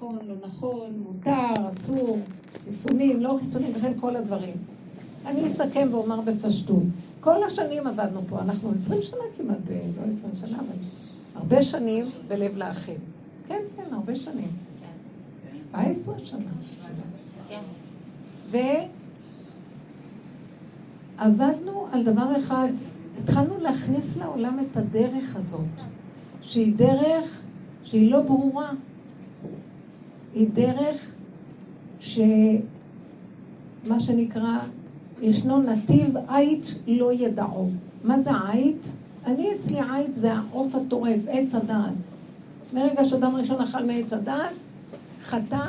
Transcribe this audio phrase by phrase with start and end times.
[0.00, 2.18] נכון, לא נכון, מותר, אסור,
[2.64, 4.54] חיסונים, לא חיסונים, וכן כל הדברים.
[5.26, 6.82] אני אסכם ואומר בפשטות.
[7.20, 9.70] כל השנים עבדנו פה, אנחנו עשרים שנה כמעט, ב...
[9.70, 10.76] לא עשרים שנה, אבל
[11.34, 12.98] הרבה שנים בלב לאחים.
[13.48, 14.48] כן, כן, הרבה שנים.
[15.70, 16.50] שבע עשרה שנה.
[21.18, 22.68] ועבדנו על דבר אחד,
[23.22, 25.60] התחלנו להכניס לעולם את הדרך הזאת,
[26.42, 27.40] שהיא דרך
[27.84, 28.70] שהיא לא ברורה.
[30.34, 31.14] היא דרך
[32.00, 32.60] שמה
[33.98, 34.58] שנקרא,
[35.22, 37.70] ישנו נתיב עית לא ידעו.
[38.04, 38.92] מה זה עית?
[39.26, 41.92] אני אצלי עית זה העוף הטורף, עץ הדעת.
[42.72, 44.54] מרגע שאדם ראשון אכל מעץ הדעת,
[45.20, 45.64] חטא,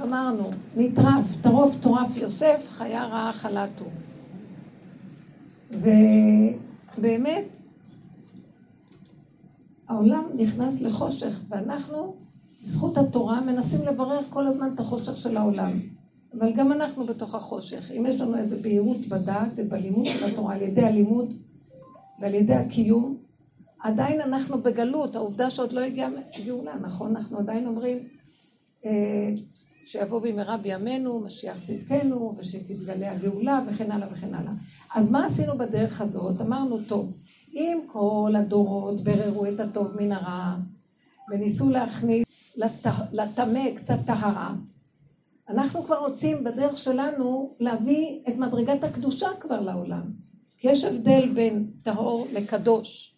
[0.00, 3.84] גמרנו, נטרף, טרוף טורף יוסף, חיה רעה חלתו.
[5.70, 7.44] ובאמת,
[9.88, 12.14] העולם נכנס לחושך, ואנחנו,
[12.64, 15.80] בזכות התורה, מנסים לברר כל הזמן את החושך של העולם.
[16.38, 17.90] אבל גם אנחנו בתוך החושך.
[17.90, 21.34] אם יש לנו איזו בהירות בדעת ובלימוד של התורה על ידי הלימוד
[22.20, 23.16] ועל ידי הקיום,
[23.80, 26.10] עדיין אנחנו בגלות, העובדה שעוד לא הגיעה
[26.46, 27.16] גאולה, נכון?
[27.16, 27.98] אנחנו עדיין אומרים
[28.84, 28.90] אה,
[29.84, 34.52] שיבוא במהרה בימינו, משיח צדקנו, ושתתגלה הגאולה וכן הלאה וכן הלאה.
[34.94, 36.40] אז מה עשינו בדרך הזאת?
[36.40, 37.14] אמרנו, טוב,
[37.54, 40.56] אם כל הדורות בררו את הטוב מן הרע,
[41.30, 42.23] וניסו להכניס
[43.12, 44.54] לטמא קצת טהרה,
[45.48, 50.02] אנחנו כבר רוצים בדרך שלנו להביא את מדרגת הקדושה כבר לעולם.
[50.58, 53.16] כי יש הבדל בין טהור לקדוש,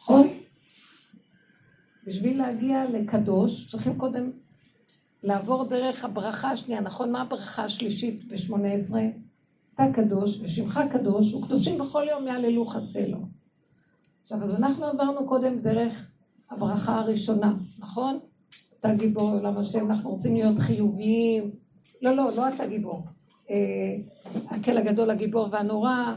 [0.00, 0.26] נכון?
[2.06, 4.30] בשביל להגיע לקדוש צריכים קודם
[5.22, 7.12] לעבור דרך הברכה השנייה, נכון?
[7.12, 8.96] מה הברכה השלישית ב-18?
[9.74, 13.18] אתה קדוש ושמך קדוש וקדושים בכל יום יעללו חסה לו.
[14.22, 16.10] עכשיו, אז אנחנו עברנו קודם דרך
[16.50, 18.18] הברכה הראשונה, נכון?
[18.80, 21.50] אתה גיבור עולם השם, אנחנו רוצים להיות חיוביים.
[22.02, 23.06] לא, לא, לא אתה גיבור.
[23.50, 23.96] אה,
[24.50, 26.14] הקל הגדול, הגיבור והנורא,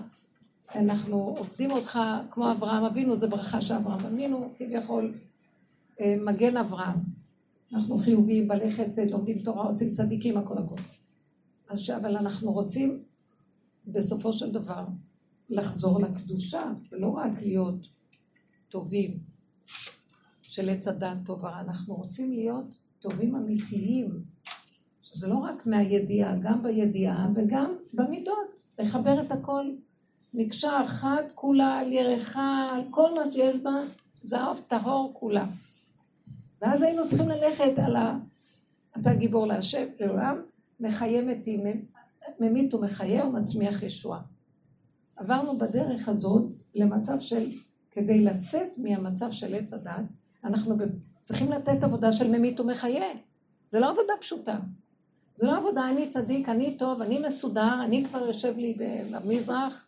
[0.76, 2.00] אנחנו עובדים אותך
[2.32, 5.14] כמו אברהם אבינו, זו ברכה שאברהם אבינו, כביכול
[6.02, 7.00] אה, מגן אברהם.
[7.74, 10.76] אנחנו חיוביים, בעלי חסד, לומדים תורה, עושים צדיקים, הכל הכל.
[11.96, 13.04] אבל אנחנו רוצים
[13.88, 14.86] בסופו של דבר
[15.50, 17.88] לחזור לקדושה, ולא רק להיות
[18.70, 19.18] טובים
[20.52, 24.24] של עץ הדת טובה, אנחנו רוצים להיות טובים אמיתיים,
[25.02, 29.66] שזה לא רק מהידיעה, גם בידיעה וגם במידות, לחבר את הכל
[30.34, 33.82] מקשה אחת כולה על ירחה, על כל מה שיש בה,
[34.24, 35.46] זהב טהור כולה.
[36.62, 38.18] ואז היינו צריכים ללכת על ה...
[38.98, 40.42] אתה גיבור להשם, לעולם,
[40.80, 41.60] מחיה מתים,
[42.40, 44.22] ממית ומחיה ומצמיח ישועה.
[45.16, 46.44] עברנו בדרך הזאת
[46.76, 47.46] למצב של,
[47.92, 50.76] כדי לצאת מהמצב של עץ הדת, אנחנו
[51.24, 53.06] צריכים לתת עבודה של ממית ומחיה.
[53.70, 54.58] זה לא עבודה פשוטה.
[55.38, 58.78] זה לא עבודה, אני צדיק, אני טוב, אני מסודר, אני כבר יושב לי
[59.12, 59.86] במזרח,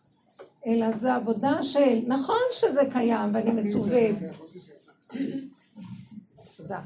[0.66, 4.00] אלא זה עבודה של, נכון שזה קיים ואני מצווה.
[6.56, 6.80] תודה.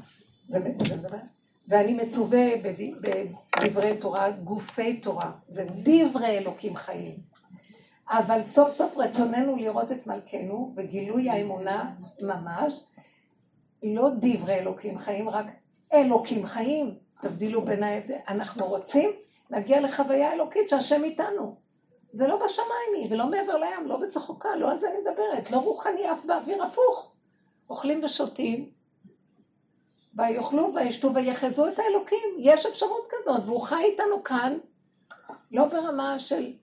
[1.69, 7.17] ואני מצווה בדברי תורה, גופי תורה, זה דברי אלוקים חיים.
[8.09, 11.91] אבל סוף סוף רצוננו לראות את מלכנו וגילוי האמונה
[12.21, 12.73] ממש,
[13.83, 15.45] לא דברי אלוקים חיים, רק
[15.93, 16.95] אלוקים חיים.
[17.21, 18.15] תבדילו בין ההבדל.
[18.27, 19.09] אנחנו רוצים
[19.49, 21.55] להגיע לחוויה אלוקית שהשם איתנו.
[22.11, 25.51] זה לא בשמיים היא, ולא מעבר לים, לא בצחוקה, לא על זה אני מדברת.
[25.51, 27.15] לא רוחני אף באוויר הפוך.
[27.69, 28.69] אוכלים ושותים,
[30.15, 32.37] ויאכלו וישתו ויחזו את האלוקים.
[32.39, 34.57] יש אפשרות כזאת, והוא חי איתנו כאן,
[35.51, 36.53] לא ברמה של,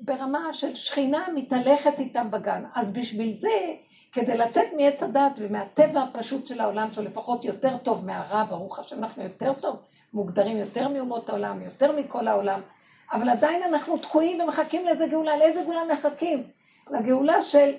[0.00, 2.64] ברמה של שכינה מתהלכת איתם בגן.
[2.74, 3.74] אז בשביל זה,
[4.12, 8.98] כדי לצאת מעץ הדת ומהטבע הפשוט של העולם, שהוא לפחות יותר טוב מהרע, ברוך השם,
[8.98, 9.76] אנחנו יותר טוב,
[10.12, 12.60] מוגדרים יותר מאומות העולם, יותר מכל העולם,
[13.12, 15.36] אבל עדיין אנחנו תקועים ומחכים לאיזה גאולה.
[15.36, 16.44] לאיזה גאולה מחכים?
[16.90, 17.74] לגאולה של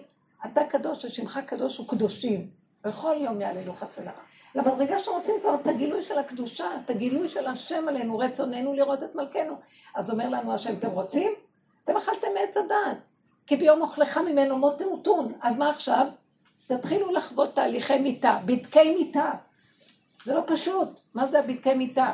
[0.45, 2.59] אתה קדוש ושמך קדוש וקדושים.
[2.83, 4.11] בכל יום יעללו חצלה.
[4.55, 9.15] למדרגה שרוצים כבר את הגילוי של הקדושה, את הגילוי של השם עלינו, רצוננו לראות את
[9.15, 9.55] מלכנו.
[9.95, 11.31] אז אומר לנו השם, אתם רוצים?
[11.83, 12.97] אתם אכלתם מעץ הדעת,
[13.47, 15.27] כי ביום אוכלך ממנו מות תמותון.
[15.41, 16.07] אז מה עכשיו?
[16.69, 19.31] תתחילו לחוות תהליכי מיתה, בדקי מיתה.
[20.23, 20.89] זה לא פשוט.
[21.13, 22.13] מה זה הבדקי מיתה?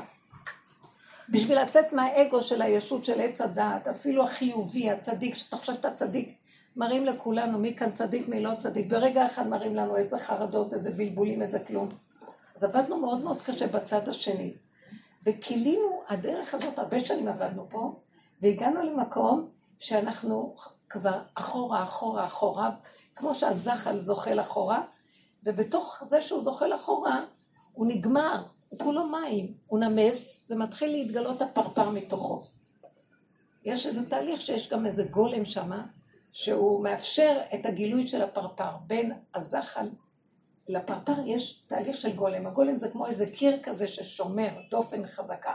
[1.29, 6.35] בשביל לצאת מהאגו של הישות של עץ הדעת, אפילו החיובי, הצדיק, שאתה חושב שאתה צדיק,
[6.75, 8.87] מראים לכולנו מי כאן צדיק, מי לא צדיק.
[8.87, 11.89] ברגע אחד מראים לנו איזה חרדות, איזה בלבולים, איזה כלום.
[12.55, 14.53] אז עבדנו מאוד מאוד קשה בצד השני.
[15.25, 17.99] וקילינו, הדרך הזאת, הרבה שנים עבדנו פה,
[18.41, 19.49] והגענו למקום
[19.79, 20.55] שאנחנו
[20.89, 22.69] כבר אחורה, אחורה, אחורה,
[23.15, 24.81] כמו שהזחל זוחל אחורה,
[25.43, 27.25] ובתוך זה שהוא זוחל אחורה,
[27.73, 32.41] הוא נגמר, הוא כולו מים, הוא נמס, ומתחיל להתגלות הפרפר מתוכו.
[33.65, 35.85] יש איזה תהליך שיש גם איזה גולם שמה,
[36.31, 38.69] שהוא מאפשר את הגילוי של הפרפר.
[38.87, 39.89] בין הזחל
[40.67, 42.47] לפרפר יש תהליך של גולם.
[42.47, 45.53] הגולם זה כמו איזה קיר כזה ששומר, דופן חזקה.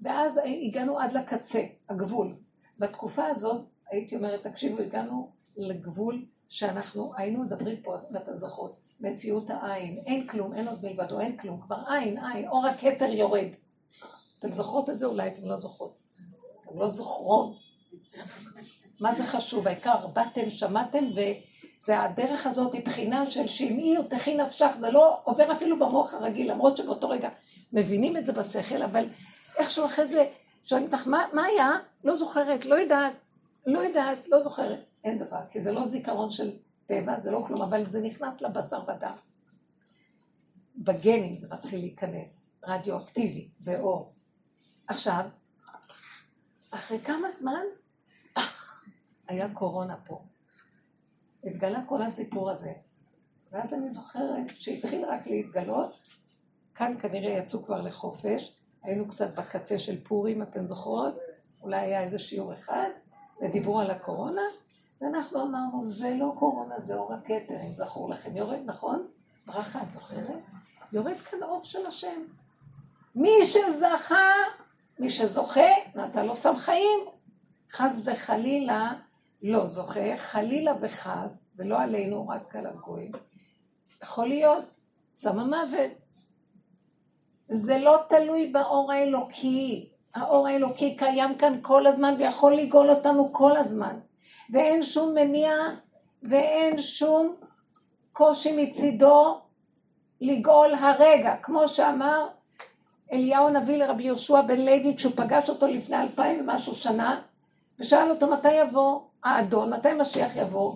[0.00, 2.34] ואז הגענו עד לקצה, הגבול.
[2.78, 9.98] בתקופה הזאת, הייתי אומרת, תקשיבו, הגענו לגבול שאנחנו היינו מדברים פה, ואתן זוכרות, מציאות העין,
[10.06, 13.48] אין כלום, אין עוד מלבדו, אין כלום, כבר עין, עין, אור הכתר יורד.
[14.38, 15.06] אתן זוכרות את זה?
[15.06, 15.94] אולי אתן לא זוכרות.
[16.64, 17.56] אתן לא זוכרות.
[19.00, 19.66] מה זה חשוב?
[19.66, 25.52] העיקר באתם, שמעתם, וזה הדרך הזאת היא בחינה של שמעי ותחי נפשך, זה לא עובר
[25.52, 27.28] אפילו במוח הרגיל, למרות שבאותו רגע
[27.72, 29.04] מבינים את זה בשכל, אבל
[29.58, 30.26] איכשהו אחרי זה
[30.64, 31.70] שואלים אותך, מה, מה היה?
[32.04, 33.12] לא זוכרת, לא יודעת,
[33.66, 34.85] לא יודעת, לא זוכרת.
[35.06, 36.56] אין דבר, כי זה לא זיכרון של
[36.86, 39.14] טבע, זה לא כלום, אבל זה נכנס לבשר ודם.
[40.76, 44.12] בגנים זה מתחיל להיכנס, רדיואקטיבי, זה אור.
[44.88, 45.24] עכשיו,
[46.70, 47.62] אחרי כמה זמן,
[48.32, 48.84] פח,
[49.28, 50.22] היה קורונה פה.
[51.44, 52.72] התגלה כל הסיפור הזה.
[53.52, 55.96] ואז אני זוכרת שהתחיל רק להתגלות,
[56.74, 61.14] כאן כנראה יצאו כבר לחופש, היינו קצת בקצה של פורים, אתן זוכרות?
[61.62, 62.88] אולי היה איזה שיעור אחד,
[63.42, 64.42] ודיברו על הקורונה,
[65.00, 68.36] ואנחנו אמרנו, זה לא קורונה, זה אור הכתר, אם זכור לכם.
[68.36, 69.06] יורד, נכון?
[69.46, 70.42] ברכה, את זוכרת?
[70.92, 72.22] יורד כאן אור של השם.
[73.14, 74.30] מי שזכה,
[74.98, 77.00] מי שזוכה, נעשה לו סם חיים.
[77.72, 78.92] חס וחלילה
[79.42, 83.12] לא זוכה, חלילה וחס, ולא עלינו, רק על הגויים.
[84.02, 84.64] יכול להיות
[85.16, 85.90] סם המוות.
[87.48, 89.90] זה לא תלוי באור האלוקי.
[90.14, 93.98] האור האלוקי קיים כאן כל הזמן ויכול לגאול אותנו כל הזמן.
[94.50, 95.52] ואין שום מניע
[96.22, 97.34] ואין שום
[98.12, 99.40] קושי מצידו
[100.20, 102.26] לגאול הרגע, כמו שאמר
[103.12, 107.20] אליהו הנביא לרבי יהושע בן לוי כשהוא פגש אותו לפני אלפיים ומשהו שנה
[107.80, 110.74] ושאל אותו מתי יבוא האדון, מתי משיח יבוא?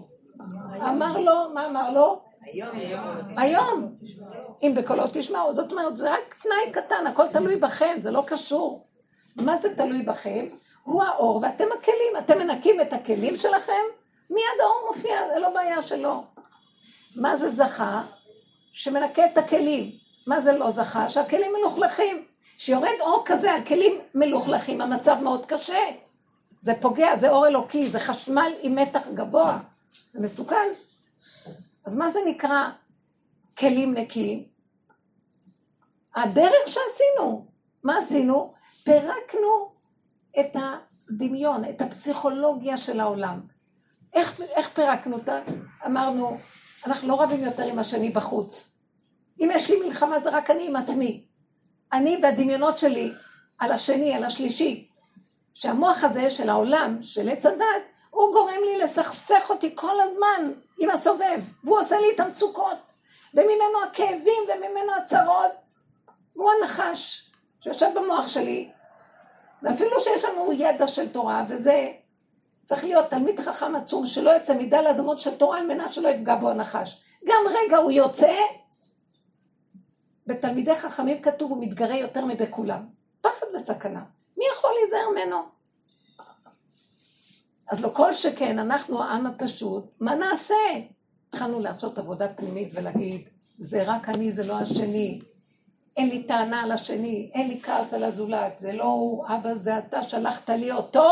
[0.89, 2.23] אמר לו, מה אמר לו?
[2.43, 2.77] היום,
[3.37, 3.95] היום.
[4.63, 8.87] אם בקולו תשמעו, זאת אומרת, זה רק תנאי קטן, הכל תלוי בכם, זה לא קשור.
[9.37, 10.47] מה זה תלוי בכם?
[10.83, 13.83] הוא האור ואתם הכלים, אתם מנקים את הכלים שלכם,
[14.31, 16.25] מיד האור מופיע, זה לא בעיה שלו.
[17.17, 18.03] מה זה זכה?
[18.73, 19.91] שמנקה את הכלים.
[20.27, 21.09] מה זה לא זכה?
[21.09, 22.25] שהכלים מלוכלכים.
[22.59, 25.79] שיורד אור כזה על כלים מלוכלכים, המצב מאוד קשה.
[26.63, 29.59] זה פוגע, זה אור אלוקי, זה חשמל עם מתח גבוה.
[30.13, 30.69] זה מסוכן.
[31.85, 32.69] אז מה זה נקרא
[33.59, 34.45] כלים נקיים?
[36.15, 37.47] הדרך שעשינו.
[37.85, 38.55] מה עשינו?
[38.85, 39.73] פירקנו
[40.41, 43.41] את הדמיון, את הפסיכולוגיה של העולם.
[44.13, 45.39] איך, איך פירקנו אותה?
[45.87, 46.37] אמרנו,
[46.87, 48.77] אנחנו לא רבים יותר עם השני בחוץ.
[49.41, 51.27] אם יש לי מלחמה זה רק אני עם עצמי.
[51.93, 53.13] אני והדמיונות שלי
[53.59, 54.89] על השני, על השלישי.
[55.55, 60.91] שהמוח הזה של העולם, של עץ הדת, הוא גורם לי לסכסך אותי כל הזמן עם
[60.91, 62.79] הסובב, והוא עושה לי את המצוקות,
[63.35, 65.53] וממנו הכאבים וממנו הצרות.
[66.35, 67.31] הוא הנחש
[67.61, 68.71] שיושב במוח שלי,
[69.63, 71.87] ואפילו שיש לנו ידע של תורה, וזה
[72.67, 76.37] צריך להיות תלמיד חכם עצום שלא יוצא מדל אדמות של תורה על מנת שלא יפגע
[76.37, 77.03] בו הנחש.
[77.25, 78.33] גם רגע הוא יוצא,
[80.27, 82.87] בתלמידי חכמים כתוב הוא מתגרה יותר מבכולם.
[83.21, 84.03] פחד וסכנה.
[84.37, 85.37] מי יכול להיזהר ממנו?
[87.71, 90.55] אז לא כל שכן, אנחנו העם הפשוט, מה נעשה?
[91.29, 95.21] התחלנו לעשות עבודה פנימית ולהגיד, זה רק אני, זה לא השני.
[96.01, 99.79] אין לי טענה על השני, אין לי כעס על הזולת, זה לא הוא, אבא זה
[99.79, 101.09] אתה, שלחת לי אותו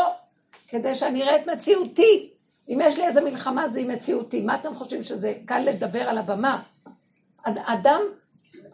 [0.67, 2.29] כדי שאני אראה את מציאותי.
[2.69, 4.41] אם יש לי איזה מלחמה זה עם מציאותי.
[4.41, 6.61] מה אתם חושבים שזה קל לדבר על הבמה?
[7.43, 8.01] אדם,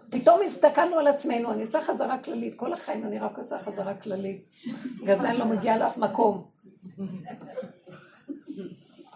[0.09, 4.45] פתאום הסתכלנו על עצמנו, אני עושה חזרה כללית, כל החיים אני רק עושה חזרה כללית.
[5.01, 6.43] בגלל זה אני לא מגיעה לאף מקום.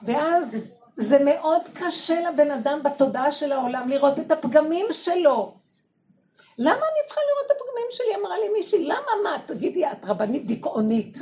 [0.04, 0.58] ואז
[0.98, 5.59] זה מאוד קשה לבן אדם בתודעה של העולם לראות את הפגמים שלו.
[6.60, 8.16] למה אני צריכה לראות את הפגמים שלי?
[8.22, 9.38] אמרה לי מישהי, למה מה?
[9.46, 11.18] תגידי, את רבנית דיכאונית.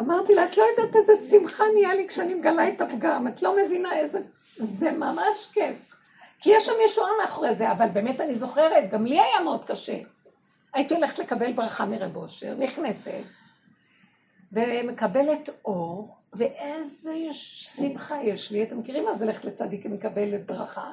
[0.00, 3.56] אמרתי לה, את לא יודעת איזה שמחה נהיה לי כשאני מגלה את הפגם, את לא
[3.56, 4.18] מבינה איזה...
[4.56, 5.76] זה ממש כיף.
[6.40, 9.98] כי יש שם ישועה מאחורי זה, אבל באמת אני זוכרת, גם לי היה מאוד קשה.
[10.74, 13.12] הייתי הולכת לקבל ברכה מרב אושר, נכנסת,
[14.52, 18.62] ומקבלת אור, ואיזה שמחה יש לי.
[18.62, 20.92] אתם מכירים מה זה ללכת לצדיק ומקבלת ברכה?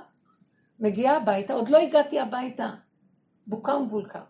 [0.83, 2.69] מגיעה הביתה, עוד לא הגעתי הביתה,
[3.47, 4.21] בוקה ומבולקה.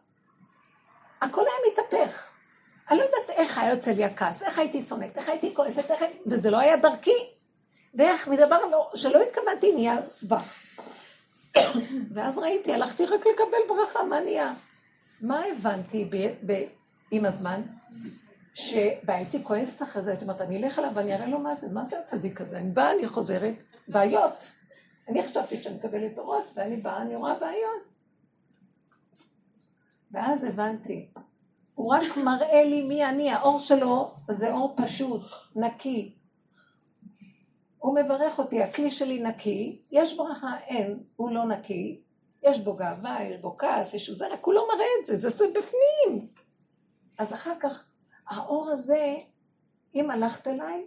[1.22, 2.30] הכל היה מתהפך.
[2.90, 6.04] אני לא יודעת איך היה יוצא לי הכעס, איך הייתי שונאת, איך הייתי כועסת, איך...
[6.26, 7.34] וזה לא היה דרכי.
[7.94, 10.60] ואיך מדבר לא, שלא התכוונתי נהיה סבך.
[12.14, 14.54] ואז ראיתי, הלכתי רק לקבל ברכה, מה נהיה?
[15.22, 16.68] מה הבנתי ב- ב-
[17.12, 17.62] עם הזמן?
[18.54, 21.86] שהייתי כועסת אחרי זה, הייתי אומרת, אני אלך אליו ואני אראה לו מה זה, מה
[21.86, 22.58] זה הצדיק הזה?
[22.58, 24.52] אני באה, אני חוזרת, בעיות.
[25.08, 27.84] אני חשבתי שאני מקבלת אורות, ואני באה, אני רואה בעיות.
[30.12, 31.10] ואז הבנתי,
[31.76, 35.22] הוא רק מראה לי מי אני, האור שלו זה אור פשוט,
[35.56, 36.16] נקי.
[37.78, 42.02] הוא מברך אותי, הכלי שלי נקי, יש ברכה, אין, הוא לא נקי,
[42.44, 45.30] יש בו גאווה, יש בו כעס, יש זה, רק הוא לא מראה את זה, זה,
[45.30, 46.28] זה בפנים.
[47.18, 47.92] אז אחר כך,
[48.28, 49.16] האור הזה,
[49.96, 50.86] אם הלכת אליי,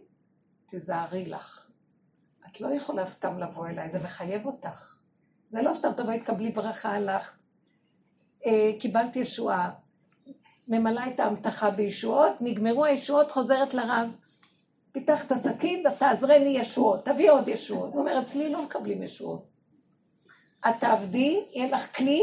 [0.66, 1.65] תיזהרי לך.
[2.50, 4.98] את לא יכולה סתם לבוא אליי, זה מחייב אותך.
[5.52, 7.42] זה לא סתם תבואי, תקבלי ברכה, הלכת.
[8.46, 9.70] אה, קיבלתי ישועה,
[10.68, 14.16] ממלאה את ההמתחה בישועות, נגמרו הישועות, חוזרת לרב.
[14.92, 17.92] פיתח את השקים ותעזרני ישועות, תביא עוד ישועות.
[17.92, 19.46] הוא אומר, אצלי לא מקבלים ישועות.
[20.68, 22.20] את תעבדי, יהיה לך כלי,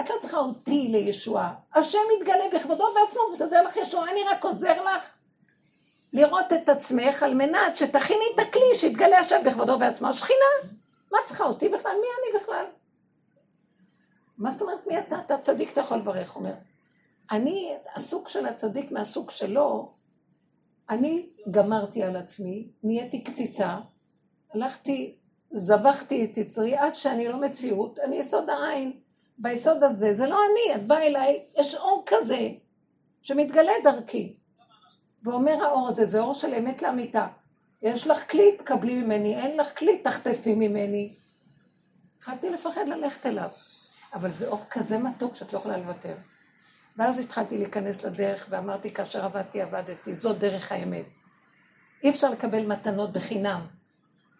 [0.00, 1.54] את לא צריכה אותי לישועה.
[1.74, 5.13] השם יתגלה בכבודו בעצמו ומסדר לך ישועה, אני רק עוזר לך
[6.14, 10.08] לראות את עצמך על מנת שתכיני את הכלי שיתגלה השם בכבודו בעצמו.
[10.08, 10.74] השכינה,
[11.12, 11.92] מה צריכה אותי בכלל?
[11.92, 12.64] מי אני בכלל?
[14.38, 15.16] מה זאת אומרת מי אתה?
[15.26, 16.54] אתה צדיק, אתה יכול לברך, אומר.
[17.30, 19.92] אני, הסוג של הצדיק מהסוג שלו,
[20.90, 23.78] אני גמרתי על עצמי, נהייתי קציצה,
[24.54, 25.16] הלכתי,
[25.52, 28.92] זבחתי את יצרי עד שאני לא מציאות, אני יסוד העין.
[29.38, 32.48] ביסוד הזה, זה לא אני, את באה אליי, יש אור כזה
[33.22, 34.36] שמתגלה דרכי.
[35.24, 37.26] ואומר האור הזה, זה אור של אמת לאמיתה.
[37.82, 41.14] יש לך כלי, תקבלי ממני, אין לך כלי, תחטפי ממני.
[42.18, 43.48] התחלתי לפחד ללכת אליו.
[44.14, 46.14] אבל זה אור כזה מתוק שאת לא יכולה לוותר.
[46.96, 51.04] ואז התחלתי להיכנס לדרך ואמרתי, כאשר עבדתי, עבדתי, זאת דרך האמת.
[52.04, 53.60] אי אפשר לקבל מתנות בחינם.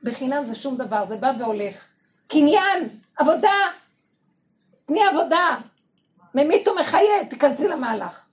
[0.02, 1.84] בחינם זה שום דבר, זה בא והולך.
[2.28, 3.52] קניין, עבודה,
[4.86, 5.56] תני עבודה,
[6.34, 8.26] ממית ומחיה, תיכנסי למהלך.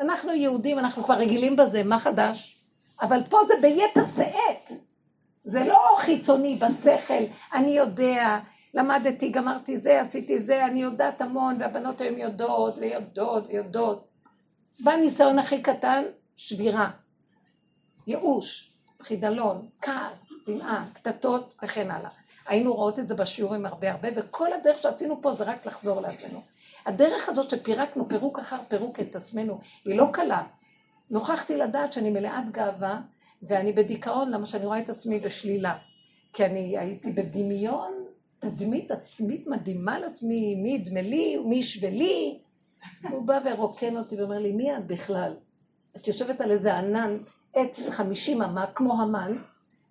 [0.00, 2.60] אנחנו יהודים, אנחנו כבר רגילים בזה, מה חדש?
[3.02, 4.78] אבל פה זה ביתר שאת.
[5.44, 8.38] זה לא חיצוני בשכל, אני יודע,
[8.74, 14.08] למדתי, גמרתי זה, עשיתי זה, אני יודעת המון, והבנות היום יודעות, ויודעות, ויודעות.
[14.80, 16.02] בא ניסיון הכי קטן,
[16.36, 16.90] שבירה,
[18.06, 22.10] ייאוש, חידלון, כעס, שנאה, קטטות וכן הלאה.
[22.46, 26.42] היינו רואות את זה בשיעורים הרבה הרבה, וכל הדרך שעשינו פה זה רק לחזור לעצמנו.
[26.86, 30.42] הדרך הזאת שפירקנו פירוק אחר פירוק את עצמנו, היא לא קלה.
[31.10, 33.00] נוכחתי לדעת שאני מלאת גאווה,
[33.42, 35.76] ואני בדיכאון, למה שאני רואה את עצמי בשלילה.
[36.32, 37.92] כי אני הייתי בדמיון
[38.38, 42.38] תדמית עצמית מדהימה לעצמי, מי ידמה לי, מי ישווה לי.
[43.10, 45.36] הוא בא ורוקן אותי ואומר לי, מי את בכלל?
[45.96, 47.18] את יושבת על איזה ענן
[47.54, 49.36] עץ חמישים אמה, כמו המן,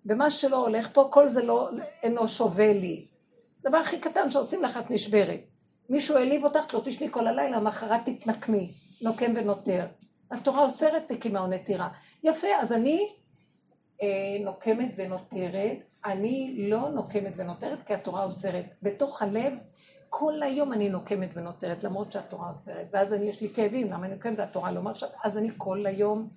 [0.06, 1.70] ומה שלא הולך פה, כל זה לא,
[2.02, 3.04] אינו שווה לי.
[3.62, 5.40] דבר הכי קטן שעושים לך, את נשברת.
[5.90, 9.86] מישהו העליב אותך, לא תשני כל הלילה, מחרת תתנקמי, נוקם ונותר.
[10.30, 11.88] התורה אוסרת נקימה או נטירה.
[12.24, 13.12] יפה, אז אני
[14.02, 14.08] אה,
[14.44, 18.74] נוקמת ונותרת, אני לא נוקמת ונותרת כי התורה אוסרת.
[18.82, 19.52] בתוך הלב,
[20.08, 22.86] כל היום אני נוקמת ונותרת, למרות שהתורה אוסרת.
[22.92, 25.06] ואז אני, יש לי כאבים, למה אני נוקמת והתורה לא מרשה?
[25.24, 26.28] אז אני כל היום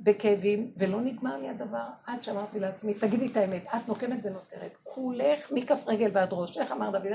[0.00, 5.52] בכאבים, ולא נגמר לי הדבר עד שאמרתי לעצמי, תגידי את האמת, את נוקמת ונותרת, כולך
[5.52, 7.06] מכף רגל ועד ראש, איך אמר דוד,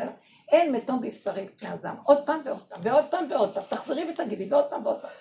[0.50, 4.48] אין מתום בבשרי פני הזעם, עוד פעם ועוד פעם, ועוד פעם ועוד פעם, תחזרי ותגידי,
[4.50, 5.12] ועוד פעם ועוד פעם.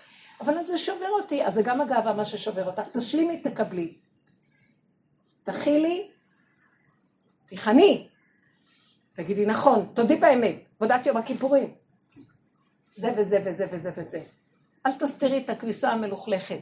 [0.40, 3.95] אבל זה שובר אותי, אז זה גם הגאווה מה ששובר אותך, תשלימי, תקבלי.
[5.45, 6.11] תכילי,
[7.47, 8.09] תיכני.
[9.14, 11.75] תגידי, נכון, תודי באמת, עבודת יום הכיפורים.
[12.95, 14.21] זה וזה וזה וזה וזה.
[14.87, 16.61] אל תסתירי את הכביסה המלוכלכת.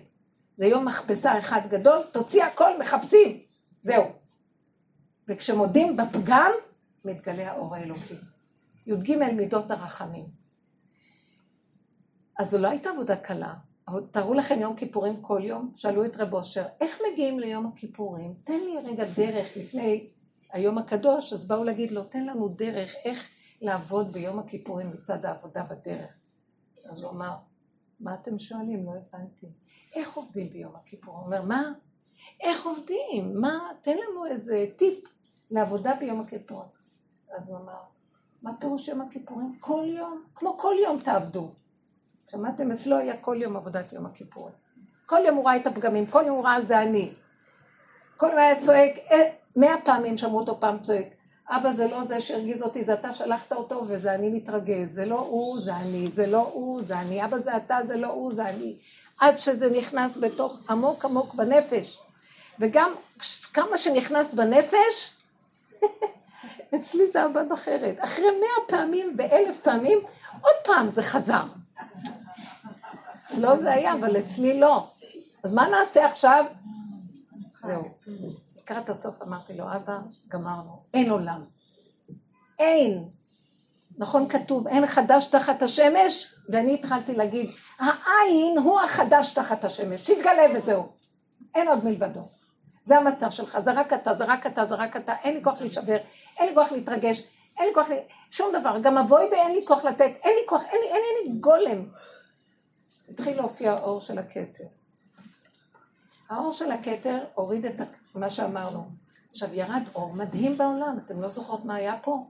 [0.58, 3.40] זה יום מכבסה אחד גדול, תוציא הכל, מחפשים.
[3.82, 4.04] זהו.
[5.28, 6.52] וכשמודים בפגם,
[7.04, 8.14] מתגלה האור האלוקי.
[8.86, 10.26] י"ג מידות הרחמים.
[12.38, 13.54] אז זו לא הייתה עבודה קלה.
[13.88, 18.34] אבל תארו לכם יום כיפורים כל יום, שאלו את רב אושר, איך מגיעים ליום הכיפורים?
[18.44, 20.10] תן לי רגע דרך לפני
[20.52, 23.28] היום הקדוש, אז באו להגיד לו, תן לנו דרך איך
[23.60, 26.14] לעבוד ביום הכיפורים מצד העבודה בדרך.
[26.84, 27.34] אז הוא אמר,
[28.00, 28.86] מה אתם שואלים?
[28.86, 29.46] לא הבנתי.
[29.94, 31.14] איך עובדים ביום הכיפור?
[31.14, 31.72] הוא אומר, מה?
[32.40, 33.40] איך עובדים?
[33.40, 33.70] מה?
[33.82, 35.04] תן לנו איזה טיפ
[35.50, 36.64] לעבודה ביום הכיפור.
[37.36, 37.80] אז הוא אמר,
[38.42, 39.56] מה פירוש יום הכיפורים?
[39.60, 41.50] כל יום, כמו כל יום תעבדו.
[42.30, 42.72] שמעתם?
[42.72, 44.54] אצלו היה כל יום עבודת יום הכיפורים.
[45.06, 47.12] כל יום הוא ראה את הפגמים, כל יום הוא ראה זה אני.
[48.16, 51.06] כל יום היה צועק, אה, מאה פעמים שמעו אותו פעם צועק,
[51.50, 55.18] אבא זה לא זה שהרגיז אותי, זה אתה שלחת אותו וזה אני מתרגז, זה לא
[55.18, 58.48] הוא, זה אני, זה לא הוא, זה אני, אבא זה אתה, זה לא הוא, זה
[58.48, 58.76] אני.
[59.20, 62.00] עד שזה נכנס בתוך עמוק עמוק בנפש.
[62.58, 62.92] וגם
[63.52, 65.14] כמה שנכנס בנפש,
[66.74, 67.96] אצלי זה עבד אחרת.
[67.98, 69.98] אחרי מאה פעמים ואלף פעמים,
[70.40, 71.44] עוד פעם זה חזר.
[73.24, 74.86] אצלו זה היה, אבל אצלי לא.
[75.44, 76.44] אז מה נעשה עכשיו?
[77.62, 77.88] זהו.
[78.70, 79.98] לקראת הסוף אמרתי לו, אבא,
[80.28, 80.82] גמרנו.
[80.94, 81.40] אין עולם.
[82.58, 83.08] אין.
[83.98, 86.34] נכון כתוב, אין חדש תחת השמש?
[86.48, 87.48] ואני התחלתי להגיד,
[87.78, 90.88] העין הוא החדש תחת השמש, שיתגלה וזהו.
[91.54, 92.28] אין עוד מלבדו.
[92.84, 95.60] זה המצב שלך, זה רק אתה, זה רק אתה, זה רק אתה, אין לי כוח
[95.60, 95.96] להישבר,
[96.38, 97.22] אין לי כוח להתרגש,
[97.58, 97.92] אין לי כוח, ל...
[98.30, 101.26] שום דבר, גם אבוי ואין לי כוח לתת, אין לי כוח, אין לי, אין לי,
[101.26, 101.86] אין לי גולם.
[103.08, 104.64] התחיל להופיע האור של הכתר.
[106.28, 107.74] האור של הכתר הוריד את
[108.14, 108.88] מה שאמרנו.
[109.30, 112.26] עכשיו ירד אור מדהים בעולם, אתם לא זוכרות מה היה פה?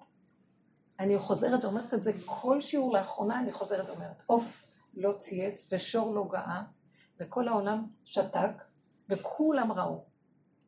[0.99, 6.15] אני חוזרת ואומרת את זה כל שיעור לאחרונה, אני חוזרת ואומרת, עוף לא צייץ ושור
[6.15, 6.63] לא גאה,
[7.21, 8.63] וכל העולם שתק,
[9.09, 10.05] וכולם ראו.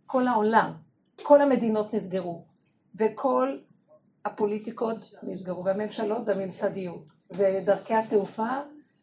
[0.07, 0.73] כל העולם,
[1.23, 2.45] כל המדינות נסגרו,
[2.95, 3.59] וכל
[4.25, 8.59] הפוליטיקות נסגרו, והממשלות והממסדיות, ודרכי התעופה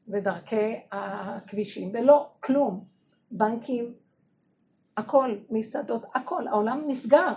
[0.08, 2.86] ודרכי הכבישים, ולא, כלום.
[3.32, 3.94] בנקים,
[4.98, 7.34] הכל, מסעדות, הכל, העולם נסגר.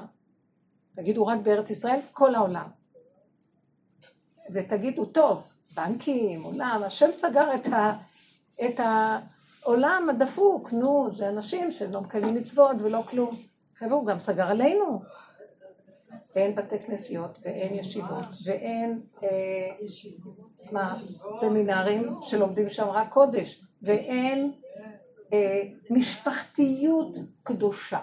[0.94, 2.66] תגידו רק בארץ ישראל, כל העולם.
[4.52, 7.96] ותגידו, טוב, בנקים, עולם, השם סגר את, ה,
[8.64, 13.36] את העולם הדפוק, נו, זה אנשים שלא מקיימים מצוות ולא כלום.
[13.76, 15.02] חבר'ה, הוא גם סגר עלינו.
[16.34, 19.28] ואין בתי כנסיות, ואין ישיבות, ואין, אה,
[20.72, 20.96] מה,
[21.40, 24.52] סמינרים שלומדים שם רק קודש, ואין
[25.90, 28.00] משפחתיות קדושה.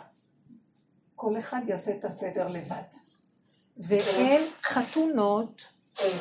[1.15, 2.81] כל אחד יעשה את הסדר לבד.
[3.77, 5.61] ואין חתונות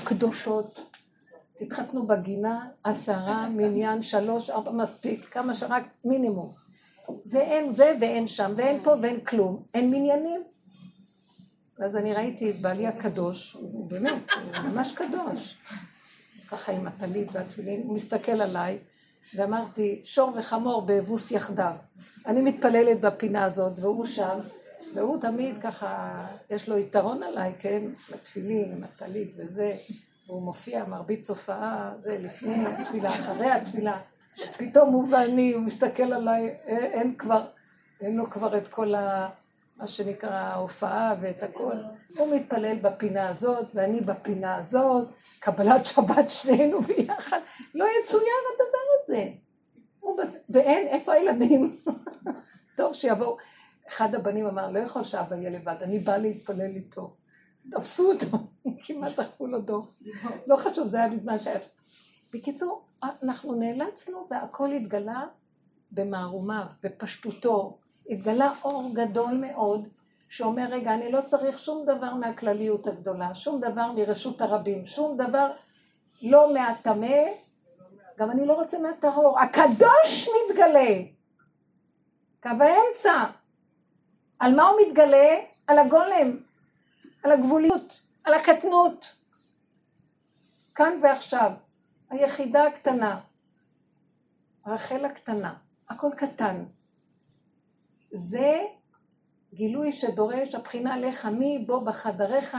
[0.04, 0.96] קדושות.
[1.58, 6.52] תתחתנו בגינה, עשרה, מניין, שלוש, ארבע, מספיק, כמה שרק מינימום.
[7.26, 10.42] ואין זה ואין שם, ואין פה ואין כלום, אין מניינים.
[11.78, 15.56] אז אני ראיתי את בעלי הקדוש, הוא באמת, הוא ממש קדוש.
[16.48, 18.78] ככה עם הטלית והתפילין, הוא מסתכל עליי,
[19.34, 21.72] ואמרתי, שור וחמור באבוס יחדיו.
[22.26, 24.38] אני מתפללת בפינה הזאת, והוא שם,
[24.94, 27.82] והוא תמיד ככה, יש לו יתרון עליי, כן?
[28.12, 29.76] בתפילין, עם הטלית וזה,
[30.26, 33.98] והוא מופיע, מרביץ הופעה, זה לפני התפילה, אחרי התפילה.
[34.56, 37.44] פתאום הוא ואני, הוא מסתכל עליי, אין כבר,
[38.00, 39.28] אין לו כבר את כל ה...
[39.76, 41.76] מה שנקרא ההופעה ואת הכל.
[42.16, 45.08] הוא מתפלל בפינה הזאת, ואני בפינה הזאת,
[45.38, 47.40] קבלת שבת שנינו ביחד.
[47.74, 49.30] לא יצויר הדבר הזה.
[50.48, 51.80] ואין, איפה הילדים?
[52.76, 53.36] טוב שיבואו.
[53.88, 57.16] אחד הבנים אמר, לא יכול שאבא יהיה לבד, אני באה להתפלל איתו.
[57.70, 58.38] תפסו אותו,
[58.86, 59.94] כמעט דחפו לו דוח.
[60.46, 61.58] לא חשוב, זה היה בזמן שהיה...
[62.34, 62.84] בקיצור,
[63.22, 65.24] אנחנו נאלצנו והכל התגלה
[65.92, 67.78] במערומיו, בפשטותו.
[68.10, 69.88] התגלה אור גדול מאוד,
[70.28, 75.50] שאומר, רגע, אני לא צריך שום דבר מהכלליות הגדולה, שום דבר מרשות הרבים, שום דבר
[76.22, 77.16] לא מהטמא,
[78.18, 79.40] גם אני לא רוצה מהטהור.
[79.40, 81.02] הקדוש מתגלה.
[82.42, 83.24] קו האמצע.
[84.38, 85.36] על מה הוא מתגלה?
[85.66, 86.36] על הגולם,
[87.22, 89.16] על הגבוליות, על הקטנות.
[90.74, 91.52] כאן ועכשיו.
[92.10, 93.20] היחידה הקטנה,
[94.66, 95.54] רחל הקטנה,
[95.88, 96.64] הכל קטן.
[98.12, 98.62] זה
[99.54, 102.56] גילוי שדורש הבחינה עליך מי בו בחדריך,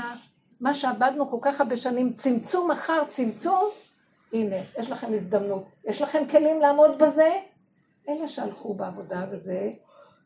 [0.59, 3.69] מה שעבדנו כל כך הרבה שנים, צמצום אחר צמצום,
[4.33, 5.63] הנה, יש לכם הזדמנות.
[5.85, 7.29] יש לכם כלים לעמוד בזה?
[8.09, 9.71] אלה שהלכו בעבודה וזה,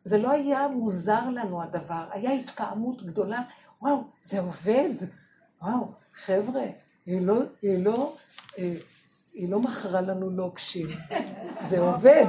[0.04, 3.42] זה לא היה מוזר לנו הדבר, היה התפעמות גדולה,
[3.82, 4.90] וואו, זה עובד,
[5.62, 6.64] וואו, חבר'ה,
[7.06, 8.14] היא לא, היא לא,
[8.60, 8.74] אה,
[9.34, 10.88] היא לא מכרה לנו לוקשים,
[11.70, 12.26] זה עובד.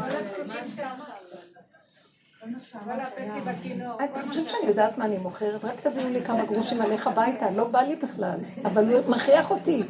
[4.04, 5.64] את חושבת שאני יודעת מה אני מוכרת?
[5.64, 9.82] רק תביאו לי כמה גרושים עליך הביתה, לא בא לי בכלל, אבל הוא מכריח אותי.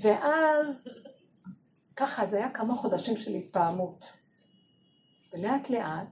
[0.00, 0.88] ואז,
[1.96, 4.04] ככה, זה היה כמה חודשים של התפעמות.
[5.32, 6.06] ולאט לאט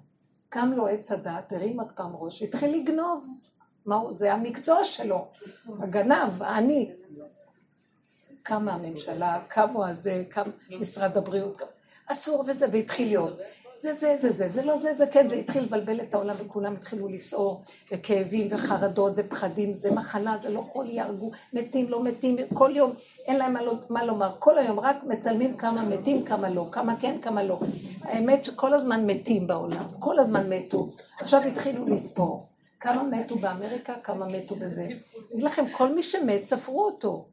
[0.49, 3.27] קם לו עץ הדת, הרים עוד פעם ראש, והתחיל לגנוב.
[3.87, 5.29] מה זה המקצוע שלו,
[5.81, 6.93] הגנב, העני.
[8.43, 10.43] קמה הממשלה, קמו הזה, קם
[10.81, 11.63] משרד הבריאות,
[12.07, 13.39] אסור וזה, והתחיל להיות.
[13.83, 16.75] זה, זה, זה, זה, זה לא זה, זה כן, זה התחיל לבלבל את העולם וכולם
[16.75, 22.71] התחילו לסעור, וכאבים וחרדות ופחדים, זה מחלה, זה לא חול, יהרגו, מתים, לא מתים, כל
[22.75, 22.93] יום
[23.27, 27.19] אין להם לא, מה לומר, כל היום רק מצלמים כמה מתים, כמה לא, כמה כן,
[27.23, 27.61] כמה לא.
[28.03, 30.89] האמת שכל הזמן מתים בעולם, כל הזמן מתו,
[31.21, 32.47] עכשיו התחילו לספור.
[32.81, 34.89] כמה מתו באמריקה, כמה מתו בזה.
[35.33, 37.27] אגיד לכם, כל מי שמת, ספרו אותו.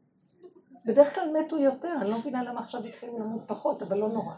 [0.84, 4.34] בדרך כלל מתו יותר, אני לא מבינה למה עכשיו התחילו למות פחות, אבל לא נורא.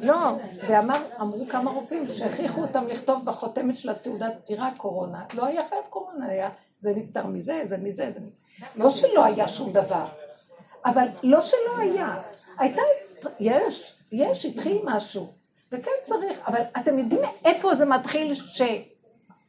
[0.00, 0.36] לא,
[0.68, 5.24] ואמרו כמה רופאים שהכריחו אותם לכתוב בחותמת של התעודת פטירה קורונה.
[5.34, 6.50] לא היה חייב קורונה, היה
[6.80, 8.36] זה נפטר מזה, זה מזה, זה מזה.
[8.76, 10.06] לא שלא היה שום דבר,
[10.84, 12.22] אבל לא שלא היה.
[12.58, 12.82] הייתה,
[13.40, 15.32] יש, יש, התחיל משהו.
[15.72, 18.34] וכן צריך, אבל אתם יודעים איפה זה מתחיל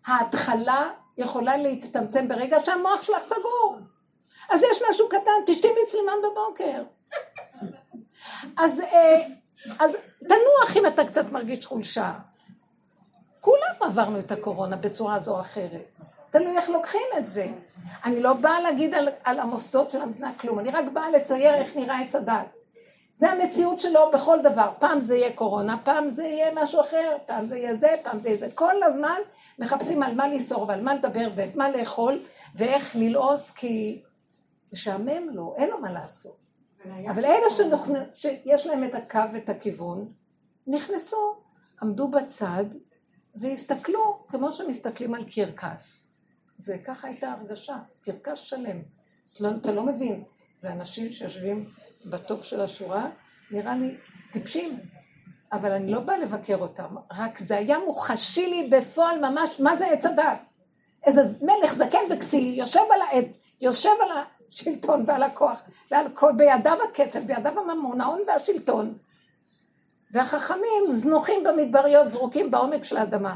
[0.06, 3.78] שההתחלה יכולה להצטמצם ברגע שהמוח שלך סגור.
[4.50, 6.84] אז יש משהו קטן, תשתי מצלמן בבוקר.
[8.58, 9.22] אז, אה,
[9.80, 12.14] אז תנוח אם אתה קצת מרגיש חולשה.
[13.40, 15.92] כולם עברנו את הקורונה בצורה זו או אחרת.
[16.32, 17.48] תלוי איך לוקחים את זה.
[18.06, 21.76] אני לא באה להגיד על, על המוסדות של המדינה כלום, אני רק באה לצייר איך
[21.76, 22.46] נראה עץ הדת.
[23.14, 24.72] זה המציאות שלו בכל דבר.
[24.80, 28.30] פעם זה יהיה קורונה, פעם זה יהיה משהו אחר, פעם זה יהיה זה, פעם זה
[28.30, 28.48] יהיה זה.
[28.56, 29.20] כל הזמן
[29.60, 32.20] מחפשים על מה לסעור ועל מה לדבר ואת מה לאכול
[32.56, 34.02] ואיך ללעוס כי
[34.74, 36.43] משעמם לו, אין לו מה לעשות.
[36.86, 37.94] אבל אלה שנוכנ...
[38.14, 40.14] שיש להם את הקו ואת הכיוון,
[40.68, 41.36] נכנסו,
[41.82, 42.66] עמדו בצד
[43.36, 46.14] והסתכלו כמו שמסתכלים על קרקס.
[46.66, 48.80] וככה הייתה הרגשה, קרקס שלם.
[49.34, 50.24] אתה לא, אתה לא מבין,
[50.60, 51.70] זה אנשים שיושבים
[52.06, 53.10] בטופ של השורה,
[53.52, 53.98] נראה לי
[54.32, 54.80] טיפשים,
[55.52, 59.88] אבל אני לא באה לבקר אותם, רק זה היה מוחשי לי בפועל ממש, מה זה
[59.88, 60.40] עץ הדת?
[61.06, 64.18] איזה מלך זקן וכסיל, יושב על העץ, יושב על
[64.54, 65.62] השלטון ועל הכוח,
[65.92, 68.98] ועל כל, בידיו הכסף, בידיו הממון, ההון והשלטון.
[70.12, 73.36] והחכמים זנוחים במדבריות, זרוקים בעומק של האדמה.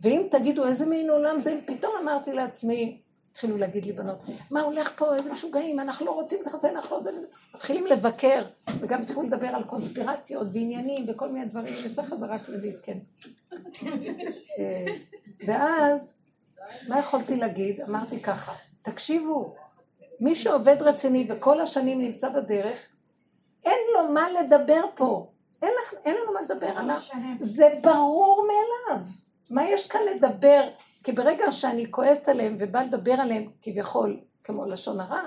[0.00, 4.18] ואם תגידו איזה מין עולם זה, פתאום אמרתי לעצמי, התחילו להגיד לי בנות,
[4.50, 7.10] מה הולך פה, איזה משוגעים, אנחנו לא רוצים לחזן, אנחנו לא זה,
[7.54, 8.44] מתחילים לבקר,
[8.80, 12.98] וגם התחילו לדבר על קונספירציות ועניינים וכל מיני דברים, אני עושה חזרה כללית, כן.
[14.58, 14.84] אה,
[15.46, 16.12] ואז,
[16.88, 17.80] מה יכולתי להגיד?
[17.80, 18.52] אמרתי ככה,
[18.82, 19.54] תקשיבו,
[20.24, 22.88] מי שעובד רציני וכל השנים נמצא בדרך,
[23.64, 25.30] אין לו מה לדבר פה.
[25.62, 26.96] אין, לך, אין לנו מה לדבר עליו.
[27.40, 29.04] זה ברור מאליו.
[29.50, 30.68] מה יש כאן לדבר?
[31.04, 35.22] כי ברגע שאני כועסת עליהם ובא לדבר עליהם כביכול כמו לשון הרע,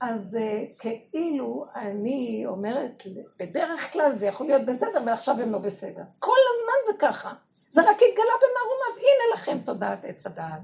[0.00, 3.02] אז uh, כאילו אני אומרת,
[3.38, 6.02] בדרך כלל זה יכול להיות בסדר ועכשיו הם לא בסדר.
[6.18, 7.32] כל הזמן זה ככה.
[7.70, 10.60] זה רק התגלה במערומיו, הנה לכם תודעת עץ הדעת.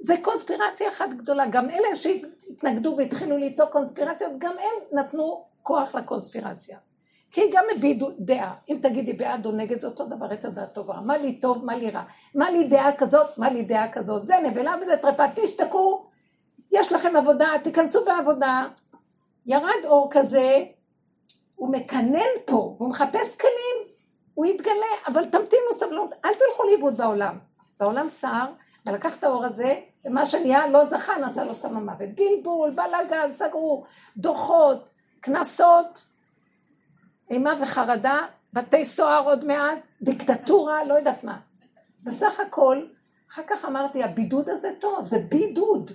[0.00, 1.46] זה קונספירציה אחת גדולה.
[1.46, 6.78] גם אלה שהתנגדו והתחילו ליצור קונספירציות, גם הם נתנו כוח לקונספירציה.
[7.30, 8.54] כי גם הבידו דעה.
[8.68, 11.00] אם תגידי בעד או נגד זה אותו דבר, עץ הדעת טובה.
[11.00, 12.02] מה לי טוב, מה לי רע.
[12.34, 14.26] מה לי דעה כזאת, מה לי דעה כזאת.
[14.26, 16.06] זה נבלה וזה טרפה, תשתקו.
[16.70, 18.66] יש לכם עבודה, תיכנסו בעבודה.
[19.46, 20.64] ירד אור כזה,
[21.54, 23.94] הוא מקנן פה, והוא מחפש כלים,
[24.34, 27.38] הוא יתגלה, אבל תמתינו סבלנות, אל תלכו לאיבוד בעולם.
[27.80, 28.52] בעולם סער,
[28.86, 32.08] ולקח את האור הזה, ומה שנהיה לא זכה, נעשה לו סם המוות.
[32.14, 33.84] בלבול, בלאגן, סגרו,
[34.16, 36.02] דוחות, קנסות,
[37.30, 38.18] אימה וחרדה,
[38.52, 41.38] בתי סוהר עוד מעט, דיקטטורה, לא יודעת מה.
[42.02, 42.82] בסך הכל,
[43.32, 45.90] אחר כך אמרתי, הבידוד הזה טוב, זה בידוד.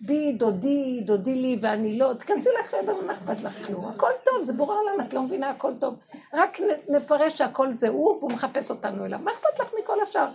[0.00, 4.52] בי, דודי, דודי לי ואני לא, תכנסי לחדר, מה אכפת לך כלום, הכל טוב, זה
[4.52, 5.98] בורא עולם, את לא מבינה, הכל טוב.
[6.34, 6.58] רק
[6.88, 9.18] נפרש שהכל זה הוא, והוא מחפש אותנו אליו.
[9.18, 10.28] מה אכפת לך מכל השאר?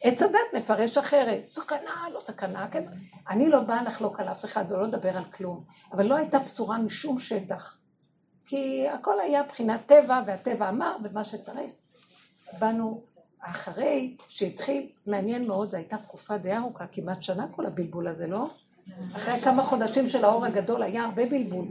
[0.00, 1.52] עץ הדת מפרש אחרת.
[1.52, 2.84] סכנה, לא סכנה, כן.
[3.28, 6.78] אני לא באה לחלוק על אף אחד ולא לדבר על כלום, אבל לא הייתה בשורה
[6.78, 7.78] משום שטח.
[8.46, 11.66] כי הכל היה מבחינת טבע, והטבע אמר, ומה שתראה.
[12.58, 13.02] באנו
[13.40, 18.46] אחרי שהתחיל, מעניין מאוד, זו הייתה תקופה די ארוכה, כמעט שנה כל הבלבול הזה, לא?
[19.16, 21.66] אחרי כמה חודשים של האור הגדול היה הרבה בלבול.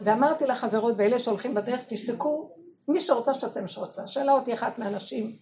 [0.00, 2.50] ואמרתי לחברות ואלה שהולכים בדרך, תשתקו,
[2.88, 4.06] מי שרוצה שתעשה מה שרוצה.
[4.06, 5.32] שאלה אותי אחת מהנשים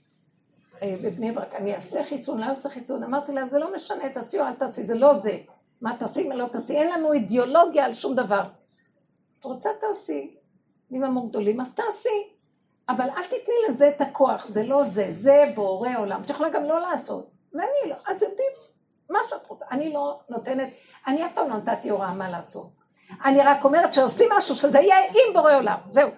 [1.02, 3.02] בבני ברק, אני אעשה חיסון, לא אעשה חיסון?
[3.02, 5.38] אמרתי להם, זה לא משנה, תעשי או אל תעשי, זה לא זה.
[5.80, 8.42] מה תעשי, מה לא תעשי, אין לנו אידיאולוגיה על שום דבר.
[9.40, 10.36] את רוצה תעשי.
[10.92, 12.34] אם אמרו גדולים, אז תעשי.
[12.88, 16.22] אבל אל תתני לזה את הכוח, זה לא זה, זה בורא עולם.
[16.22, 17.30] את יכולה גם לא לעשות.
[17.52, 18.72] ואני לא, אז עדיף
[19.10, 19.64] מה שאת רוצה.
[19.70, 20.68] אני לא נותנת,
[21.06, 22.70] אני אף פעם לא נתתי הוראה מה לעשות.
[23.24, 26.10] אני רק אומרת שעושים משהו שזה יהיה עם בורא עולם, זהו.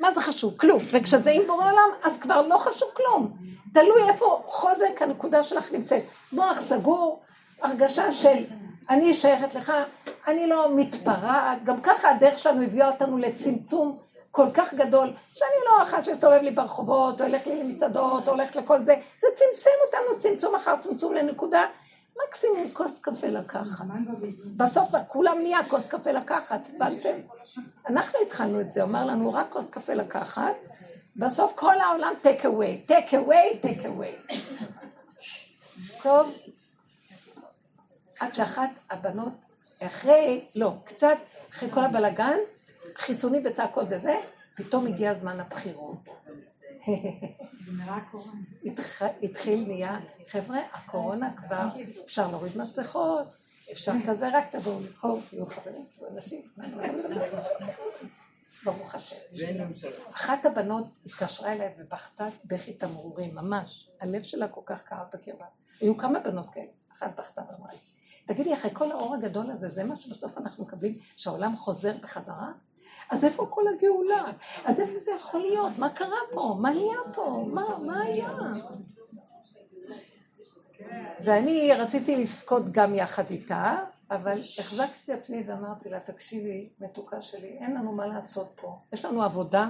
[0.00, 0.54] מה זה חשוב?
[0.56, 0.78] כלום.
[0.90, 3.30] וכשזה עם בורא עולם, אז כבר לא חשוב כלום.
[3.74, 6.02] תלוי איפה חוזק הנקודה שלך נמצאת.
[6.32, 7.20] מוח סגור,
[7.62, 8.44] הרגשה של
[8.90, 9.72] אני שייכת לך,
[10.26, 13.98] אני לא מתפרעת, גם ככה הדרך שלנו הביאה אותנו לצמצום
[14.30, 18.56] כל כך גדול, שאני לא אחת שהסתובב לי ברחובות, או הולך לי למסעדות, או הולכת
[18.56, 21.64] לכל זה, זה צמצם אותנו צמצום אחר צמצום לנקודה,
[22.26, 23.86] מקסימום כוס קפה לקחת.
[24.56, 27.18] בסוף כולם נהיה כוס קפה לקחת, הבנתם?
[27.88, 30.54] אנחנו התחלנו את זה, אמר לנו רק כוס קפה לקחת,
[31.16, 34.34] בסוף כל העולם take away, take away, take away.
[36.02, 36.32] טוב,
[38.20, 39.32] עד שאחת הבנות,
[39.82, 41.16] אחרי, לא, קצת,
[41.50, 42.36] אחרי כל הבלגן,
[42.96, 44.14] חיסונים וצעקות וזה,
[44.58, 45.96] פתאום הגיע זמן הבחירות.
[49.22, 51.68] התחיל נהיה, חבר'ה, הקורונה כבר,
[52.04, 53.26] אפשר להוריד מסכות,
[53.72, 56.42] אפשר כזה, רק תבואו לבחור, תהיו חברים, תהיו אנשים.
[58.64, 59.16] ברוך השם.
[60.10, 63.90] אחת הבנות התקשרה אליי ובכתה בכי תמרורים, ממש.
[64.00, 65.46] הלב שלה כל כך כאב בקרבה.
[65.80, 66.66] היו כמה בנות כאלה,
[66.96, 67.78] אחת בכתה ואמרה לי,
[68.26, 72.52] תגידי, אחרי כל האור הגדול הזה, זה מה שבסוף אנחנו מקבלים, שהעולם חוזר בחזרה?
[73.10, 74.24] אז איפה כל הגאולה?
[74.64, 75.78] אז איפה זה יכול להיות?
[75.78, 76.56] מה קרה פה?
[76.60, 77.44] מה נהיה פה?
[77.52, 78.28] מה, מה היה?
[81.24, 83.76] ואני רציתי לבכות גם יחד איתה,
[84.10, 88.78] אבל החזקתי את עצמי ואמרתי לה, תקשיבי, מתוקה שלי, אין לנו מה לעשות פה.
[88.92, 89.68] יש לנו עבודה,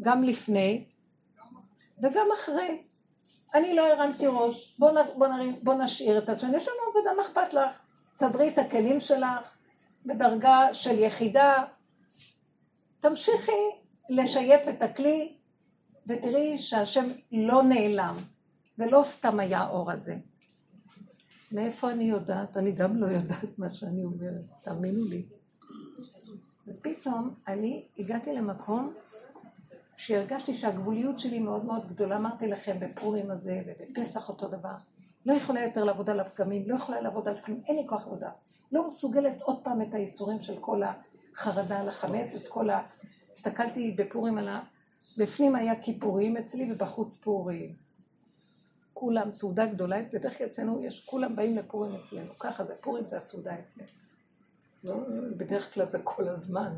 [0.00, 0.84] גם לפני
[2.02, 2.82] וגם אחרי.
[3.54, 7.10] אני לא הרמתי ראש, בוא, נ, בוא, נרים, בוא נשאיר את עצמנו, יש לנו עבודה,
[7.16, 7.78] מה אכפת לך?
[8.16, 9.56] תדרי את הכלים שלך
[10.06, 11.64] בדרגה של יחידה,
[13.08, 13.52] תמשיכי
[14.08, 15.36] לשייף את הכלי
[16.06, 18.14] ותראי שהשם לא נעלם
[18.78, 20.16] ולא סתם היה האור הזה.
[21.52, 22.56] מאיפה אני יודעת?
[22.56, 25.26] אני גם לא יודעת מה שאני אומרת, תאמינו לי.
[26.66, 28.94] ופתאום אני הגעתי למקום
[29.96, 34.74] שהרגשתי שהגבוליות שלי מאוד מאוד גדולה, אמרתי לכם בפורים הזה ובפסח אותו דבר,
[35.26, 38.30] לא יכולה יותר לעבוד על הפגמים, לא יכולה לעבוד על כלום, אין לי כוח עבודה.
[38.72, 40.82] לא מסוגלת עוד פעם את האיסורים של כל
[41.34, 42.82] החרדה על החמץ, את כל ה...
[43.32, 44.60] הסתכלתי בפורים על ה...
[45.18, 47.74] בפנים היה כיפורים אצלי ובחוץ פורים.
[48.92, 53.16] כולם סעודה גדולה, בדרך כלל אצלנו יש, כולם באים לפורים אצלנו, ככה זה, פורים זה
[53.16, 53.88] הסעודה אצלנו.
[54.84, 54.96] לא,
[55.36, 56.72] בדרך כלל זה כל הזמן,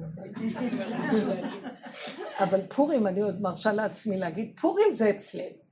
[2.38, 2.60] אבל...
[2.74, 5.66] פורים, אני עוד מרשה לעצמי להגיד, פורים זה אצלנו.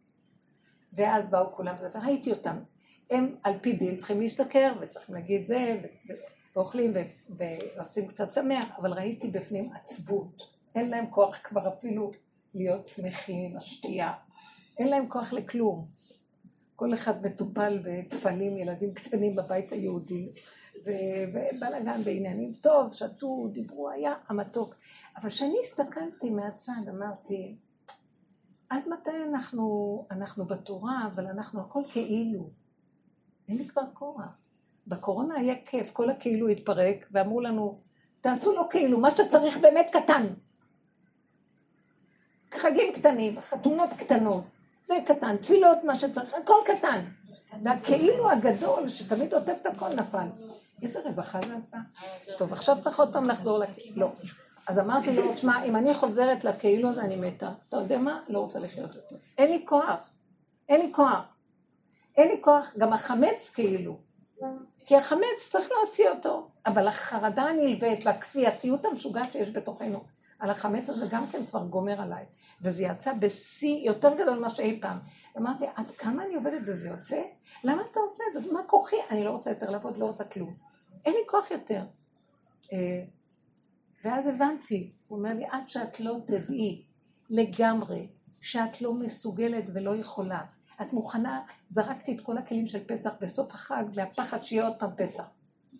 [0.92, 2.58] ואז באו כולם, וראיתי אותם.
[3.10, 5.80] הם על פי דין צריכים להשתכר, וצריכים להגיד זה,
[6.56, 6.92] ואוכלים
[7.28, 10.42] ועושים קצת שמח, אבל ראיתי בפנים עצבות.
[10.74, 12.12] אין להם כוח כבר אפילו
[12.54, 14.12] להיות שמחים, השתייה.
[14.78, 15.86] אין להם כוח לכלום.
[16.76, 20.32] כל אחד מטופל בתפלים, ילדים קטנים בבית היהודי,
[20.84, 22.52] ובלאגן בעניינים.
[22.60, 24.74] טוב, שתו, דיברו, היה המתוק.
[25.16, 27.56] אבל כשאני הסתכלתי מהצד, אמרתי,
[28.68, 32.50] עד מתי אנחנו, אנחנו בתורה, אבל אנחנו הכל כאילו.
[33.48, 34.43] אין לי כבר כוח.
[34.86, 37.78] בקורונה היה כיף, כל הכאילו התפרק, ואמרו לנו,
[38.20, 40.26] תעשו לו כאילו, מה שצריך באמת קטן.
[42.54, 44.44] חגים קטנים, חתונות קטנות,
[44.86, 47.00] זה קטן, תפילות, מה שצריך, הכל קטן.
[47.62, 50.26] והכאילו הגדול, שתמיד עוטף את הכל, נפל.
[50.82, 51.78] איזה רווחה זה עשה?
[52.38, 54.00] טוב, עכשיו צריך עוד פעם לחזור לכאילו.
[54.00, 54.12] לא.
[54.66, 57.50] אז אמרתי לו, תשמע, אם אני חוזרת לכאילו הזה, אני מתה.
[57.68, 58.20] אתה יודע מה?
[58.28, 59.16] לא רוצה לחיות אותו.
[59.38, 60.00] אין לי כוח.
[60.68, 61.36] אין לי כוח.
[62.16, 63.98] אין לי כוח, גם החמץ כאילו.
[64.84, 66.48] כי החמץ צריך להוציא אותו.
[66.66, 70.04] אבל החרדה הנלווית והכפייתיות המשוגעת שיש בתוכנו,
[70.38, 72.24] על החמץ הזה גם כן כבר גומר עליי.
[72.60, 74.98] וזה יצא בשיא יותר גדול ממה שאי פעם.
[75.38, 77.22] אמרתי, עד כמה אני עובדת וזה יוצא?
[77.64, 78.52] למה אתה עושה את זה?
[78.52, 78.96] מה כוחי?
[79.10, 80.54] אני לא רוצה יותר לעבוד, לא רוצה כלום.
[81.04, 81.84] אין לי כוח יותר.
[82.72, 83.04] אה,
[84.04, 86.84] ואז הבנתי, הוא אומר לי, עד שאת לא תדעי
[87.30, 88.08] לגמרי
[88.40, 90.40] שאת לא מסוגלת ולא יכולה,
[90.82, 95.30] את מוכנה, זרקתי את כל הכלים של פסח בסוף החג, והפחד שיהיה עוד פעם פסח.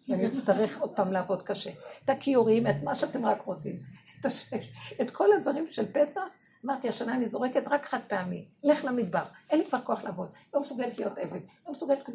[0.09, 1.71] ואני אצטרך עוד פעם לעבוד קשה.
[2.05, 3.81] את הכיורים, את מה שאתם רק רוצים.
[4.21, 4.69] את השש,
[5.01, 8.49] את כל הדברים של פסח, אמרתי, השנה אני זורקת רק חד פעמי.
[8.65, 10.29] לך למדבר, אין לי כבר כוח לעבוד.
[10.55, 12.09] לא מסוגלת להיות עבד, לא מסוגלת...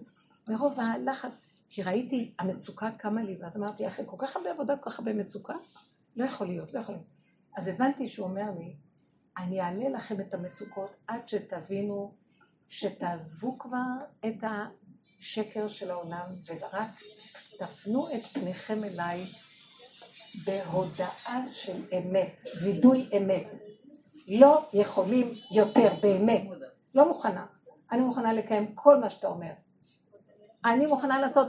[0.48, 1.40] מרוב הלחץ,
[1.70, 5.14] כי ראיתי, המצוקה קמה לי, ואז אמרתי, אחרי כל כך הרבה עבודה, כל כך הרבה
[5.14, 5.54] מצוקה,
[6.16, 7.08] לא יכול להיות, לא יכול להיות.
[7.58, 8.76] אז הבנתי שהוא אומר לי,
[9.38, 12.14] אני אעלה לכם את המצוקות עד שתבינו,
[12.70, 13.80] שתעזבו כבר
[14.26, 16.90] את השקר של העולם, ורק
[17.60, 19.26] תפנו את פניכם אליי
[20.46, 23.48] בהודעה של אמת, וידוי אמת.
[24.28, 26.44] לא יכולים יותר, באמת.
[26.96, 27.46] לא מוכנה.
[27.92, 29.52] אני מוכנה לקיים כל מה שאתה אומר.
[30.66, 31.48] אני מוכנה לעשות,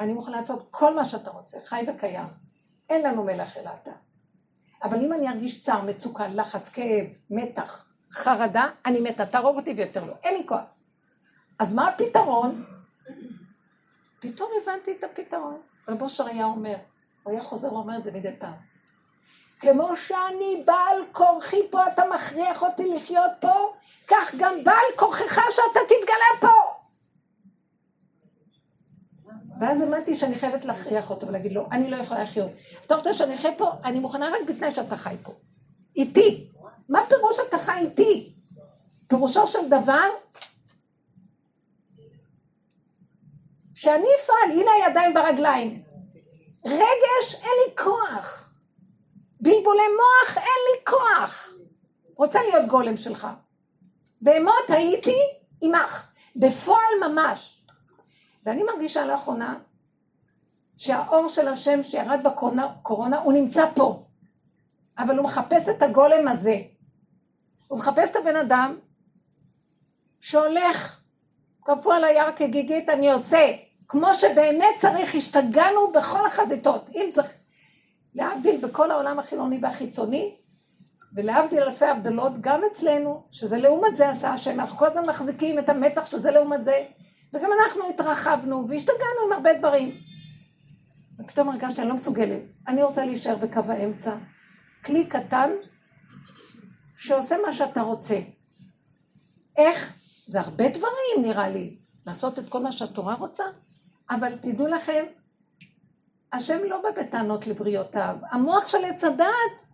[0.00, 2.26] אני מוכנה לעשות כל מה שאתה רוצה, חי וקיים.
[2.88, 3.92] אין לנו מלך אלא אתה.
[4.82, 10.04] אבל אם אני ארגיש צער, מצוקה, לחץ, כאב, מתח, חרדה, אני מתה, תהרוג אותי ויותר
[10.04, 10.12] לא.
[10.22, 10.60] אין לי כוח.
[11.58, 12.64] אז מה הפתרון?
[14.20, 15.60] פתאום הבנתי את הפתרון.
[15.88, 16.76] רבו שריה אומר,
[17.22, 18.54] הוא היה חוזר ואומר את זה מדי פעם.
[19.58, 23.72] כמו שאני בעל כורחי פה, אתה מכריח אותי לחיות פה,
[24.08, 26.80] כך גם בעל כורחך שאתה תתגלה פה.
[29.60, 32.50] ואז האמנתי שאני חייבת להכריח אותו ולהגיד לו, אני לא יכולה לחיות.
[32.86, 33.72] אתה רוצה שאני אחיה פה?
[33.84, 35.32] אני מוכנה רק בתנאי שאתה חי פה.
[35.96, 36.50] איתי.
[36.88, 38.32] מה פירוש אתה איתי?
[39.08, 40.08] פירושו של דבר,
[43.74, 45.82] שאני אפעל, הנה הידיים ברגליים.
[46.64, 48.52] רגש, אין לי כוח.
[49.40, 51.48] בלבולי מוח, אין לי כוח.
[52.16, 53.28] רוצה להיות גולם שלך.
[54.20, 55.16] בהמות הייתי
[55.60, 57.64] עמך, בפועל ממש.
[58.46, 59.58] ואני מרגישה לאחרונה
[60.76, 64.04] שהאור של השם שירד בקורונה, הוא נמצא פה.
[64.98, 66.60] אבל הוא מחפש את הגולם הזה.
[67.70, 68.76] הוא מחפש את הבן אדם
[70.20, 71.00] שהולך,
[71.64, 73.52] קפוא על היער כגיגית, אני עושה.
[73.88, 76.90] כמו שבאמת צריך, השתגענו בכל החזיתות.
[76.94, 77.32] אם צריך,
[78.14, 80.36] להבדיל בכל העולם החילוני והחיצוני,
[81.14, 85.68] ולהבדיל אלפי הבדלות, גם אצלנו, שזה לעומת זה עשה השם, אנחנו כל הזמן מחזיקים את
[85.68, 86.84] המתח שזה לעומת זה,
[87.32, 89.96] וגם אנחנו התרחבנו והשתגענו עם הרבה דברים.
[91.20, 94.14] ופתאום הרגשתי, אני לא מסוגלת, אני רוצה להישאר בקו האמצע.
[94.84, 95.50] כלי קטן
[97.00, 98.18] שעושה מה שאתה רוצה.
[99.56, 99.92] איך?
[100.26, 103.44] זה הרבה דברים נראה לי, לעשות את כל מה שהתורה רוצה,
[104.10, 105.04] אבל תדעו לכם,
[106.32, 109.64] השם לא בא בטענות לבריאותיו, המוח של עץ הדעת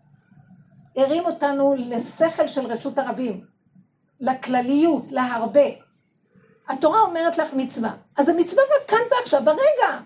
[0.96, 3.44] הרים אותנו לשכל של רשות הרבים,
[4.20, 5.68] לכלליות, להרבה.
[6.68, 10.00] התורה אומרת לך מצווה, אז המצווה כאן ועכשיו, ברגע.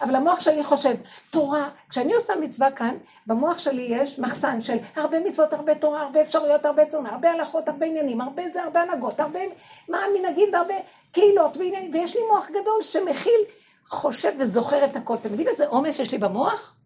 [0.00, 0.94] אבל המוח שלי חושב,
[1.30, 6.20] תורה, כשאני עושה מצווה כאן, במוח שלי יש מחסן של הרבה מצוות, הרבה תורה, הרבה
[6.20, 9.40] אפשרויות, הרבה צורך, הרבה הלכות, הרבה עניינים, הרבה זה, הרבה הנהגות, הרבה
[9.88, 10.74] מה המנהגים והרבה
[11.12, 13.40] קהילות ועניינים, ויש לי מוח גדול שמכיל,
[13.86, 15.14] חושב וזוכר את הכל.
[15.14, 16.76] אתם יודעים איזה עומס יש לי במוח?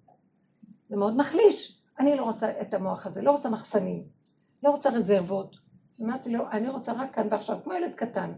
[0.88, 1.82] זה מאוד מחליש.
[1.98, 4.04] אני לא רוצה את המוח הזה, לא רוצה מחסנים,
[4.62, 5.56] לא רוצה רזרבות.
[6.02, 8.32] אמרתי לו, אני רוצה רק כאן ועכשיו, כמו ילד קטן.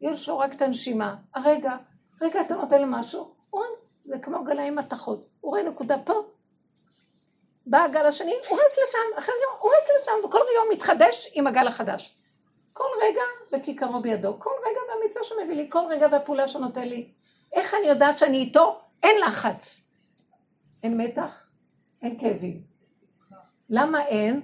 [0.00, 1.16] יש לו רק את הנשימה.
[1.34, 1.76] הרגע,
[2.22, 3.68] רגע אתה נותן לו משהו, הוא רואה,
[4.04, 5.26] זה כמו גלאי מתכות.
[5.40, 6.12] הוא רואה נקודה פה,
[7.66, 11.46] בא הגל השני, הוא רץ לשם, אחרי יום, הוא רץ לשם, וכל יום מתחדש עם
[11.46, 12.16] הגל החדש.
[12.72, 13.20] כל רגע
[13.52, 17.08] בכיכרו בידו, כל רגע והמצווה שמביא לי, כל רגע והפעולה שנותן לי.
[17.52, 18.80] איך אני יודעת שאני איתו?
[19.02, 19.80] אין לחץ.
[20.82, 21.46] אין מתח,
[22.02, 22.62] אין כאבים.
[23.70, 24.40] למה אין?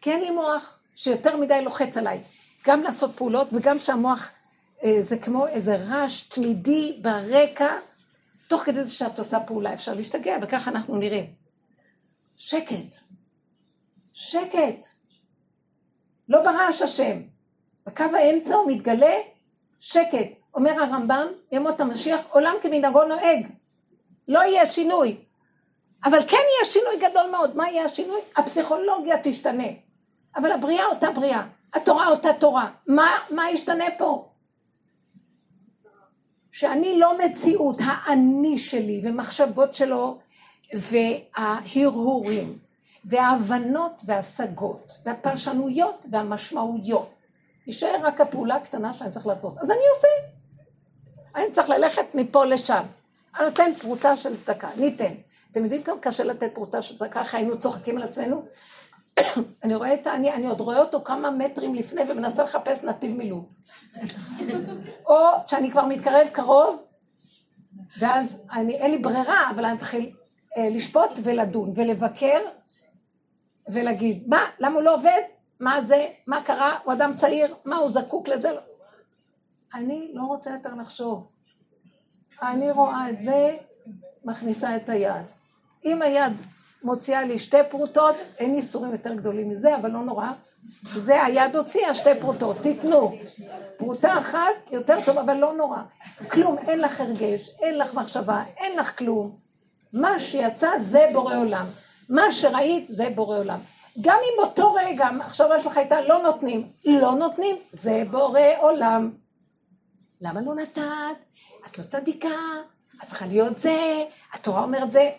[0.00, 2.20] כי אין לי מוח שיותר מדי לוחץ עליי.
[2.66, 4.32] גם לעשות פעולות וגם שהמוח
[4.84, 7.78] אה, זה כמו איזה רעש תמידי ברקע,
[8.52, 11.34] תוך כדי זה שאת עושה פעולה אפשר להשתגע, וככה אנחנו נראים.
[12.36, 12.96] שקט.
[14.12, 14.86] שקט.
[16.28, 17.22] לא ברעש השם.
[17.86, 19.14] בקו האמצע הוא מתגלה
[19.80, 20.28] שקט.
[20.54, 23.46] אומר הרמב"ם, ימות המשיח, עולם כמנהגו נוהג.
[24.28, 25.24] לא יהיה שינוי.
[26.04, 27.56] אבל כן יהיה שינוי גדול מאוד.
[27.56, 28.20] מה יהיה השינוי?
[28.36, 29.68] הפסיכולוגיה תשתנה.
[30.36, 31.42] אבל הבריאה אותה בריאה.
[31.74, 32.70] התורה אותה תורה.
[32.86, 34.31] מה, מה ישתנה פה?
[36.52, 40.18] שאני לא מציאות, האני שלי ומחשבות שלו
[40.74, 42.58] וההרהורים
[43.04, 47.10] וההבנות וההשגות והפרשנויות והמשמעויות.
[47.66, 49.58] יישאר רק הפעולה הקטנה שאני צריך לעשות.
[49.58, 50.08] אז אני עושה.
[51.34, 52.82] אני צריך ללכת מפה לשם.
[53.38, 55.14] אני נותן פרוטה של צדקה, ניתן.
[55.50, 58.44] אתם יודעים כמה קשה לתת פרוטה של צדקה, איך היינו צוחקים על עצמנו?
[59.64, 63.44] אני רואה את האני, אני עוד רואה אותו כמה מטרים לפני ומנסה לחפש נתיב מילוט.
[65.08, 66.82] או שאני כבר מתקרב קרוב,
[67.98, 70.10] ואז אני, אין לי ברירה, אבל אני אתחיל
[70.56, 72.40] אה, לשפוט ולדון ולבקר
[73.68, 75.20] ולהגיד, מה, למה הוא לא עובד?
[75.60, 76.06] מה זה?
[76.26, 76.78] מה קרה?
[76.84, 77.54] הוא אדם צעיר?
[77.64, 78.50] מה, הוא זקוק לזה?
[79.74, 81.28] אני לא רוצה יותר לחשוב.
[82.42, 83.56] אני רואה את זה,
[84.24, 85.24] מכניסה את היד.
[85.84, 86.32] אם היד
[86.84, 90.26] מוציאה לי שתי פרוטות, אין איסורים יותר גדולים מזה, אבל לא נורא.
[90.94, 93.16] זה היד הוציאה שתי פרוטות, תיתנו.
[93.76, 95.78] פרוטה אחת יותר טוב, אבל לא נורא.
[96.30, 99.36] כלום, אין לך הרגש, אין לך מחשבה, אין לך כלום.
[99.92, 101.66] מה שיצא זה בורא עולם.
[102.08, 103.58] מה שראית זה בורא עולם.
[104.00, 109.10] גם אם באותו רגע, עכשיו שלך הייתה לא נותנים, לא נותנים, זה בורא עולם.
[110.20, 110.82] למה לא נתת?
[111.66, 112.28] את לא צדיקה,
[113.02, 115.10] את צריכה להיות זה, התורה אומרת זה.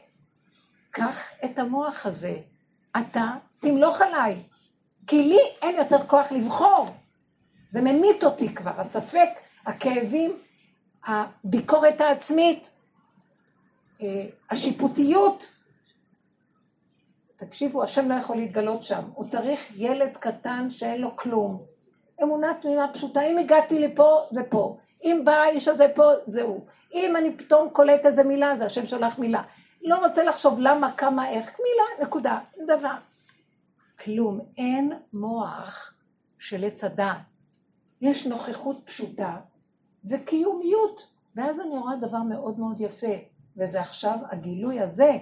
[0.95, 2.35] קח את המוח הזה,
[2.97, 4.35] אתה תמלוך עליי,
[5.07, 6.87] כי לי אין יותר כוח לבחור.
[7.71, 9.29] זה ממית אותי כבר, הספק,
[9.65, 10.31] הכאבים,
[11.05, 12.69] הביקורת העצמית,
[14.01, 15.51] אה, השיפוטיות.
[17.35, 21.65] תקשיבו, השם לא יכול להתגלות שם, הוא צריך ילד קטן שאין לו כלום.
[22.23, 24.77] אמונה תמימה פשוטה, אם הגעתי לפה, זה פה.
[25.03, 26.43] אם בא האיש הזה פה, זה.
[26.93, 29.41] אם אני פתאום קולט איזה מילה, זה השם שולח מילה.
[29.83, 32.95] לא רוצה לחשוב למה, כמה, איך, מילה, נקודה, דבר.
[34.03, 35.93] כלום, אין מוח
[36.39, 37.17] של עץ הדעת.
[38.01, 39.39] יש נוכחות פשוטה
[40.05, 41.13] וקיומיות.
[41.35, 43.13] ואז אני רואה דבר מאוד מאוד יפה,
[43.57, 45.17] וזה עכשיו הגילוי הזה.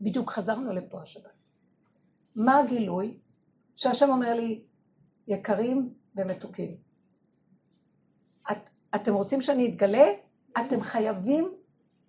[0.00, 1.32] בדיוק חזרנו לפה השבת.
[2.36, 3.18] מה הגילוי?
[3.76, 4.62] שהשם אומר לי,
[5.28, 6.76] יקרים ומתוקים.
[8.52, 10.12] את, אתם רוצים שאני אתגלה?
[10.58, 11.57] אתם חייבים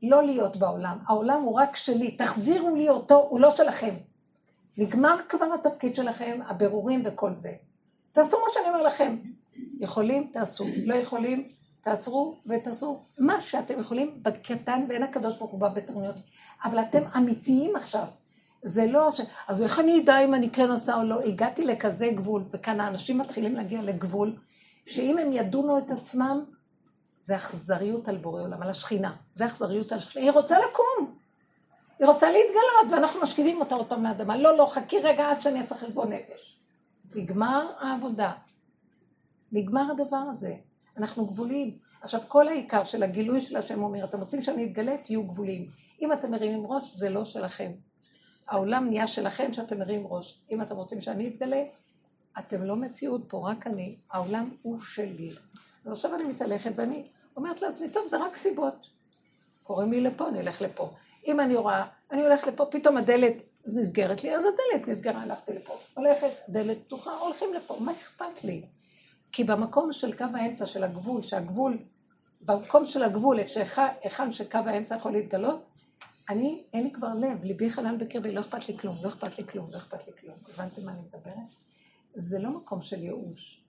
[0.04, 0.98] לא להיות בעולם.
[1.08, 2.12] העולם הוא רק שלי.
[2.12, 3.94] תחזירו לי אותו, הוא לא שלכם.
[4.78, 7.52] נגמר כבר התפקיד שלכם, הבירורים וכל זה.
[8.12, 9.18] תעשו מה שאני אומר לכם.
[9.80, 10.66] יכולים, תעשו.
[10.86, 11.48] לא יכולים,
[11.82, 16.16] תעצרו ותעשו מה שאתם יכולים בקטן, ואין הקדוש ברוך הוא בא בטרוניות.
[16.64, 18.06] אבל אתם אמיתיים עכשיו.
[18.64, 19.22] זה לא ש...
[19.48, 21.22] אז איך אני אדע אם אני כן עושה או לא?
[21.22, 24.36] הגעתי לכזה גבול, וכאן האנשים מתחילים להגיע לגבול,
[24.86, 26.44] שאם הם ידונו את עצמם,
[27.22, 29.16] זה אכזריות על בורא עולם, על השכינה.
[29.36, 30.26] זה אכזריות על השכינה.
[30.26, 31.18] היא רוצה לקום.
[32.00, 34.38] היא רוצה להתגלות, ואנחנו משכיבים אותה עוד פעם מהאדמה.
[34.38, 36.60] לא, לא, חכי רגע עד שאני אעשה חשבון נפש.
[37.16, 38.32] נגמר העבודה.
[39.52, 40.56] נגמר הדבר הזה.
[40.98, 41.78] אנחנו גבולים.
[42.02, 45.70] עכשיו, כל העיקר של הגילוי של השם אומר, אתם רוצים שאני אתגלה, תהיו גבולים.
[46.02, 47.72] אם אתם מרימים ראש, זה לא שלכם.
[48.48, 50.42] העולם נהיה שלכם שאתם מרימים ראש.
[50.52, 51.64] אם אתם רוצים שאני אתגלה,
[52.40, 53.96] אתם לא מציאות פה, רק אני.
[54.12, 55.32] העולם הוא שלי.
[55.86, 58.88] אז עכשיו אני מתהלכת ואני אומרת לעצמי, טוב, זה רק סיבות.
[59.64, 60.94] קוראים לי לפה, אני אלך לפה.
[61.28, 63.34] אם אני רואה, אני הולכת לפה, פתאום הדלת
[63.66, 65.74] נסגרת לי, אז הדלת נסגרה, הלכתי לפה.
[65.94, 68.66] הולכת, דלת פתוחה, הולכים לפה, מה אכפת לי?
[69.32, 71.78] כי במקום של קו האמצע של הגבול, שהגבול,
[72.42, 75.66] במקום של הגבול, איפה שהיכן שקו האמצע יכול להתגלות,
[76.30, 79.48] אני, אין לי כבר לב, ליבי חלל בקרבי, לא אכפת לי כלום, לא אכפת לי
[79.48, 80.36] כלום, לא אכפת לי כלום.
[80.54, 81.69] הבנתם מה אני מדברת?
[82.20, 83.64] זה לא מקום של ייאוש.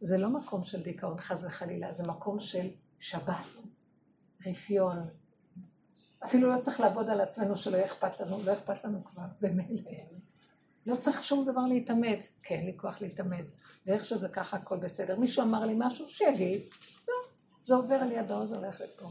[0.00, 2.68] זה לא מקום של דיכאון, חס וחלילה, זה מקום של
[3.00, 3.60] שבת,
[4.46, 5.08] רפיון.
[6.24, 9.90] אפילו לא צריך לעבוד על עצמנו שלא אכפת לנו, לא אכפת לנו כבר, במילא.
[10.86, 12.38] לא צריך שום דבר להתאמץ.
[12.42, 13.56] כן, לי כוח להתאמץ.
[13.86, 15.18] ואיך שזה ככה, הכל בסדר.
[15.18, 16.60] מישהו אמר לי משהו, שיגיד.
[17.08, 17.14] לא,
[17.64, 19.10] זה עובר על ידו, זה הולך לפה.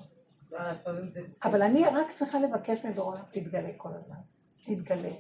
[1.44, 4.16] אבל אני רק צריכה לבקש מבורא, תתגלה כל הזמן.
[4.62, 5.12] תתגלה,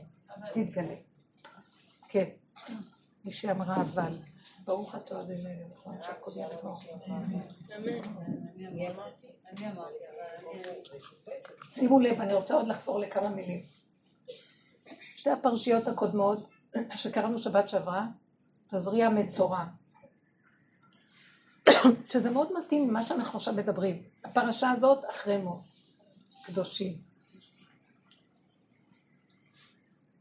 [0.53, 0.95] תתגלה.
[2.09, 2.29] כן.
[3.25, 4.17] מישהי אמרה אבל.
[4.65, 6.79] ברוך אתה אדוני, נכון, שהכל יעבור.
[11.69, 13.63] שימו לב, אני רוצה עוד לחזור לכמה מילים.
[15.15, 16.49] שתי הפרשיות הקודמות
[16.95, 18.07] שקראנו שבת שעברה,
[18.67, 19.65] תזריע מצורע.
[22.09, 24.03] שזה מאוד מתאים ממה שאנחנו עכשיו מדברים.
[24.23, 25.61] הפרשה הזאת אחרי מות,
[26.45, 26.97] קדושים.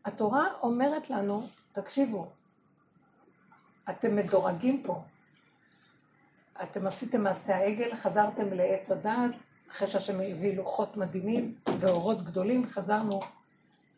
[0.05, 2.33] התורה אומרת לנו, תקשיבו,
[3.91, 5.03] אתם מדורגים פה.
[6.63, 9.31] אתם עשיתם מעשה העגל, חזרתם לעץ הדעת,
[9.71, 13.21] אחרי שהשם הביא לוחות מדהימים ואורות גדולים, חזרנו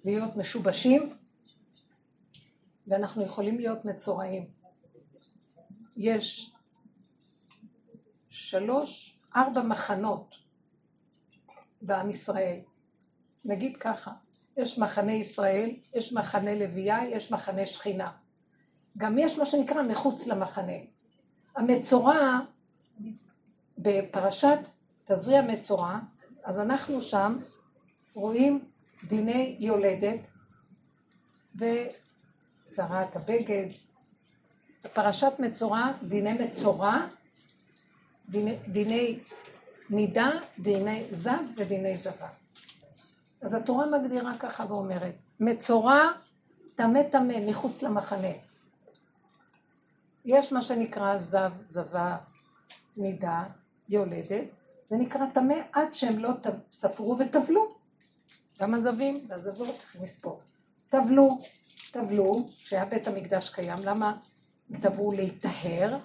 [0.04, 1.12] להיות משובשים,
[2.86, 4.46] ואנחנו יכולים להיות מצורעים.
[5.96, 6.52] יש
[8.30, 10.34] שלוש, ארבע מחנות
[11.82, 12.58] בעם ישראל.
[13.44, 14.10] נגיד ככה,
[14.56, 18.12] יש מחנה ישראל, יש מחנה לוויה, יש מחנה שכינה.
[18.96, 20.76] גם יש מה שנקרא מחוץ למחנה.
[21.56, 22.38] המצורע,
[23.78, 24.58] בפרשת
[25.04, 25.98] תזריע מצורע,
[26.44, 27.38] אז אנחנו שם
[28.14, 28.64] רואים
[29.04, 30.28] דיני יולדת
[31.56, 33.66] וזרעת הבגד.
[34.84, 37.06] בפרשת מצורע, דיני מצורע,
[38.28, 39.18] דיני, דיני
[39.90, 42.28] נידה, דיני זב ודיני זבה.
[43.40, 46.08] אז התורה מגדירה ככה ואומרת, מצורע
[46.74, 48.32] טמא טמא מחוץ למחנה.
[50.26, 52.16] יש מה שנקרא זב, זבה,
[52.96, 53.44] נידה,
[53.88, 54.44] יולדת,
[54.84, 56.30] זה נקרא טמא עד שהם לא
[56.70, 57.68] ספרו וטבלו.
[58.60, 60.40] גם הזבים והזבות צריכים לספור.
[60.88, 61.28] טבלו,
[61.90, 64.16] טבלו, שהיה בית המקדש קיים, למה
[64.80, 65.98] טבעו להיטהר?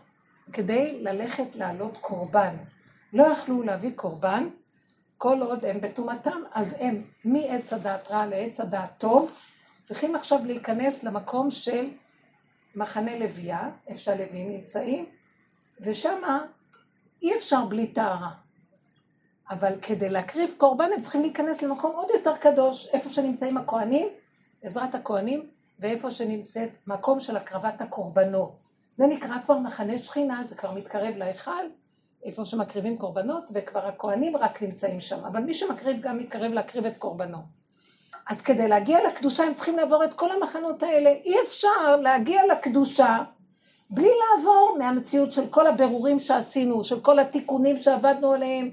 [0.53, 2.55] כדי ללכת לעלות קורבן.
[3.13, 4.49] לא יכלו להביא קורבן
[5.17, 9.31] כל עוד הם בטומאתם, אז הם מעץ הדעת רע לעץ הדעת טוב,
[9.83, 11.89] צריכים עכשיו להיכנס למקום של
[12.75, 15.05] מחנה לוויה, איפה שהלווים נמצאים,
[15.79, 16.45] ושמה
[17.21, 18.31] אי אפשר בלי טהרה.
[19.49, 24.07] אבל כדי להקריב קורבן הם צריכים להיכנס למקום עוד יותר קדוש, איפה שנמצאים הכוהנים,
[24.63, 25.49] בעזרת הכוהנים,
[25.79, 28.55] ואיפה שנמצאת מקום של הקרבת הקורבנות.
[28.93, 31.65] זה נקרא כבר מחנה שכינה, זה כבר מתקרב להיכל,
[32.23, 35.25] איפה שמקריבים קורבנות, וכבר הכוהנים רק נמצאים שם.
[35.25, 37.37] אבל מי שמקריב גם מתקרב להקריב את קורבנו.
[38.29, 41.09] אז כדי להגיע לקדושה הם צריכים לעבור את כל המחנות האלה.
[41.09, 43.17] אי אפשר להגיע לקדושה
[43.89, 48.69] בלי לעבור מהמציאות של כל הבירורים שעשינו, של כל התיקונים שעבדנו עליהם,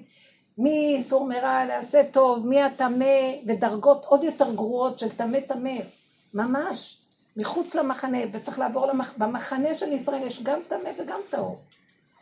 [0.58, 5.76] מאיסור מרע לעשה טוב, מי הטמא, ודרגות עוד יותר גרועות של טמא טמא,
[6.34, 6.98] ממש,
[7.36, 9.14] מחוץ למחנה, וצריך לעבור למח...
[9.18, 11.58] במחנה של ישראל יש גם טמא וגם טהור,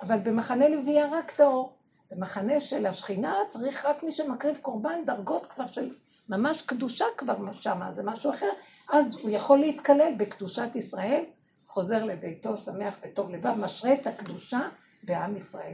[0.02, 1.72] אבל במחנה לוויה רק טהור.
[2.10, 5.90] במחנה של השכינה צריך רק מי שמקריב קורבן, דרגות כבר של
[6.28, 8.50] ממש קדושה כבר שמה, זה משהו אחר,
[8.88, 11.24] אז הוא יכול להתקלל בקדושת ישראל,
[11.66, 14.60] חוזר לביתו שמח וטוב לבב, משרה את הקדושה
[15.02, 15.72] בעם ישראל.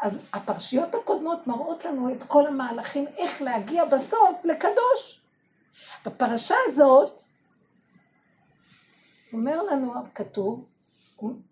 [0.00, 5.20] אז הפרשיות הקודמות מראות לנו את כל המהלכים, איך להגיע בסוף לקדוש.
[6.06, 7.22] בפרשה הזאת,
[9.32, 10.66] אומר לנו, כתוב,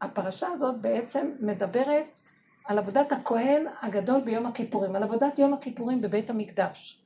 [0.01, 2.21] הפרשה הזאת בעצם מדברת
[2.65, 7.04] על עבודת הכהן הגדול ביום הכיפורים, על עבודת יום הכיפורים בבית המקדש.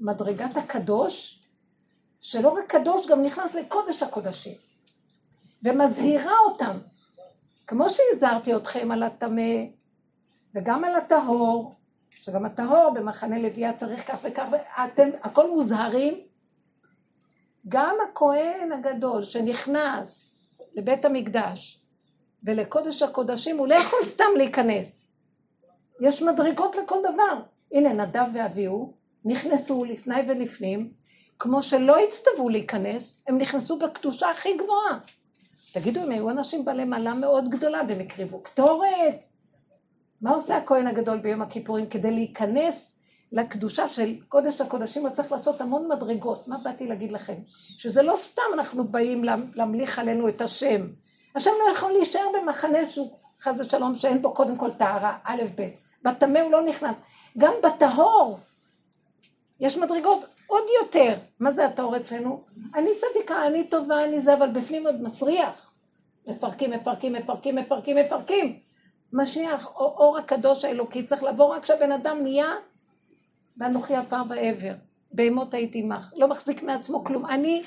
[0.00, 1.42] מדרגת הקדוש,
[2.20, 4.54] שלא רק קדוש, גם נכנס לקודש הקודשים,
[5.62, 6.78] ומזהירה אותם.
[7.66, 9.52] כמו שהזהרתי אתכם על הטמא,
[10.54, 11.74] וגם על הטהור,
[12.10, 16.20] שגם הטהור במחנה לוויה צריך כך וכך, ואתם, הכל מוזהרים.
[17.68, 20.42] גם הכהן הגדול שנכנס
[20.74, 21.80] לבית המקדש
[22.42, 25.12] ולקודש הקודשים, הוא לא יכול סתם להיכנס.
[26.00, 27.40] יש מדרגות לכל דבר.
[27.72, 28.92] הנה נדב ואביהו
[29.26, 30.90] נכנסו לפני ולפנים,
[31.38, 34.98] כמו שלא הצטוו להיכנס, הם נכנסו בקדושה הכי גבוהה.
[35.72, 39.24] תגידו, הם היו אנשים בעלי מעלה מאוד גדולה, והם הקריבו קטורת.
[40.20, 42.92] מה עושה הכהן הגדול ביום הכיפורים כדי להיכנס
[43.32, 46.48] לקדושה של קודש הקודשים, הוא צריך לעשות המון מדרגות.
[46.48, 47.34] מה באתי להגיד לכם?
[47.78, 49.24] שזה לא סתם אנחנו באים
[49.54, 50.86] להמליך עלינו את השם.
[51.34, 55.68] השם לא יכול להישאר במחנה שהוא חס ושלום שאין בו קודם כל טהרה, א' ב'.
[56.02, 56.96] בטמא הוא לא נכנס.
[57.38, 58.38] גם בטהור
[59.60, 61.14] יש מדרגות עוד יותר.
[61.40, 62.42] מה זה הטהור אצלנו?
[62.74, 65.72] אני צדיקה, אני טובה, אני זה, אבל בפנים עוד מסריח.
[66.26, 68.58] מפרקים, מפרקים, מפרקים, מפרקים, מפרקים.
[69.12, 72.50] משיח, אור הקדוש האלוקי, צריך לבוא רק כשהבן אדם נהיה
[73.56, 74.72] ואנוכי עפר ועבר.
[75.12, 77.26] בהמות הייתי מח, לא מחזיק מעצמו כלום.
[77.26, 77.62] אני,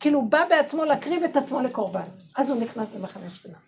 [0.00, 2.08] כאילו, בא בעצמו להקריב את עצמו לקורבן.
[2.36, 3.58] אז הוא נכנס למחנה שכינה.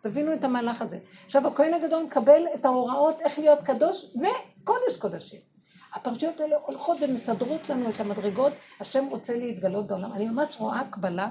[0.00, 0.98] תבינו את המהלך הזה.
[1.24, 5.55] עכשיו, הכהן הגדול מקבל את ההוראות איך להיות קדוש וקודש קודשים.
[5.96, 10.12] הפרשיות האלה הולכות ומסדרות לנו את המדרגות, השם רוצה להתגלות בעולם.
[10.12, 11.28] אני ממש רואה הקבלה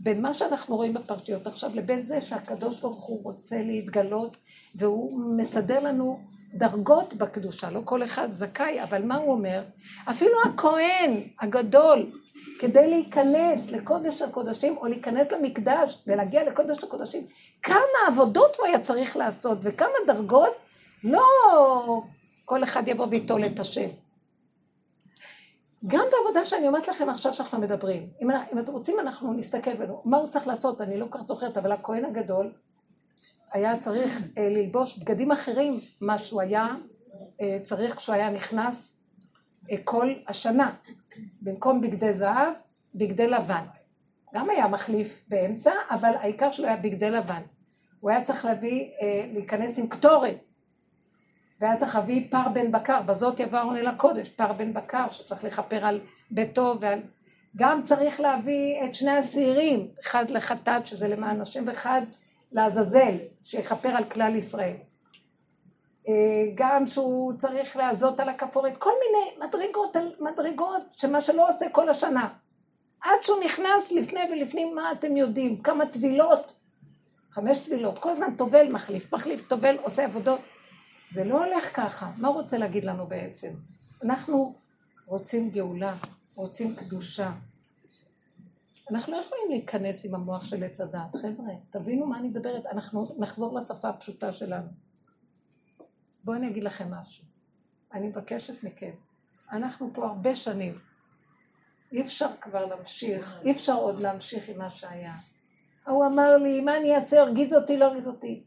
[0.00, 4.36] בין מה שאנחנו רואים בפרשיות עכשיו לבין זה שהקדוש ברוך הוא רוצה להתגלות
[4.74, 6.20] והוא מסדר לנו
[6.54, 9.62] דרגות בקדושה, לא כל אחד זכאי, אבל מה הוא אומר?
[10.10, 12.10] אפילו הכהן הגדול,
[12.58, 17.26] כדי להיכנס לקודש הקודשים או להיכנס למקדש ולהגיע לקודש הקודשים,
[17.62, 20.52] כמה עבודות הוא היה צריך לעשות וכמה דרגות,
[21.04, 21.22] לא
[22.50, 23.88] כל אחד יבוא ויטול את השם.
[25.86, 29.70] גם בעבודה שאני אומרת לכם עכשיו שאנחנו מדברים, אם, אם אתם רוצים אנחנו נסתכל,
[30.04, 32.52] מה הוא צריך לעשות, אני לא כל כך זוכרת, אבל הכהן הגדול
[33.52, 36.66] היה צריך אה, ללבוש בגדים אחרים מה שהוא היה
[37.40, 39.04] אה, צריך כשהוא היה נכנס
[39.70, 40.74] אה, כל השנה,
[41.42, 42.52] במקום בגדי זהב,
[42.94, 43.64] בגדי לבן.
[44.34, 47.42] גם היה מחליף באמצע, אבל העיקר שלו היה בגדי לבן.
[48.00, 50.49] הוא היה צריך להביא, אה, להיכנס עם קטורת.
[51.76, 55.86] צריך להביא פר בן בקר, בזאת יבוא ארון אל הקודש, פר בן בקר שצריך לכפר
[55.86, 56.00] על
[56.30, 57.00] ביתו ועל...
[57.56, 62.00] גם צריך להביא את שני השעירים, אחד לחטאת שזה למען השם ואחד
[62.52, 64.76] לעזאזל, שיכפר על כלל ישראל.
[66.08, 66.14] אה,
[66.54, 71.88] גם שהוא צריך לעזות על הכפורת, כל מיני מדרגות על מדרגות, שמה שלא עושה כל
[71.88, 72.28] השנה.
[73.00, 75.62] עד שהוא נכנס לפני ולפנים, מה אתם יודעים?
[75.62, 76.52] כמה טבילות?
[77.30, 80.40] חמש טבילות, כל הזמן טובל, מחליף, מחליף, טובל, עושה עבודות.
[81.12, 82.12] זה לא הולך ככה.
[82.16, 83.52] מה הוא רוצה להגיד לנו בעצם?
[84.02, 84.54] אנחנו
[85.06, 85.94] רוצים גאולה,
[86.34, 87.32] רוצים קדושה.
[88.90, 91.16] אנחנו לא יכולים להיכנס עם המוח של עץ הדת.
[91.16, 92.66] חבר'ה, תבינו מה אני מדברת.
[92.66, 94.68] אנחנו נחזור לשפה הפשוטה שלנו.
[96.24, 97.24] בואו אני אגיד לכם משהו.
[97.92, 98.90] אני מבקשת מכם.
[99.52, 100.78] אנחנו פה הרבה שנים.
[101.92, 105.14] אי אפשר כבר להמשיך, אי אפשר עוד להמשיך עם מה שהיה.
[105.86, 108.44] הוא אמר לי, מה אני אעשה, הרגיז אותי, לא הרגיז אותי.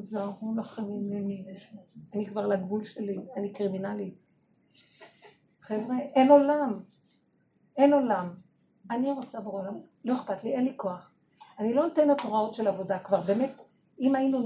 [0.00, 1.44] תיזהרו לכם ממני,
[2.14, 4.14] אני כבר לגבול שלי, אני קרימינלי.
[5.60, 6.80] חבר'ה, אין עולם,
[7.76, 8.34] אין עולם.
[8.90, 9.74] אני רוצה עבור עולם,
[10.04, 11.14] לא אכפת לי, אין לי כוח.
[11.58, 13.50] אני לא נותנת הוראות של עבודה כבר, באמת,
[14.00, 14.38] אם היינו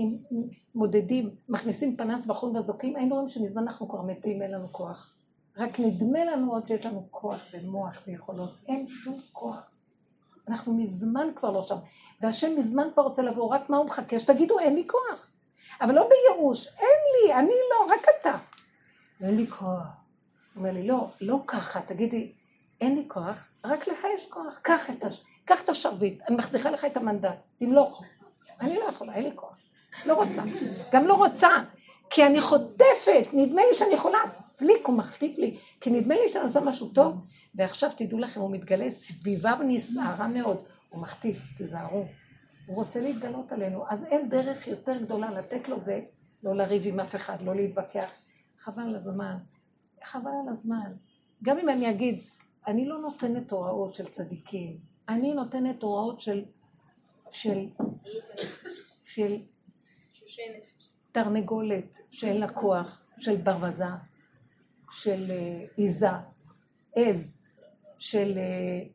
[0.75, 5.17] מודדים, מכניסים פנס בחון וזדוקים, היינו רואים שמזמן אנחנו כבר מתים, אין לנו כוח.
[5.59, 9.76] רק נדמה לנו עוד שיש לנו כוח ומוח ויכולות, אין שום כוח.
[10.49, 11.77] אנחנו מזמן כבר לא שם.
[12.21, 14.19] והשם מזמן כבר רוצה לבוא, רק מה הוא מחכה?
[14.19, 15.31] שתגידו, אין לי כוח.
[15.81, 18.37] אבל לא בייאוש, אין לי, אני לא, רק אתה.
[19.21, 19.67] אין לי כוח.
[19.67, 19.81] הוא
[20.57, 22.33] אומר לי, לא, לא ככה, תגידי,
[22.81, 25.21] אין לי כוח, רק לך יש כוח, קח את, הש...
[25.45, 28.05] קח את השרביט, אני מחזיכה לך את המנדט, תמלוך.
[28.61, 29.57] אני לא יכולה, אין לי כוח.
[30.07, 30.43] לא רוצה.
[30.93, 31.49] גם לא רוצה,
[32.11, 34.19] כי אני חוטפת, נדמה לי שאני יכולה,
[34.59, 37.15] פליק, הוא מחטיף לי, כי נדמה לי שאני עושה משהו טוב,
[37.55, 42.05] ועכשיו תדעו לכם, הוא מתגלה, סביבה נסערה מאוד, הוא מחטיף, תיזהרו.
[42.67, 46.01] הוא רוצה להתגלות עלינו, אז אין דרך יותר גדולה לתת לו זה,
[46.43, 48.11] לא לריב עם אף אחד, לא להתווכח.
[48.59, 49.37] חבל על הזמן,
[50.05, 50.93] חבל על הזמן.
[51.43, 52.19] גם אם אני אגיד,
[52.67, 54.79] אני לא נותנת הוראות של צדיקים,
[55.09, 56.45] אני נותנת הוראות של,
[57.31, 57.69] של,
[59.05, 59.37] של
[61.17, 63.85] תרנגולת שאין לה כוח, של ברווזה,
[64.91, 66.11] של אה, עיזה,
[66.97, 67.43] עז,
[67.99, 68.87] של אה,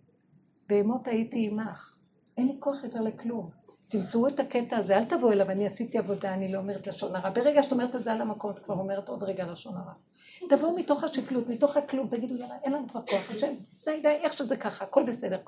[0.69, 1.95] בהמות הייתי עמך.
[2.37, 3.49] אין לי כוח יותר לכלום.
[3.87, 7.29] תמצאו את הקטע הזה, אל תבואו אליו, אני עשיתי עבודה, אני לא אומרת לשון הרע.
[7.29, 9.93] ברגע שאת אומרת את זה על המקום, את כבר אומרת עוד רגע לשון הרע.
[10.49, 13.53] תבואו מתוך השקלות, מתוך הכלום, תגידו, יאללה, אין לנו כבר כוח, השם,
[13.85, 15.39] די, די, איך שזה ככה, הכל בסדר.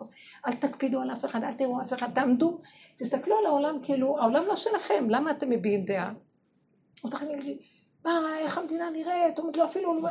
[0.47, 2.59] אל תקפידו על אף אחד, אל תראו אף אחד, תעמדו,
[2.95, 6.13] תסתכלו על העולם כאילו, העולם לא שלכם, למה אתם מביעים דעה?
[7.13, 7.57] אחד יגיד לי,
[8.05, 9.39] מה, איך המדינה נראית?
[9.39, 10.09] אומרת לו, אפילו, לא-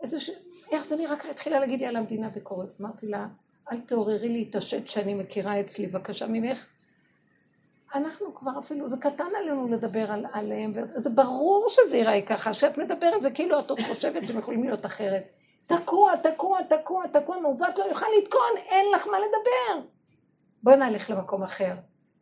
[0.00, 0.30] איזה ש...
[0.72, 1.16] איך זה נראה?
[1.30, 2.74] התחילה להגיד לי על המדינה ביקורת.
[2.80, 3.26] אמרתי לה,
[3.72, 6.66] אל תעוררי לי את השד שאני מכירה אצלי, בבקשה ממך.
[7.94, 12.78] אנחנו כבר אפילו, זה קטן עלינו לדבר על, עליהם, וזה ברור שזה ייראה ככה, שאת
[12.78, 15.24] מדברת זה כאילו את עוד חושבת שהם יכולים להיות אחרת.
[15.66, 19.88] תקוע, תקוע, תקוע, תקוע, מעוות לא יוכל לתקון, אין לך מה לדבר.
[20.62, 21.72] בואי נלך למקום אחר.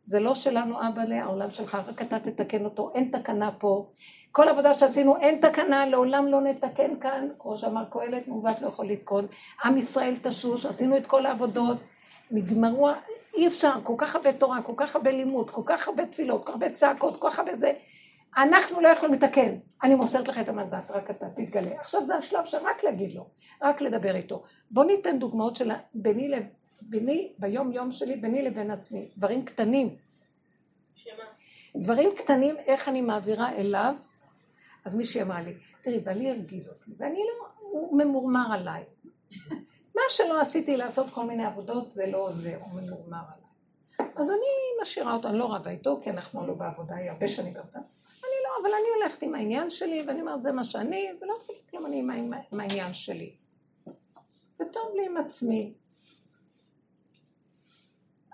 [0.05, 3.91] זה לא שלנו אבא לעולם שלך, רק אתה תתקן אותו, אין תקנה פה.
[4.31, 8.87] כל עבודה שעשינו, אין תקנה, לעולם לא נתקן כאן, כמו שאמר קהלת, מעוות לא יכול
[8.87, 9.27] לתקון.
[9.63, 11.77] עם ישראל תשוש, עשינו את כל העבודות,
[12.31, 12.89] נגמרו,
[13.37, 16.45] אי אפשר, כל כך הרבה תורה, כל כך הרבה לימוד, כל כך הרבה תפילות, כל
[16.45, 17.73] כך הרבה צעקות, כל כך הרבה זה.
[18.37, 19.55] אנחנו לא יכולים לתקן.
[19.83, 21.79] אני מוסרת לך את המנדט, רק אתה תתגלה.
[21.79, 23.27] עכשיו זה השלב של רק להגיד לו,
[23.61, 24.43] רק לדבר איתו.
[24.71, 26.43] בוא ניתן דוגמאות של ביני, לב,
[26.81, 29.09] ביני, ביום יום שלי, ביני לבין עצמי.
[29.17, 29.95] דברים קטנים.
[30.95, 31.23] שמה?
[31.75, 33.95] דברים קטנים, איך אני מעבירה אליו.
[34.85, 38.83] אז מישהי אמרה לי, תראי, בעלי הרגיז אותי, ואני לא, הוא ממורמר עליי.
[39.95, 44.11] מה שלא עשיתי לעשות כל מיני עבודות, זה לא עוזר, הוא ממורמר עליי.
[44.15, 47.53] אז אני משאירה אותו, אני לא רבה איתו, כי אנחנו לא בעבודה, היא הרבה שנים
[47.53, 47.79] בעבודה.
[47.79, 51.69] אני לא, אבל אני הולכת עם העניין שלי, ואני אומרת, זה מה שאני, ולא אכפת
[51.69, 52.09] כלום, אני עם,
[52.51, 53.35] עם העניין שלי.
[54.55, 55.73] וטוב לי עם עצמי.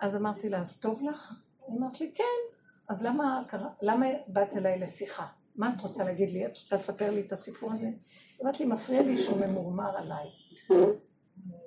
[0.02, 1.42] אז אמרתי לה, אז טוב לך?
[1.68, 2.58] היא אמרת לי, כן.
[2.90, 3.44] אז למה,
[3.82, 5.28] למה באת אליי לשיחה?
[5.56, 6.46] מה את רוצה להגיד לי?
[6.46, 7.86] את רוצה לספר לי את הסיפור הזה?
[7.86, 10.28] היא אמרת לי, מפריע לי שהוא ממורמר עליי.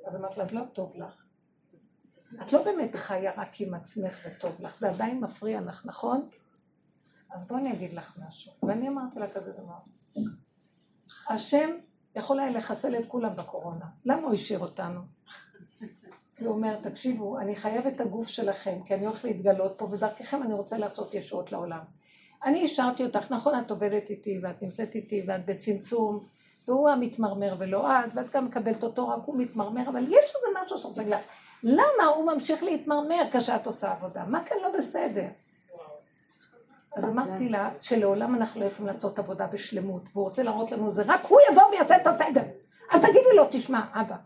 [0.07, 1.27] אז אמרת לה, לא טוב לך.
[2.43, 6.29] את לא באמת חיה רק עם עצמך וטוב לך, זה עדיין מפריע לך, נכון?
[7.31, 8.53] אז בואי אני אגיד לך משהו.
[8.63, 9.79] ואני אמרתי לה כזה דבר.
[11.29, 11.71] השם
[12.17, 13.87] יכול היה לחסל את כולם בקורונה.
[14.05, 15.01] למה הוא השאיר אותנו?
[16.45, 20.55] הוא אומר, תקשיבו, אני חייב את הגוף שלכם, כי אני הולך להתגלות פה, ודרככם אני
[20.55, 21.81] רוצה לעשות ישועות לעולם.
[22.45, 26.25] אני השארתי אותך, נכון, את עובדת איתי, ואת נמצאת איתי, ואת בצמצום,
[26.69, 30.79] והוא המתמרמר ולא את, ואת גם מקבלת אותו, רק הוא מתמרמר, אבל יש איזה משהו
[30.79, 31.25] שרוצה לך,
[31.63, 34.25] למה הוא ממשיך להתמרמר כשאת עושה עבודה?
[34.25, 35.27] מה כאן לא בסדר?
[36.97, 41.03] אז אמרתי לה שלעולם אנחנו לא יכולים לעשות עבודה בשלמות, והוא רוצה להראות לנו זה,
[41.07, 42.43] רק הוא יבוא ויעשה את הסדר.
[42.91, 44.17] אז תגידי לו, תשמע, אבא,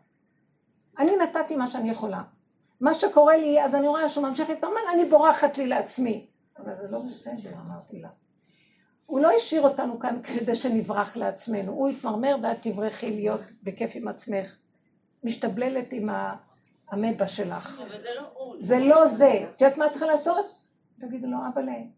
[0.99, 2.22] אני נתתי מה שאני יכולה.
[2.80, 6.26] מה שקורה לי, אז אני רואה שהוא ממשיך להתמרמר, אני בורחת לי לעצמי.
[6.59, 8.09] אבל זה לא בסדר, אמרתי לה.
[9.07, 14.09] הוא לא השאיר אותנו כאן כדי שנברח לעצמנו, הוא התמרמר ואת תברחי להיות בכיף עם
[14.09, 14.57] עצמך,
[15.24, 16.09] משתבללת עם
[16.90, 17.80] המבה שלך.
[17.80, 18.57] אבל זה לא הוא.
[18.61, 19.47] זה לא זה.
[19.57, 20.47] את יודעת מה את צריכה לעשות?
[21.01, 21.90] תגידו לו, אבא להם.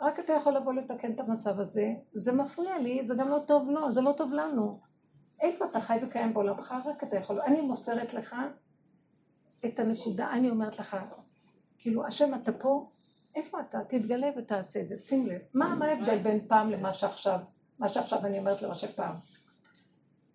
[0.00, 3.70] רק אתה יכול לבוא לתקן את המצב הזה, זה מפריע לי, זה גם לא טוב
[3.70, 4.91] לו, זה לא טוב לנו.
[5.42, 6.74] איפה אתה חי וקיים בעולמך?
[6.84, 7.40] רק אתה יכול.
[7.40, 8.36] אני מוסרת לך
[9.66, 10.96] את הנקודה, אני אומרת לך,
[11.78, 12.90] כאילו, השם אתה פה,
[13.34, 13.78] איפה אתה?
[13.88, 15.40] תתגלה ותעשה את זה, שים לב.
[15.54, 17.38] מה, מה ההבדל בין פעם למה שעכשיו,
[17.78, 19.14] מה שעכשיו אני אומרת למה שפעם?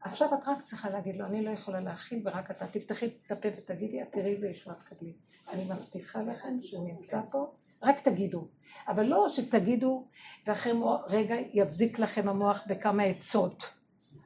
[0.01, 3.49] עכשיו את רק צריכה להגיד לו, אני לא יכולה להכיל ורק אתה תפתחי את הפה
[3.57, 5.13] ותגידי, את תראי איזה ישועה תקבלי.
[5.53, 7.53] אני מבטיחה לכם שהוא נמצא פה,
[7.83, 8.47] רק תגידו.
[8.87, 10.07] אבל לא שתגידו,
[10.47, 10.73] ואחרי
[11.09, 13.76] רגע יבזיק לכם המוח בכמה עצות.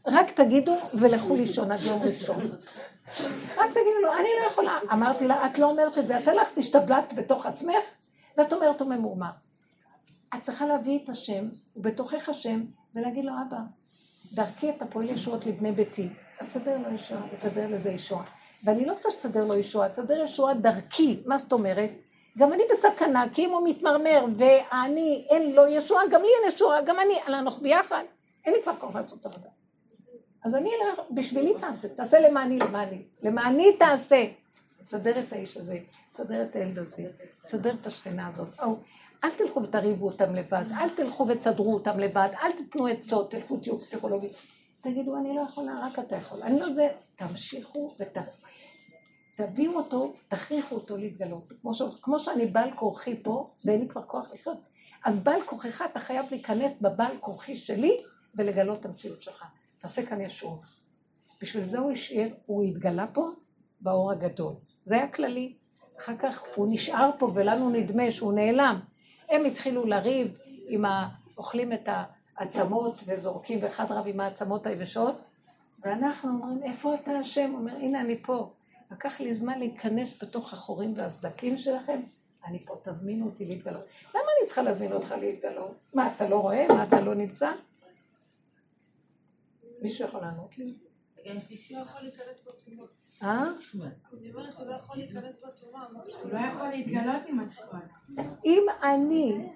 [0.06, 2.42] רק תגידו ולכו לישון עד יום ראשון.
[3.58, 4.80] רק תגידו לו, אני לא יכולה.
[4.94, 7.84] אמרתי לה, את לא אומרת את זה, את הלכת, השתבלת בתוך עצמך,
[8.38, 9.32] ואת אומרת הוא ממורמר.
[10.36, 11.46] את צריכה להביא את השם,
[11.76, 12.64] ובתוכך השם,
[12.96, 13.58] ולהגיד לו, אבא,
[14.34, 18.24] דרכי אתה פועל ישועות לבני ביתי, אז תסדר לו ישועה, ותסדר לזה ישועה.
[18.64, 21.24] ואני לא רוצה שתסדר לו ישועה, תסדר ישועה דרכי.
[21.26, 21.90] מה זאת אומרת?
[22.38, 26.82] גם אני בסכנה, כי אם הוא מתמרמר ואני, אין לו ישועה, גם לי אין ישועה,
[26.82, 28.04] גם אני, אנחנו ביחד,
[28.46, 29.50] אין לי כבר כוח לעשות עבודה.
[30.44, 34.26] אז אני לא, בשבילי תעשה, תעשה למעני, למעני, למעני תעשה.
[34.86, 35.80] תסדר את האיש הזה,
[36.12, 37.10] תסדר את הילד הזה,
[37.44, 38.60] תסדר את השכנה הזאת.
[38.60, 38.76] או,
[39.24, 43.80] אל תלכו ותריבו אותם לבד, אל תלכו ותסדרו אותם לבד, אל תיתנו עצות, תלכו תהיו
[43.82, 44.32] פסיכולוגית.
[44.82, 46.44] תגידו, אני לא יכולה, רק אתה יכול.
[46.44, 47.96] אני לא זה, תמשיכו
[49.40, 51.54] ותביאו אותו, תכריחו אותו להתגלות.
[51.62, 51.82] כמו, ש...
[52.02, 54.58] כמו שאני בעל כורחי פה, ואין לי כבר כוח לחיות,
[55.06, 57.98] אז בעל כורחך אתה חייב להיכנס בבעל כורחי שלי
[58.36, 59.46] ולגלות את המציאות שלך.
[59.82, 60.62] תעשה כאן ישור.
[61.42, 63.30] בשביל זה הוא השאיר, הוא התגלה פה
[63.82, 64.54] באור הגדול.
[64.86, 65.54] זה היה כללי.
[66.00, 68.80] אחר כך הוא נשאר פה ולנו נדמה שהוא נעלם.
[69.30, 71.10] הם התחילו לריב עם ה...
[71.38, 71.90] אוכלים את
[72.38, 75.16] העצמות וזורקים, ואחד רב עם העצמות היבשות,
[75.84, 77.50] ואנחנו אומרים, איפה אתה השם?
[77.52, 78.54] הוא אומר, הנה אני פה.
[78.92, 82.00] לקח לי זמן להיכנס בתוך החורים והסדקים שלכם,
[82.46, 83.86] אני פה, תזמינו אותי להתגלות.
[84.10, 85.72] למה אני צריכה להזמין אותך להתגלות?
[85.94, 86.68] מה, אתה לא רואה?
[86.68, 87.52] מה, אתה לא נמצא?
[89.82, 90.74] מישהו יכול לענות לי?
[91.48, 92.84] שלישי יכול להיכנס בתרומה.
[93.24, 93.44] אה?
[93.44, 95.88] אני אומרת, הוא לא יכול להיכנס בתרומה.
[96.24, 97.80] הוא לא יכול להתגלות עם התחולה.
[98.46, 99.50] אם אני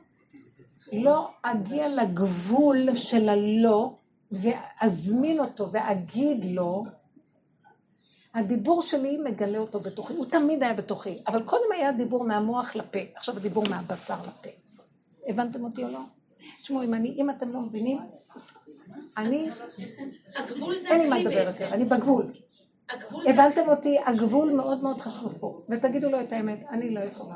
[0.93, 3.97] לא אגיע לגבול של הלא,
[4.31, 6.83] ואזמין אותו ואגיד לו,
[8.33, 12.99] הדיבור שלי מגלה אותו בתוכי, הוא תמיד היה בתוכי, אבל קודם היה דיבור מהמוח לפה,
[13.15, 14.49] עכשיו הדיבור מהבשר לפה.
[15.27, 15.99] הבנתם אותי או לא?
[16.61, 17.99] תשמעו, אם, אני, אם אתם לא מבינים,
[19.17, 19.49] אני,
[20.35, 21.33] הגבול זה אין לי מה לדבר.
[21.47, 22.33] יותר, אני בגבול.
[23.27, 23.97] הבנתם אותי?
[24.05, 27.35] הגבול מאוד מאוד חשוב פה, ותגידו לו את האמת, אני לא יכולה.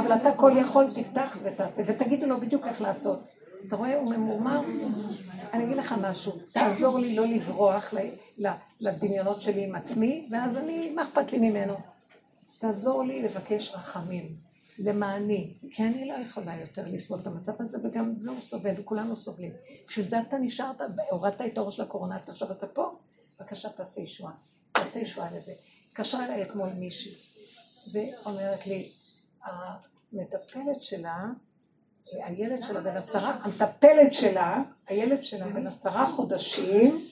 [0.00, 3.20] אבל אתה כל יכול, תפתח ותעשה, ותגידו לו בדיוק איך לעשות.
[3.68, 4.60] אתה רואה, הוא ממורמר?
[5.52, 7.98] אני אגיד לך משהו, תעזור לי לא לברוח ל-
[8.46, 11.74] ל- לדמיונות שלי עם עצמי, ואז אני, מה אכפת לי ממנו?
[12.58, 14.28] תעזור לי לבקש רחמים,
[14.78, 19.16] למעני, כי אני לא יכולה יותר לסבול את המצב הזה, וגם זה הוא סובל, וכולנו
[19.16, 19.52] סובלים.
[19.88, 22.98] בשביל זה אתה נשארת, הורדת את האור של הקורונה, אתה עכשיו אתה פה,
[23.40, 24.32] בבקשה תעשה ישועה,
[24.72, 25.52] תעשה ישועה לזה.
[25.86, 27.12] התקשרה אליי אתמול מישהי,
[27.92, 28.88] ואומרת לי,
[29.44, 31.26] המטפלת שלה,
[32.12, 37.08] הילד שלה בן עשרה, המטפלת שלה, הילד שלה בן עשרה חודשים,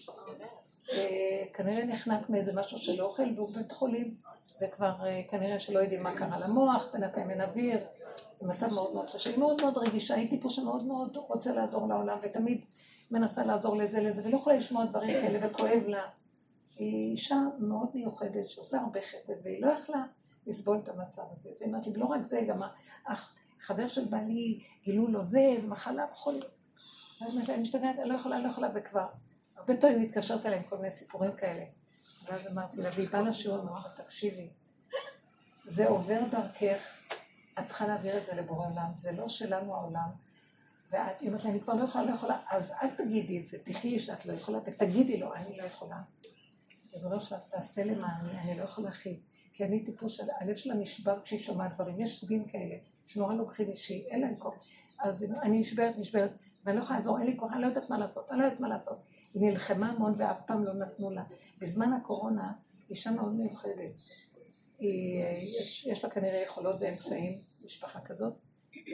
[1.54, 4.14] כנראה נחנק מאיזה משהו של אוכל והוא בבית חולים,
[4.62, 7.78] וכבר אה, כנראה שלא יודעים מה קרה למוח, בינתיים אין אוויר,
[8.40, 12.18] במצב מאוד מאוד קשה, היא מאוד מאוד רגישה, היא טיפוס שמאוד מאוד רוצה לעזור לעולם,
[12.22, 12.64] ותמיד
[13.10, 16.02] מנסה לעזור לזה לזה, ולא יכולה לשמוע דברים כאלה, וכואב לה.
[16.78, 20.04] היא אישה מאוד מיוחדת, שעושה הרבה חסד, והיא לא יכלה
[20.46, 21.50] לסבול את המצב הזה.
[21.60, 22.62] והיא אמרת לי, לא רק זה, גם
[23.06, 26.42] החבר של בעלי, גילו לו זה, ומחלה וחולים.
[27.20, 29.06] ואז לה, אני משתגעת, אני לא יכולה, אני לא יכולה, וכבר.
[29.60, 31.64] הרבה פעמים מתקשרת אליי עם כל מיני סיפורים כאלה.
[32.24, 34.48] ואז אמרתי לה, והיא באה לשיעור, אמרה לה, תקשיבי,
[35.66, 37.08] זה עובר דרכך,
[37.58, 40.10] את צריכה להעביר את זה לבורא עולם, זה לא שלנו העולם.
[40.90, 43.98] ואת, אומרת לה, אני כבר לא יכולה, לא יכולה, אז אל תגידי את זה, תחי
[43.98, 46.02] שאת לא יכולה, ותגידי לו, אני לא יכולה.
[46.94, 49.20] ריבונו שלך, תעשה למעני, אני לא יכולה להכיל.
[49.52, 52.00] כי אני טיפוס של, הלב שלה נשבר כשהיא שומעת דברים.
[52.00, 52.74] יש סוגים כאלה,
[53.06, 54.54] שנורא לוקחים אישי, אין להם כוח.
[54.98, 56.30] אז אני נשברת, נשברת,
[56.64, 58.60] ואני לא יכולה לעזור, אין לי כוח, אני לא יודעת מה לעשות, אני לא יודעת
[58.60, 59.02] מה לעשות.
[59.34, 61.24] היא נלחמה המון ואף פעם לא נתנו לה.
[61.60, 62.52] בזמן הקורונה,
[62.90, 64.00] אישה מאוד מיוחדת.
[64.78, 65.22] היא,
[65.60, 67.32] יש, יש לה כנראה יכולות ואמצעים,
[67.64, 68.34] משפחה כזאת,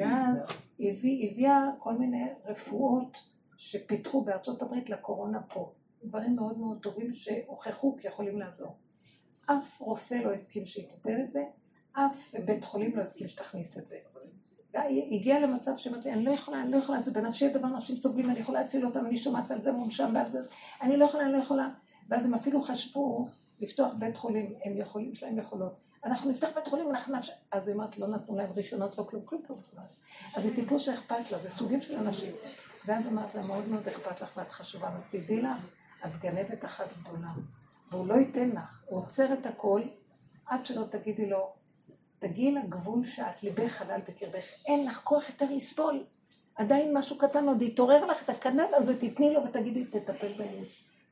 [0.00, 0.38] ואז
[0.78, 3.16] היא הביא, הביאה כל מיני רפואות
[3.56, 5.72] שפיתחו בארצות הברית לקורונה פה.
[6.04, 8.76] דברים מאוד מאוד טובים שהוכחו כיכולים לעזור.
[9.46, 11.44] אף רופא לא הסכים שהיא תיתן את זה,
[11.92, 13.96] אף בית חולים לא הסכים שתכניס את זה.
[15.12, 18.30] הגיעה למצב שאמרתי לי, אני לא יכולה, אני לא יכולה, זה בנפשי הדבר, אנשים סובלים,
[18.30, 20.38] אני יכולה להציל אותם, אני שומעת על זה מונשם ועל זה,
[20.82, 21.68] אני לא יכולה, אני לא יכולה.
[22.08, 23.28] ואז הם אפילו חשבו
[23.60, 25.76] לפתוח בית חולים, הם יכולים, יש להם יכולות.
[26.04, 27.30] אנחנו נפתח בית חולים, אנחנו נפש...
[27.52, 29.58] אז היא אומרת, לא נתנו להם רישיונות, לא כלום, כלום, כלום.
[30.36, 32.32] אז זה טיפוס שאכפת לה, זה סוגים של אנשים.
[32.86, 35.66] ואז אמרת לה, מאוד מאוד אכפת לך ואת חשובה, אבל תדעי לך,
[36.06, 37.28] את גנבת אחת גדולה,
[37.90, 39.80] והוא לא ייתן לך, הוא עוצר את הכל,
[40.46, 41.52] עד שלא תגידי לו,
[42.18, 46.04] תגיעי לגבול שאת ליבך חלל בקרבך, אין לך כוח יותר לסבול.
[46.54, 50.64] עדיין משהו קטן עוד יתעורר לך את הקנל הזה, תתני לו ותגידי, תטפל בהם,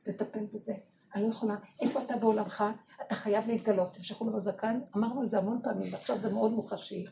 [0.03, 0.73] תטפל בזה.
[1.15, 2.63] אני לא יכולה, איפה אתה בעולמך?
[3.01, 7.05] אתה חייב להתגלות, תמשכו לו בזקן, אמרנו את זה המון פעמים, ועכשיו זה מאוד מוחשי.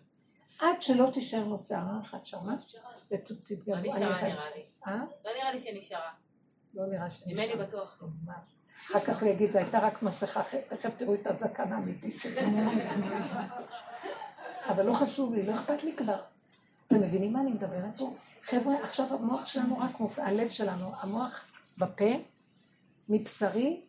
[0.59, 2.55] עד שלא תישאר לו שערה אחת שמה,
[3.11, 3.75] ותתגלו.
[3.75, 4.63] לא נשארה נראה לי.
[4.87, 5.03] אה?
[5.25, 6.11] לא נראה לי שנשארה.
[6.73, 7.33] לא נראה שנשאר.
[7.33, 8.33] ממני בטוח לא.
[8.77, 12.41] אחר כך הוא יגיד, זו הייתה רק מסכה, תכף תראו את הזקן האמיתית שלי.
[14.69, 16.21] אבל לא חשוב לי, לא אכפת לי כבר.
[16.87, 18.11] אתם מבינים מה אני מדברת פה?
[18.43, 22.11] חבר'ה, עכשיו המוח שלנו רק מופיע, הלב שלנו, המוח בפה,
[23.09, 23.81] מבשרי,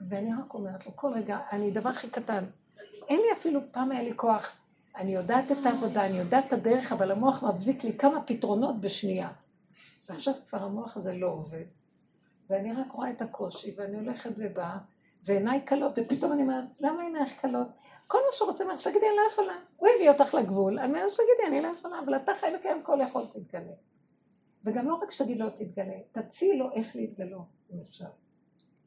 [0.00, 2.44] ואני רק אומרת לו, כל רגע, אני דבר הכי קטן.
[3.08, 4.52] אין לי אפילו, פעם היה לי כוח.
[4.96, 9.28] אני יודעת את העבודה, אני יודעת את הדרך, אבל המוח מבזיק לי כמה פתרונות בשנייה.
[10.08, 11.64] ועכשיו כבר המוח הזה לא עובד.
[12.52, 14.78] ואני רק רואה את הקושי, ואני הולכת ובאה,
[15.24, 17.68] ועיניי כלות, ופתאום אני אומרת, למה עינייך כלות?
[18.06, 19.54] כל מה שהוא רוצה ממך, שתגידי, אני לא יכולה.
[19.76, 22.98] הוא הביא אותך לגבול, אני אומרת, שתגידי, אני לא יכולה, אבל אתה חי וקיים כל
[23.02, 23.72] יכול תתגלה.
[24.64, 28.06] וגם לא רק שתגיד לו תתגלה, תציעי לו איך להתגלות, אם אפשר.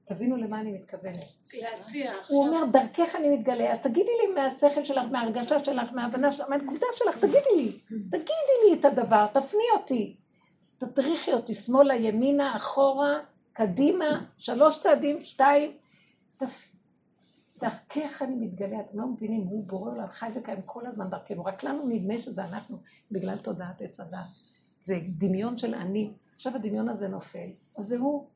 [0.06, 1.18] תבינו למה אני מתכוונת.
[1.54, 6.50] להציע הוא אומר, דרכך אני מתגלה, אז תגידי לי מהשכל שלך, מההרגשה שלך, מההבנה שלך,
[6.50, 10.18] מהנקודה שלך, תגידי לי, תגידי לי את הדבר, תפני אותי.
[10.78, 13.20] תדריכי אותי שמאלה, ימינה, אחורה,
[13.56, 15.72] קדימה, שלוש צעדים, שתיים.
[17.60, 21.64] דרכך אני מתגלה, אתם לא מבינים, הוא בורא עולם, חי וקיים כל הזמן דרכנו, רק
[21.64, 22.78] לנו נדמה שזה אנחנו,
[23.12, 24.20] בגלל תודעת עץ הדת.
[24.80, 26.14] זה דמיון של אני.
[26.36, 28.28] עכשיו הדמיון הזה נופל, אז זה הוא.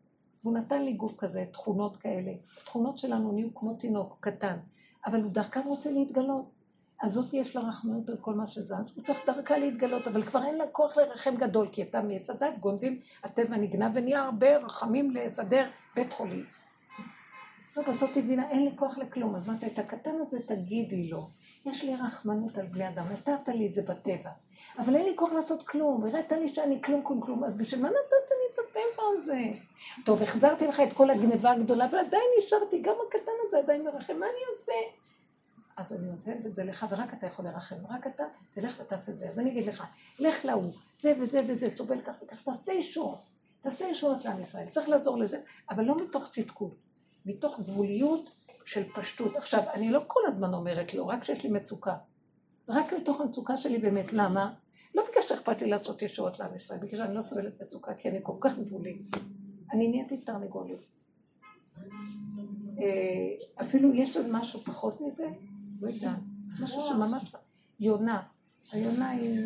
[0.43, 2.31] והוא נתן לי גוף כזה, תכונות כאלה.
[2.61, 4.57] התכונות שלנו נהיו כמו תינוק קטן,
[5.05, 6.58] אבל הוא דרכם רוצה להתגלות.
[7.01, 10.43] אז זאת יש לה רחמנות על כל מה שזז, הוא צריך דרכה להתגלות, אבל כבר
[10.43, 15.11] אין לה כוח לרחם גדול, כי אתה מעץ הדת גונבים, הטבע נגנב ונהיה הרבה רחמים
[15.11, 16.45] לסדר בית חולים.
[17.77, 21.29] לא, בסוף תבינה, אין לי כוח לכלום, אז אמרת, את הקטן הזה תגידי לו,
[21.65, 24.29] יש לי רחמנות על בני אדם, נתת לי את זה בטבע,
[24.77, 27.89] אבל אין לי כוח לעשות כלום, הראית לי שאני כלום כלום כלום, אז בשביל מה
[27.89, 29.41] נתת לי את הטבע הזה?
[30.05, 34.25] טוב, החזרתי לך את כל הגניבה הגדולה, ועדיין נשארתי, גם הקטן הזה עדיין מרחם, מה
[34.25, 34.73] אני אעשה?
[35.79, 38.23] אז אני נותנת את זה לך, ורק אתה יכול לרחם, רק אתה,
[38.53, 39.29] תלך ותעשה את זה.
[39.29, 39.83] אז אני אגיד לך,
[40.19, 43.21] לך להוא, זה וזה וזה, סובל כך וכך, תעשה ישועות,
[43.61, 46.75] תעשה ישועות לעם ישראל, צריך לעזור לזה, אבל לא מתוך צדקות,
[47.25, 48.29] מתוך גבוליות
[48.65, 49.35] של פשטות.
[49.35, 51.95] עכשיו, אני לא כל הזמן אומרת לו, רק כשיש לי מצוקה.
[52.69, 54.53] רק מתוך המצוקה שלי באמת, למה?
[54.95, 58.19] לא בגלל שאכפת לי לעשות ישועות לעם ישראל, בגלל שאני לא סובלת מצוקה, כי אני
[58.23, 59.01] כל כך גבולית.
[59.73, 60.81] אני נהייתי תרנגולית.
[62.81, 65.27] אה, אפילו יש עוד משהו פחות מזה,
[65.81, 66.19] לא יודעת,
[66.63, 67.23] משהו שממש...
[67.79, 68.21] יונה.
[68.71, 69.39] היונה היא...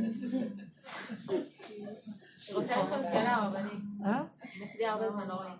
[2.54, 3.84] רוצה לשאול שאלה, רבנית.
[4.06, 4.24] אה?
[4.62, 5.54] מצביעה הרבה זמן, לא רואים.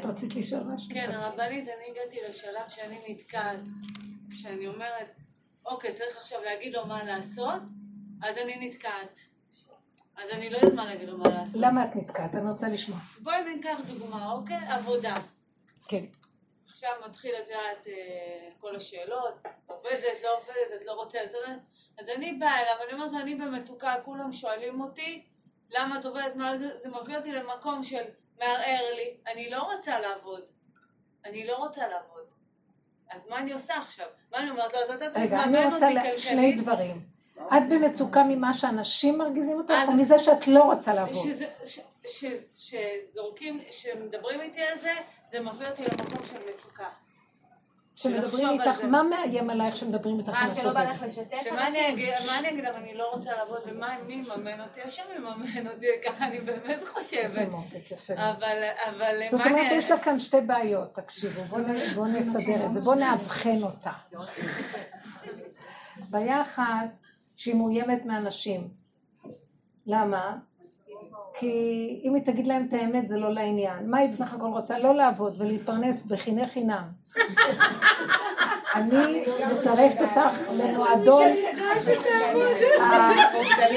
[0.00, 0.90] את רצית לשאול משהו?
[0.92, 3.60] כן, הרבנית, אני הגעתי לשלב שאני נתקעת.
[4.30, 5.20] כשאני אומרת,
[5.66, 7.62] אוקיי, צריך עכשיו להגיד לו מה לעשות,
[8.22, 9.20] אז אני נתקעת.
[10.16, 11.60] אז אני לא יודעת מה להגיד לו מה לעשות.
[11.60, 12.34] למה את נתקעת?
[12.34, 12.98] אני רוצה לשמוע.
[13.22, 14.56] בואי ניקח דוגמה, אוקיי?
[14.68, 15.16] עבודה.
[15.88, 16.04] כן.
[16.76, 17.92] עכשיו מתחיל, את יודעת, אה,
[18.60, 19.34] כל השאלות,
[19.66, 21.30] עובדת, לא עובדת, את לא רוצה, אז,
[22.00, 25.22] אז אני באה אליו, אני אומרת לו, אני במצוקה, כולם שואלים אותי,
[25.70, 28.02] למה את עובדת, מה זה, זה מביא אותי למקום של
[28.38, 30.42] מערער לי, אני לא רוצה לעבוד,
[31.24, 32.24] אני לא רוצה לעבוד.
[33.10, 34.06] אז מה אני עושה עכשיו?
[34.32, 36.60] מה אני אומרת לו, אז אתה רגע, אני תממן רוצה אותי לה- שני כלכלית.
[36.60, 37.00] דברים.
[37.38, 41.26] את במצוקה ממה שאנשים מרגיזים אותך, או מזה שאת לא רוצה לעבוד?
[42.06, 44.92] שזורקים, שמדברים איתי על זה,
[45.30, 46.88] זה מביא אותי למקום של מצוקה.
[47.96, 48.84] שמדברים איתך.
[48.84, 50.28] מה מאיים עלייך שמדברים איתך?
[50.28, 50.84] מה, שלא בא?
[50.84, 51.94] לך לשתף שמה אני אנשים?
[51.94, 54.82] אגיד, מה אני אגיד, אבל אני לא רוצה לעבוד, ומה, מי יממן אותי?
[54.82, 57.48] השם יממן אותי, ככה אני באמת חושבת.
[58.16, 59.74] אבל, אבל, זאת מה אומרת, אני...
[59.78, 61.42] יש לה כאן שתי בעיות, תקשיבו,
[61.94, 63.92] בואו נסדר את זה, בואו נאבחן אותה.
[66.10, 66.88] בעיה אחת,
[67.36, 68.68] שהיא מאוימת מאנשים.
[69.86, 70.36] למה?
[71.38, 73.90] כי אם היא תגיד להם את האמת זה לא לעניין.
[73.90, 74.78] מה היא בסך הכל רוצה?
[74.78, 76.82] לא לעבוד ולהתפרנס בחיני חינם.
[78.74, 81.24] אני מצרפת אותך למועדון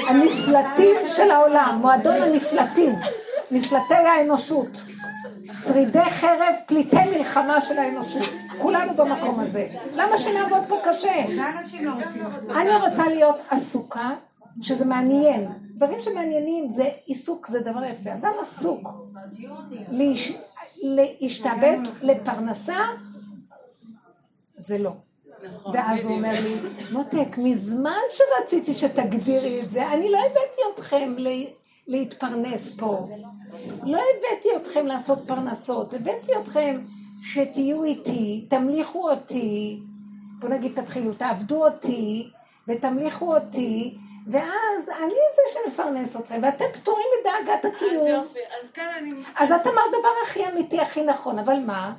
[0.08, 2.94] הנפלטים של העולם, מועדון הנפלטים,
[3.50, 4.82] נפלטי האנושות.
[5.56, 8.28] שרידי חרב, פליטי מלחמה של האנושות.
[8.58, 9.68] כולנו במקום הזה.
[9.94, 11.24] למה שנעבוד פה קשה?
[11.80, 11.92] לא.
[12.60, 14.10] אני רוצה להיות עסוקה,
[14.62, 15.48] שזה מעניין.
[15.74, 18.14] דברים שמעניינים זה עיסוק, זה דבר יפה.
[18.14, 18.88] אדם עסוק.
[19.90, 20.32] להש-
[20.82, 22.76] להשתעבד לפרנסה,
[24.56, 24.90] זה לא.
[25.52, 26.54] נכון, ואז הוא אומר לי,
[26.92, 31.14] מותק, מזמן שרציתי שתגדירי את זה, אני לא הבאתי אתכם
[31.86, 33.08] להתפרנס פה.
[33.82, 36.80] לא הבאתי אתכם לעשות פרנסות, הבאתי אתכם
[37.22, 39.80] שתהיו איתי, תמליכו אותי,
[40.38, 42.30] בוא נגיד תתחילו, תעבדו אותי
[42.68, 48.06] ותמליכו אותי, ואז אני זה שמפרנס אתכם, ואתם פטורים מדאגת אז הקיום.
[48.06, 49.10] יופי, אז כאן אני...
[49.36, 51.92] אז את אמרת דבר הכי אמיתי, הכי נכון, אבל מה?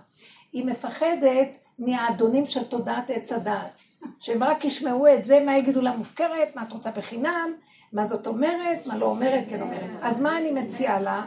[0.53, 3.75] היא מפחדת מהאדונים של תודעת עץ הדעת.
[4.19, 7.53] שהם רק ישמעו את זה, מה יגידו לה מופקרת, מה את רוצה בחינם,
[7.93, 9.89] מה זאת אומרת, מה לא אומרת, כן אומרת.
[10.01, 11.23] אז מה אני מציעה לה?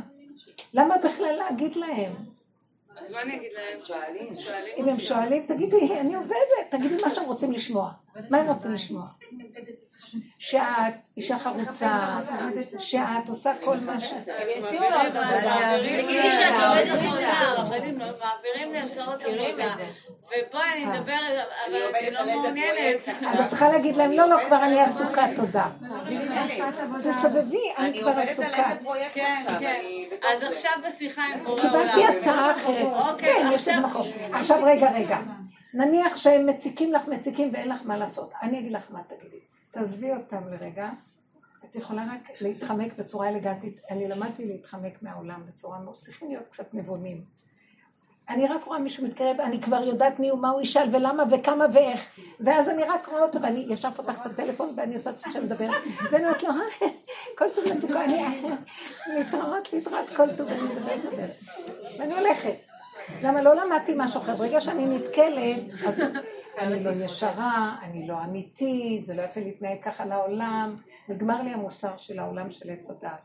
[0.75, 2.13] למה בכלל להגיד להם?
[2.97, 3.81] אז מה אני אגיד להם?
[3.85, 4.37] שואלים.
[4.37, 7.91] שואלים אם הם שואלים, תגידי, אני עובדת, תגידי מה שהם רוצים לשמוע.
[8.31, 9.07] מה הם רוצים לשמוע?
[10.39, 11.99] שאת אישה חרוצה,
[12.79, 14.13] שאת עושה כל מה ש...
[14.13, 15.79] הם יציעו עוד עבודה.
[15.79, 19.75] תגידי שאת עובדת לא- מעבירים לי הצעות עבודה.
[20.27, 20.95] ופה אני אה.
[20.95, 21.19] אדבר,
[21.69, 23.09] אבל אני לא מעוניינת.
[23.09, 25.67] אז את צריכה להגיד להם, לא, לא, כבר אני עסוקה, תודה.
[27.03, 28.71] תסבבי, אני אני כבר עובדת על עסוקה.
[28.71, 29.81] איזה פרויקט כן, עכשיו, כן.
[30.33, 30.43] אז.
[30.43, 31.93] עכשיו בשיחה עם בורא עולם.
[31.95, 32.87] קיבלתי הצעה אחרת.
[32.93, 34.07] אוקיי, כן, יש איזה מקום.
[34.33, 35.19] עכשיו רגע, רגע.
[35.75, 38.33] נניח שהם מציקים לך, מציקים ואין לך מה לעשות.
[38.43, 39.41] אני אגיד לך מה תגידי.
[39.71, 40.91] תעזבי אותם לרגע.
[41.71, 43.81] את יכולה רק להתחמק בצורה אלגנטית.
[43.91, 45.97] אני למדתי להתחמק מהעולם בצורה מאוד...
[45.97, 47.25] צריכים להיות קצת נבונים.
[48.29, 51.65] אני רק רואה מישהו מתקרב, אני כבר יודעת מי הוא, מה הוא ישאל ולמה וכמה
[51.73, 52.09] ואיך.
[52.41, 55.71] ואז אני רק רואה אותו ואני ישר פותחת את הטלפון ואני עושה עצמי שאני מדברת.
[56.11, 56.89] ואני אומרת לו, "אה,
[57.39, 58.43] כל טוב מתוקה, אני
[59.17, 61.31] להתראות, להתראות, כל טוב, אני מדברת.
[61.99, 62.74] ואני הולכת.
[63.23, 64.37] למה לא למדתי משהו אחר?
[64.37, 66.03] ברגע שאני נתקלת, אז
[66.59, 70.77] אני לא ישרה, אני לא אמיתית, זה לא יפה להתנהג ככה לעולם.
[71.09, 73.25] נגמר לי המוסר של העולם של עץ הדת.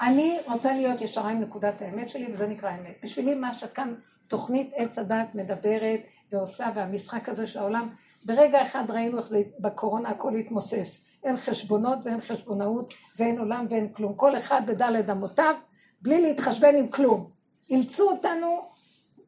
[0.00, 2.94] אני רוצה להיות ישרה עם נקודת האמת שלי, וזה נקרא אמת.
[3.02, 3.94] בשבילי מה שכאן
[4.28, 6.00] תוכנית עץ הדת מדברת
[6.32, 7.88] ועושה, והמשחק הזה של העולם,
[8.24, 11.04] ברגע אחד ראינו איך זה בקורונה הכל התמוסס.
[11.24, 14.14] אין חשבונות ואין חשבונאות ואין עולם ואין כלום.
[14.14, 15.54] כל אחד בדלת אמותיו,
[16.02, 17.30] בלי להתחשבן עם כלום.
[17.70, 18.62] אילצו אותנו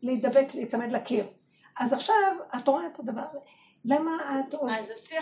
[0.07, 1.25] להידבק, להיצמד לקיר.
[1.79, 2.15] אז עכשיו,
[2.57, 3.39] את רואה את הדבר הזה.
[3.85, 4.71] למה את עוד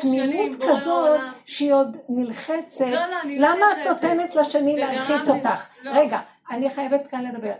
[0.00, 1.20] תמימות כזאת.
[1.44, 3.86] שהיא עוד נלחצת, לא, לא, אני לא למה את.
[3.86, 5.68] נותנת לשני להלחיץ אותך?
[5.84, 6.20] רגע,
[6.50, 7.52] אני חייבת כאן לדבר.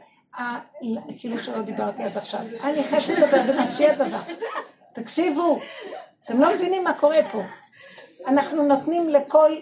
[1.18, 2.41] כאילו שלא דיברתי עד עכשיו.
[2.64, 4.20] אני חייבת לדבר בנפשי הדבר.
[4.93, 5.59] תקשיבו,
[6.22, 7.43] אתם לא מבינים מה קורה פה.
[8.27, 9.61] אנחנו נותנים לכל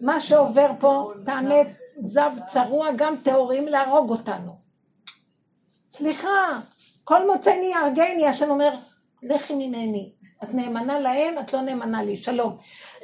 [0.00, 1.60] מה שעובר פה טעמי
[2.02, 4.52] זב צרוע, גם טהורים, להרוג אותנו.
[5.90, 6.58] סליחה,
[7.08, 8.70] כל מוצאני יהרגני, השם אומר,
[9.22, 10.12] לכי ממני.
[10.44, 12.56] את נאמנה להם, את לא נאמנה לי, שלום.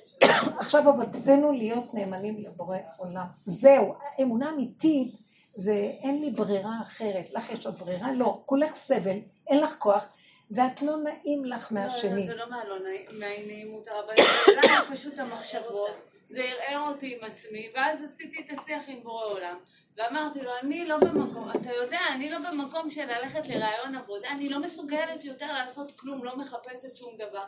[0.60, 3.24] עכשיו עבודתנו להיות נאמנים לבורא עולם.
[3.46, 5.14] זהו, אמונה אמיתית
[5.56, 7.32] זה אין לי ברירה אחרת.
[7.34, 8.12] לך יש עוד ברירה?
[8.12, 8.42] לא.
[8.46, 9.16] כולך סבל,
[9.48, 10.08] אין לך כוח,
[10.50, 12.26] ואת לא נעים לך לא, מהשני.
[12.26, 15.90] זה לא מהלא נעים- מהנעימות למה פשוט המחשבות,
[16.28, 19.56] זה ערער אותי עם עצמי, ואז עשיתי את השיח עם בורא עולם,
[19.96, 24.48] ואמרתי לו, אני לא במקום, אתה יודע, אני לא במקום של ללכת לרעיון עבודה, אני
[24.48, 27.44] לא מסוגלת יותר לעשות כלום, לא מחפשת שום דבר,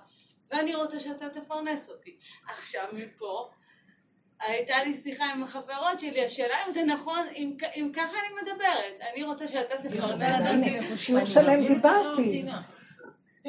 [0.51, 2.17] ואני רוצה שאתה תפרנס אותי.
[2.49, 3.49] עכשיו מפה,
[4.41, 9.01] הייתה לי שיחה עם החברות שלי, השאלה אם זה נכון, אם, אם ככה אני מדברת,
[9.13, 10.71] אני רוצה שאתה תפרנס אותי.
[10.71, 12.45] הנה, שיעור שלם דיברתי.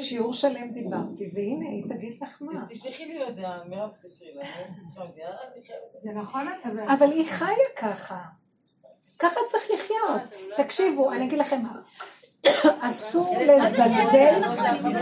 [0.02, 2.64] שיעור שלם דיברתי, והנה, היא תגיד לך מה.
[2.68, 4.44] תשלחי לי הודעה, מירב תשאירי לה,
[5.94, 6.80] זה נכון אבל...
[6.98, 8.22] אבל היא חיה ככה.
[9.18, 10.42] ככה צריך לחיות.
[10.56, 11.80] תקשיבו, אני אגיד לכם מה.
[12.80, 14.38] אסור לזלזל.
[14.40, 15.00] נכון, אם זה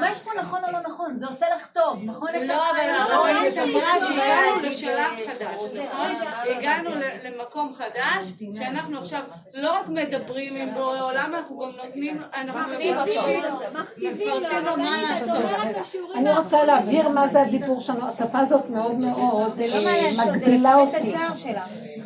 [0.00, 1.18] מה יש פה נכון או לא נכון?
[1.18, 2.28] זה עושה לך טוב, נכון?
[2.48, 2.80] לא, אבל?
[2.80, 4.60] הרבנית לא, אמרה שהגענו.
[4.62, 6.10] לשלב חדש, נכון?
[6.56, 6.90] הגענו
[7.24, 9.20] למקום חדש, שאנחנו עכשיו
[9.54, 12.74] לא רק מדברים עם בורא עולם, אנחנו גם נותנים, אנחנו
[14.00, 15.44] מפרטים לו מה לעשות.
[16.14, 18.08] אני רוצה להבהיר מה זה הדיבור שלנו.
[18.08, 21.14] השפה הזאת מאוד מאוד אה, מגבילה אותי.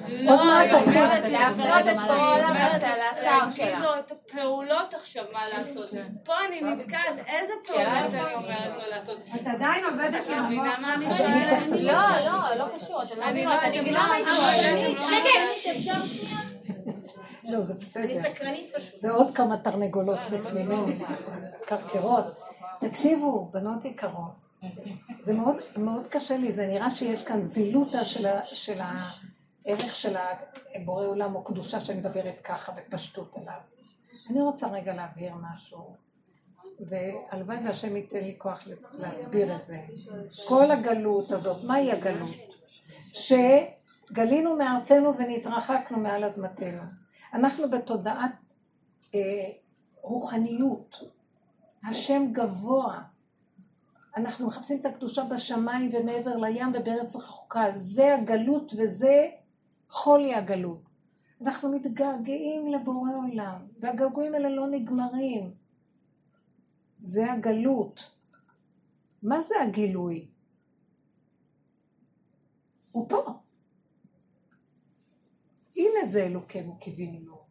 [0.09, 1.03] לא, עוד מעט תתחיל.
[1.03, 3.82] אומרת להפנות את בורא עולם לצער שלה.
[3.83, 5.91] לו את הפעולות עכשיו מה לעשות.
[6.24, 9.18] פה אני נתקעת, איזה פעולות אני אומרת לו לעשות.
[9.35, 11.16] את עדיין עובדת עם המוח שלך.
[11.18, 11.62] שואלת?
[11.80, 11.93] לא,
[12.26, 15.07] לא, לא קשור, לא אני לא מבינה מה היא יודעת.
[15.09, 16.22] שואלת.
[17.45, 18.05] לא, זה בסדר.
[18.05, 18.99] אני סקרנית פשוט.
[19.01, 20.18] זה עוד כמה תרנגולות
[20.55, 20.99] ממני,
[21.66, 22.24] קרקרות.
[22.80, 24.33] תקשיבו, בנות יקרות,
[25.22, 28.80] זה מאוד, מאוד קשה לי, זה נראה שיש כאן זילותה של, ה, של
[29.66, 30.16] הערך של
[30.74, 33.60] הבורא עולם או קדושה שאני מדברת ככה בפשטות עליו.
[34.30, 35.96] אני רוצה רגע להבהיר משהו,
[36.80, 39.78] והלוואי והשם ייתן לי כוח להסביר את זה.
[40.48, 42.30] כל הגלות הזאת, מהי הגלות?
[43.04, 46.82] שגלינו מארצנו ונתרחקנו מעל אדמתנו.
[47.34, 48.30] אנחנו בתודעת
[49.14, 49.20] אה,
[50.02, 50.96] רוחניות,
[51.84, 53.02] השם גבוה.
[54.16, 57.64] אנחנו מחפשים את הקדושה בשמיים ומעבר לים ובארץ רחוקה.
[57.74, 59.28] זה הגלות וזה
[59.93, 60.82] חולי הגלות.
[61.43, 65.55] אנחנו מתגעגעים לבורא עולם, והגעגועים האלה לא נגמרים.
[67.01, 68.11] זה הגלות.
[69.22, 70.28] מה זה הגילוי?
[72.93, 73.24] הוא פה.
[75.76, 77.45] הנה זה אלוקינו קיווינו לו.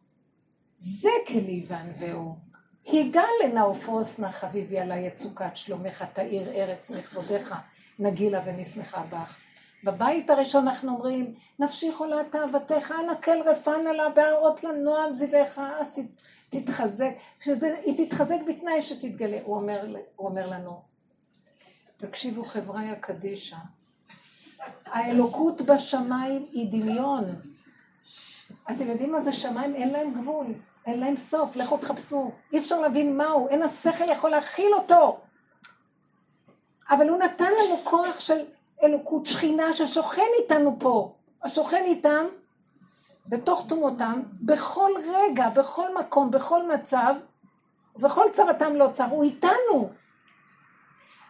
[0.76, 2.36] זה כלי וענווהו.
[2.84, 7.54] היגע לנאופוס נא חביבי עלי יצוקת שלומך תאיר ארץ מכבודיך
[7.98, 9.41] נגילה ונשמחה בך.
[9.84, 15.90] בבית הראשון אנחנו אומרים נפשי חולה תאוותך אנא כל רפנה לה בהראות לנועם זיווך אז
[15.94, 20.82] תת- תתחזק שזה, היא תתחזק בתנאי שתתגלה הוא אומר, הוא אומר לנו
[21.96, 23.56] תקשיבו חבריה קדישא
[24.86, 27.24] האלוקות בשמיים היא דמיון
[28.70, 29.74] אתם יודעים מה זה שמיים?
[29.74, 30.46] אין להם גבול,
[30.86, 32.32] אין להם סוף, לכו תחפשו.
[32.52, 35.20] אי אפשר להבין מהו, אין השכל יכול להכיל אותו.
[36.90, 38.44] אבל הוא נתן לנו כוח של
[38.82, 41.14] אלוקות שכינה ששוכן איתנו פה.
[41.42, 42.26] השוכן איתם,
[43.26, 47.14] בתוך תומותם, בכל רגע, בכל מקום, בכל מצב,
[47.96, 49.90] ובכל צרתם לא צר, הוא איתנו.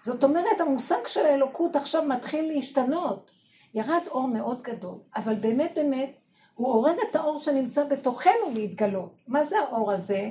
[0.03, 3.31] זאת אומרת, המושג של האלוקות עכשיו מתחיל להשתנות.
[3.75, 6.11] ירד אור מאוד גדול, אבל באמת באמת,
[6.55, 9.15] הוא עורר את האור שנמצא בתוכנו להתגלות.
[9.29, 10.31] מה זה האור הזה?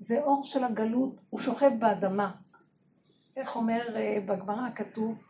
[0.00, 2.30] זה אור של הגלות, הוא שוכב באדמה.
[3.36, 5.24] איך אומר אה, בגמרא כתוב,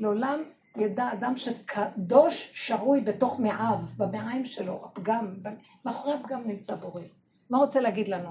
[0.00, 0.42] לעולם
[0.76, 5.34] ידע אדם שקדוש שרוי בתוך מעיו, במעיים שלו, הפגם,
[5.84, 7.02] מאחורי הפגם נמצא בורא.
[7.50, 8.28] מה רוצה להגיד לנו?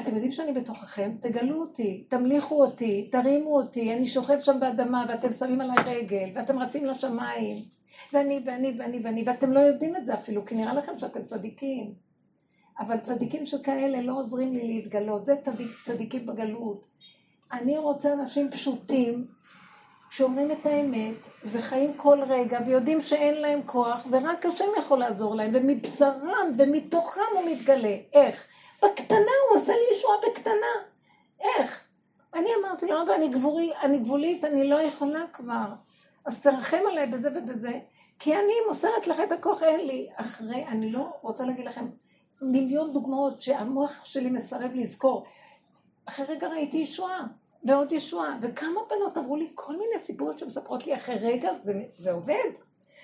[0.00, 1.12] אתם יודעים שאני בתוככם?
[1.20, 6.58] תגלו אותי, תמליכו אותי, תרימו אותי, אני שוכב שם באדמה ואתם שמים עליי רגל ואתם
[6.58, 7.64] רצים לשמיים
[8.12, 11.94] ואני ואני ואני ואני, ואתם לא יודעים את זה אפילו, כי נראה לכם שאתם צדיקים.
[12.78, 16.84] אבל צדיקים שכאלה לא עוזרים לי להתגלות, זה צדיק, צדיקים בגלות.
[17.52, 19.26] אני רוצה אנשים פשוטים,
[20.10, 25.50] שאומרים את האמת, וחיים כל רגע, ויודעים שאין להם כוח, ורק השם יכול לעזור להם,
[25.54, 27.96] ומבשרם ומתוכם הוא מתגלה.
[28.12, 28.46] איך?
[28.82, 30.72] בקטנה הוא עושה לי ישועה בקטנה.
[31.40, 31.88] איך?
[32.34, 35.66] אני אמרתי לו, אבא, אני, גבורי, אני גבולית, אני לא יכולה כבר.
[36.24, 37.78] אז תרחם עליי בזה ובזה,
[38.18, 40.08] כי אני מוסרת לך את הכוח, אין לי.
[40.16, 41.86] אחרי, אני לא רוצה להגיד לכם
[42.42, 45.26] מיליון דוגמאות שהמוח שלי מסרב לזכור.
[46.06, 47.24] אחרי רגע ראיתי ישועה,
[47.64, 52.12] ועוד ישועה, וכמה בנות אמרו לי כל מיני סיפורים שמספרות לי אחרי רגע, זה, זה
[52.12, 52.50] עובד.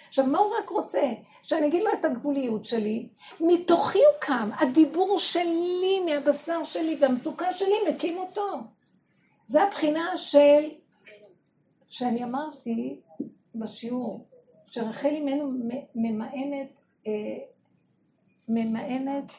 [0.09, 1.13] עכשיו, מה הוא רק רוצה?
[1.43, 3.09] שאני אגיד לו את הגבוליות שלי,
[3.41, 8.61] מתוכי הוא קם, הדיבור שלי, מהבשר שלי והמצוקה שלי מקים אותו.
[9.47, 10.71] זה הבחינה של,
[11.89, 13.01] שאני אמרתי
[13.55, 14.25] בשיעור,
[14.67, 15.53] שרחל אימנו
[15.95, 16.69] ממאנת,
[17.07, 17.13] אה,
[18.49, 19.33] ממאנת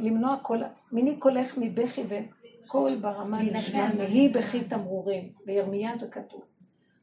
[0.00, 0.58] למנוע כל,
[0.92, 6.40] מיני קולך מבכי וקול ברמה נשמע, נהי בכי תמרורים, בירמיה זה כתוב.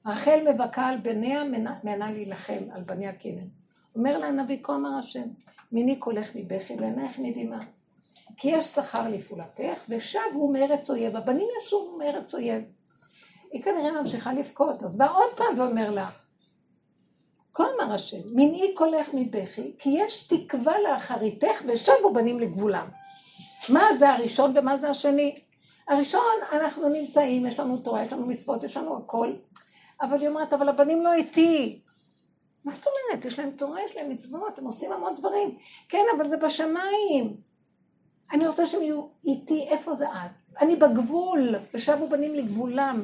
[0.05, 3.47] רחל מבכה על בניה, מנה- מנה להילחם על בניה קינן.
[3.95, 5.23] אומר לה הנביא, כה אמר השם,
[5.71, 7.59] מיני קולך מבכי ועינייך מדמעה.
[8.38, 11.15] כי יש שכר לפעולתך, ושבו מארץ אויב.
[11.15, 12.63] הבנים ישובו מארץ אויב.
[13.51, 16.09] היא כנראה ממשיכה לבכות, אז בא עוד פעם ואומר לה,
[17.58, 22.88] כה אמר השם, מנעי קולך מבכי, כי יש תקווה לאחריתך, ושבו בנים לגבולם.
[23.70, 25.39] מה זה הראשון ומה זה השני?
[25.88, 29.34] הראשון, אנחנו נמצאים, יש לנו תורה, יש לנו מצוות, יש לנו הכל,
[30.01, 31.80] אבל היא אומרת, אבל הבנים לא איתי.
[32.66, 33.26] מה זאת אומרת?
[33.26, 35.58] יש להם תורה, יש להם מצוות, הם עושים המון דברים.
[35.89, 37.38] כן, אבל זה בשמיים.
[38.32, 40.47] אני רוצה שהם יהיו איתי, איפה זה את?
[40.62, 43.03] אני בגבול, ושבו בנים לגבולם.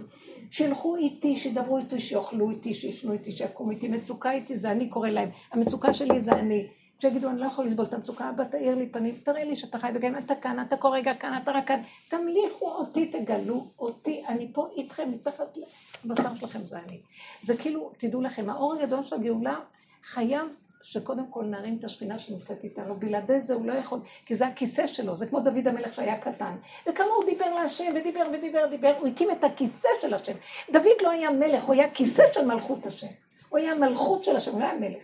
[0.51, 3.88] שילכו איתי, שידברו איתי, שיאכלו איתי, שישנו איתי, שיקום איתי.
[3.88, 5.30] מצוקה איתי זה אני קורא להם.
[5.51, 6.68] המצוקה שלי זה אני.
[6.99, 9.89] שיגידו, אני לא יכול לסבול את המצוקה, אבא תאיר לי פנים, תראה לי שאתה חי
[9.93, 11.82] בגן, אתה כאן, אתה כל רגע כאן, אתה רק כאן.
[12.10, 15.58] תמליכו אותי, תגלו אותי, אני פה איתכם, מתחת
[16.06, 16.99] לבשר שלכם זה אני.
[17.41, 19.60] זה כאילו, תדעו לכם, האור הגדול של הגאולה
[20.04, 20.47] חייב
[20.84, 24.88] שקודם כל נרים את השכינה שנמצאת איתנו, בלעדי זה הוא לא יכול, כי זה הכיסא
[24.88, 26.55] שלו, זה כמו דוד המלך שהיה קטן.
[26.89, 30.34] וכמה הוא דיבר להשם, ודיבר ודיבר ודיבר, הוא הקים את הכיסא של השם.
[30.71, 33.07] דוד לא היה מלך, הוא היה כיסא של מלכות השם.
[33.49, 35.03] הוא היה מלכות של השם, הוא היה מלך.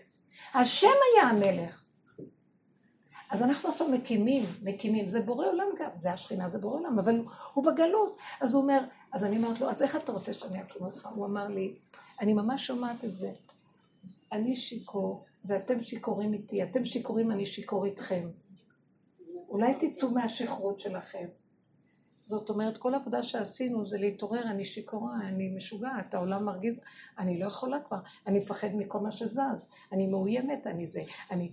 [0.53, 1.83] השם היה המלך.
[3.29, 7.21] אז אנחנו עכשיו מקימים, מקימים, זה בורא עולם גם, זה השכינה, זה בורא עולם, אבל
[7.53, 8.17] הוא בגלות.
[8.41, 8.79] אז הוא אומר,
[9.13, 11.09] אז אני אומרת לו, אז איך אתה רוצה שאני אקים אותך?
[11.15, 11.75] הוא אמר לי,
[12.21, 13.31] אני ממש שומעת את זה.
[14.31, 18.29] אני שיכור, ואתם שיכורים איתי, אתם שיכורים, אני שיכור איתכם.
[19.49, 21.25] אולי תצאו מהשכרות שלכם.
[22.29, 26.81] זאת אומרת, כל עבודה שעשינו זה להתעורר, אני שיכורה, אני משוגעת, העולם מרגיז,
[27.19, 31.51] אני לא יכולה כבר, אני מפחד מכל מה שזז, אני מאוימת, אני זה, אני...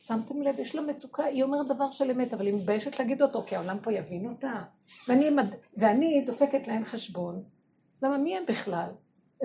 [0.00, 3.42] שמתם לב, יש לה מצוקה, היא אומרת דבר של אמת, אבל היא מתביישת להגיד אותו,
[3.46, 4.62] כי העולם פה יבין אותה.
[5.08, 5.30] ואני,
[5.76, 7.42] ואני דופקת להם חשבון,
[8.02, 8.90] למה מי הם בכלל?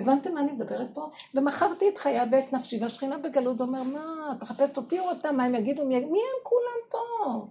[0.00, 1.10] הבנתם מה אני מדברת פה?
[1.34, 5.44] ומכרתי את חיי ואת נפשי, והשכינה בגלות ואומר, מה, את מחפשת אותי או אותם, מה
[5.44, 7.46] הם יגידו, מי, מי הם כולם פה?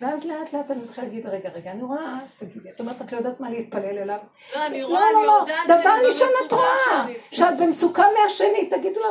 [0.00, 3.16] ואז לאט לאט אני מתחילה להגיד, רגע, רגע, אני רואה, תגידי, את אומרת, את לא
[3.18, 4.18] יודעת מה להתפלל אליו?
[4.54, 7.06] לא, אני לא, רואה, לא, אני לא, יודעת דבר ראשון את רואה.
[7.32, 9.08] שאת במצוקה מהשני, תגידו לה,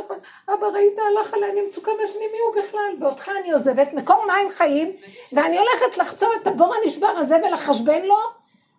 [0.53, 2.95] אבא ראית הלך עליי, אני במצוקה מהשני, מי הוא בכלל?
[2.99, 4.95] ואותך אני עוזבת, מקור מים חיים,
[5.33, 8.17] ואני הולכת לחצור את הבור הנשבר הזה ולחשבן לו,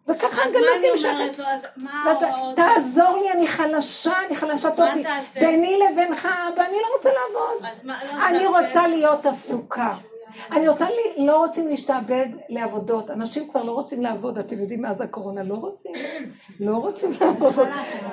[0.08, 0.88] וככה אז מה אני.
[0.90, 1.44] אומרת לו?
[1.44, 2.56] אז מה ההוראות?
[2.56, 5.02] תעזור לי, אני חלשה, אני חלשה טוב לי.
[5.02, 5.40] תעשה?
[5.40, 7.70] ביני לבינך, אבא, אני לא רוצה לעבוד.
[7.72, 8.46] אז מה, לא, אני.
[8.46, 9.92] רוצה להיות עסוקה.
[10.52, 13.10] אני רוצה, לי, לא רוצים להשתעבד לעבודות.
[13.10, 15.92] אנשים כבר לא רוצים לעבוד, אתם יודעים מאז הקורונה, לא רוצים.
[16.60, 17.66] לא רוצים לעבוד.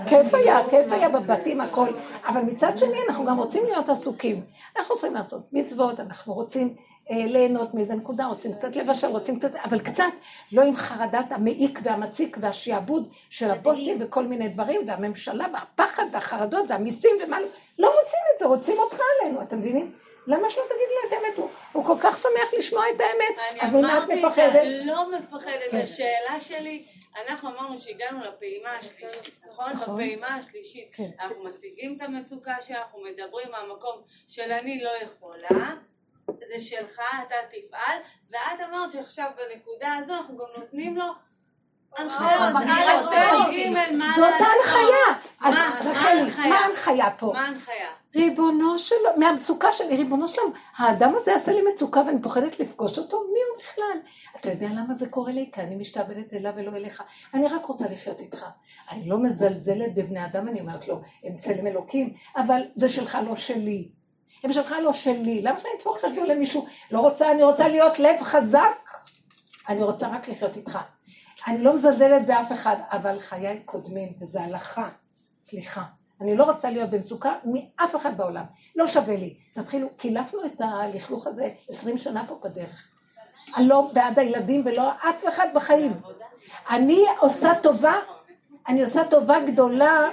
[0.07, 1.88] כיף היה, כיף היה בבתים, הכל.
[2.27, 4.41] אבל מצד שני, אנחנו גם רוצים להיות עסוקים.
[4.77, 6.76] אנחנו רוצים לעשות מצוות, אנחנו רוצים
[7.10, 10.03] ליהנות מאיזה נקודה, רוצים קצת לבשל, רוצים קצת, אבל קצת
[10.52, 17.15] לא עם חרדת המעיק והמציק והשיעבוד של הבוסים וכל מיני דברים, והממשלה והפחד והחרדות והמיסים
[17.23, 17.48] ומה לא,
[17.80, 19.95] לא רוצים את זה, רוצים אותך עלינו, אתם מבינים?
[20.27, 21.38] למה שלא תגידו לו את האמת?
[21.38, 24.61] הוא, הוא כל כך שמח לשמוע את האמת, אני אז ממה את מפחדת?
[24.86, 25.73] לא מפחדת.
[25.84, 26.84] השאלה שלי,
[27.27, 29.72] אנחנו אמרנו שהגענו לפעימה השלישית, נכון?
[29.72, 29.95] נכון.
[29.95, 30.90] בפעימה השלישית.
[30.94, 31.10] כן.
[31.19, 35.76] אנחנו מציגים את המצוקה שאנחנו מדברים מהמקום של אני לא יכולה.
[36.27, 37.97] זה שלך, אתה תפעל,
[38.30, 41.06] ואת אמרת שעכשיו בנקודה הזו אנחנו גם נותנים לו
[44.15, 44.34] זאת?
[44.39, 45.06] ההנחיה.
[45.41, 46.49] אז רחלי?
[46.49, 47.31] מה ההנחיה פה?
[47.34, 47.89] מה ההנחיה?
[48.15, 48.95] ריבונו של...
[49.18, 53.60] מהמצוקה שלי, ריבונו שלום, האדם הזה עשה לי מצוקה ואני פוחדת לפגוש אותו, מי הוא
[53.60, 54.10] בכלל?
[54.35, 55.49] אתה יודע למה זה קורה לי?
[55.53, 57.03] כי אני משתעבדת אליו ולא אליך.
[57.34, 58.45] אני רק רוצה לחיות איתך.
[58.91, 63.35] אני לא מזלזלת בבני אדם, אני אומרת לו, הם צלם אלוקים, אבל זה שלך, לא
[63.35, 63.89] שלי.
[64.44, 65.41] הם שלך, לא שלי.
[65.41, 66.66] למה שאני אתפור חשבון למישהו?
[66.91, 68.90] לא רוצה, אני רוצה להיות לב חזק.
[69.70, 70.80] אני רוצה רק לחיות איתך.
[71.48, 74.90] אני לא מזלזלת באף אחד, אבל חיי קודמים, וזה הלכה.
[75.44, 75.84] סליחה.
[76.22, 78.44] אני לא רוצה להיות במצוקה מאף אחד בעולם.
[78.76, 79.38] לא שווה לי.
[79.53, 82.88] תתחילו, קילפנו את הלכלוך הזה עשרים שנה פה בדרך.
[83.57, 85.94] אני לא בעד הילדים ולא אף אחד בחיים.
[86.70, 87.95] אני עושה טובה,
[88.68, 90.10] אני עושה טובה גדולה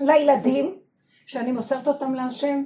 [0.00, 0.78] לילדים,
[1.26, 2.64] שאני מוסרת אותם להשם.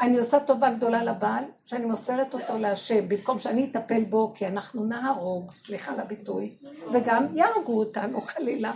[0.00, 4.84] אני עושה טובה גדולה לבעל, שאני מוסרת אותו להשם, במקום שאני אטפל בו, כי אנחנו
[4.84, 6.56] נהרוג, סליחה על הביטוי,
[6.92, 8.72] וגם יהרגו אותנו חלילה.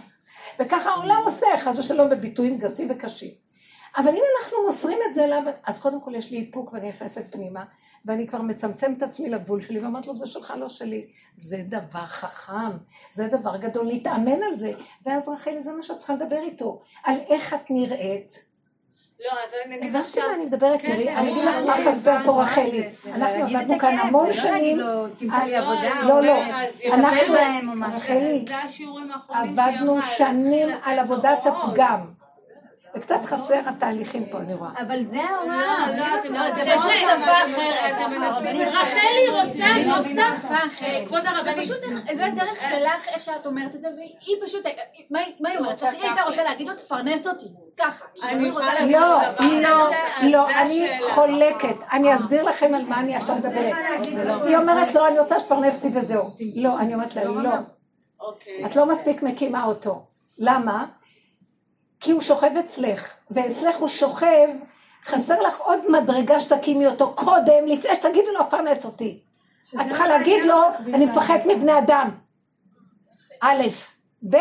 [0.58, 3.30] וככה העולם עושה, חס ושלום בביטויים גסים וקשים.
[3.96, 7.32] אבל אם אנחנו מוסרים את זה אליו, אז קודם כל יש לי איפוק ואני נכנסת
[7.32, 7.64] פנימה,
[8.04, 11.06] ואני כבר מצמצם את עצמי לגבול שלי, ואומרת לו, זה שלך, לא שלי.
[11.34, 12.70] זה דבר חכם,
[13.12, 14.72] זה דבר גדול, להתאמן על זה.
[15.06, 18.49] ואז רחלי, זה מה שאת צריכה לדבר איתו, על איך את נראית.
[19.24, 20.28] לא, אז אני אגיד הבנתי עכשיו...
[20.28, 22.88] מה אני מדברת, כן, תראי, כן, אני אגיד לא, לך מה חסר פה רחלי.
[23.14, 24.78] אנחנו עבדנו כאן המון לא שנים.
[24.78, 24.84] לי
[25.30, 26.04] אה.
[26.04, 26.42] לא, לא,
[26.92, 27.96] אנחנו.
[27.96, 28.44] רחלי,
[29.28, 31.46] עבדנו שנים על עבודת.
[31.46, 32.19] הפגם.
[32.94, 34.70] וקצת חסר התהליכים פה, אני רואה.
[34.80, 35.96] אבל זה לא, ההוראה.
[35.96, 37.94] לא, אתם לא, זה פשוט שפה אחרת.
[38.72, 40.50] רחלי רוצה נוסף.
[41.06, 41.58] כבוד זה הרבנית.
[41.58, 41.76] פשוט,
[42.12, 44.66] זה הדרך שלך, איך שאת אומרת את זה, והיא פשוט,
[45.10, 45.18] מה
[45.48, 45.82] היא אומרת?
[45.82, 47.46] היא הייתה רוצה להגיד לו, תפרנס אותי.
[47.76, 48.04] ככה.
[48.14, 50.88] כאילו, אני רוצה יכולה להגיד לא, לא, לא, זה אני.
[51.10, 51.76] חולקת.
[51.92, 53.74] אני אסביר לכם על מה אני עכשיו מדברת.
[54.46, 56.30] היא אומרת, לא, אני רוצה שתפרנס אותי וזהו.
[56.56, 57.50] לא, אני אומרת לה, לא.
[58.20, 58.66] אוקיי.
[58.66, 60.02] את לא מספיק מקימה אותו.
[60.38, 60.86] למה?
[62.00, 64.48] כי הוא שוכב אצלך, ואצלך הוא שוכב,
[65.04, 69.20] חסר לך עוד מדרגה שתקימי אותו קודם, לפני שתגידי לו, פרנס אותי.
[69.74, 70.56] את צריכה להגיד לו,
[70.94, 72.10] אני מפחד מבני אדם.
[73.40, 73.62] א',
[74.30, 74.36] ב',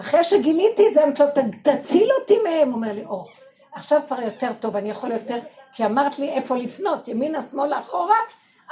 [0.00, 2.68] אחרי שגיליתי את זה, אומרת לו, "ת- תציל אותי מהם.
[2.68, 3.26] הוא אומר לי, או,
[3.72, 5.38] עכשיו כבר יותר טוב, אני יכול יותר,
[5.72, 8.16] כי אמרת לי איפה לפנות, ימינה, שמאלה, אחורה.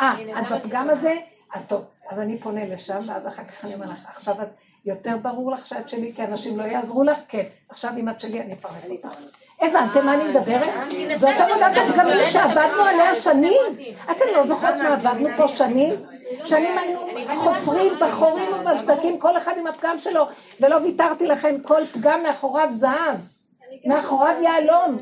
[0.00, 1.14] אה, את בפגם הזה?
[1.54, 4.48] אז טוב, אז אני פונה לשם, ואז אחר כך אני אומר לך, עכשיו את,
[4.88, 7.18] יותר ברור לך שאת שלי, כי אנשים לא יעזרו לך?
[7.28, 7.42] כן.
[7.68, 9.18] עכשיו אם את שלי, אני אפרנס אותך.
[9.60, 10.68] הבנתם מה אני מדברת?
[11.16, 13.62] זאת עבודת הפגמים שעבדנו עליה שנים.
[14.10, 15.94] אתם לא זוכרות מה עבדנו פה שנים?
[16.44, 17.00] שנים היינו
[17.34, 20.24] חופרים בחורים ובסדקים, כל אחד עם הפגם שלו,
[20.60, 23.16] ולא ויתרתי לכם, כל פגם מאחוריו זהב,
[23.84, 24.96] מאחוריו יהלום.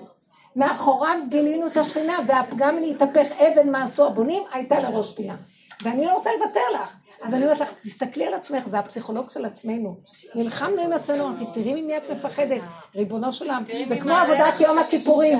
[0.56, 5.34] מאחוריו גילינו את השכינה, והפגם להתהפך אבן מעשו הבונים, הייתה לראש פינה.
[5.82, 6.96] ואני לא רוצה לוותר לך.
[7.22, 9.96] אז אני אומרת לך, תסתכלי על עצמך, זה הפסיכולוג של עצמנו.
[10.34, 12.60] נלחמנו עם עצמנו, אמרתי, תראי ממי את מפחדת,
[12.94, 13.64] ריבונו של עולם.
[13.88, 15.38] זה כמו עבודת יום הכיפורים.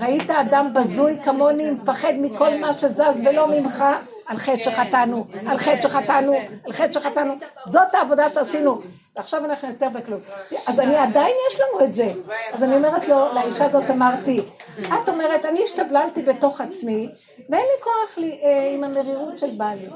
[0.00, 3.84] ראית אדם בזוי כמוני, מפחד מכל מה שזז ולא ממך,
[4.26, 6.34] על חטא שחטאנו, על חטא שחטאנו,
[6.64, 7.34] על חטא שחטאנו.
[7.66, 8.80] זאת העבודה שעשינו.
[9.16, 10.20] ועכשיו אנחנו יותר בכלום.
[10.66, 12.08] אז אני עדיין יש לנו את זה.
[12.52, 14.40] אז אני אומרת לו, לאישה הזאת אמרתי,
[14.80, 17.08] את אומרת, אני השתבללתי בתוך עצמי,
[17.50, 19.86] ואין לי כוח אה, עם המרירות של בעלי.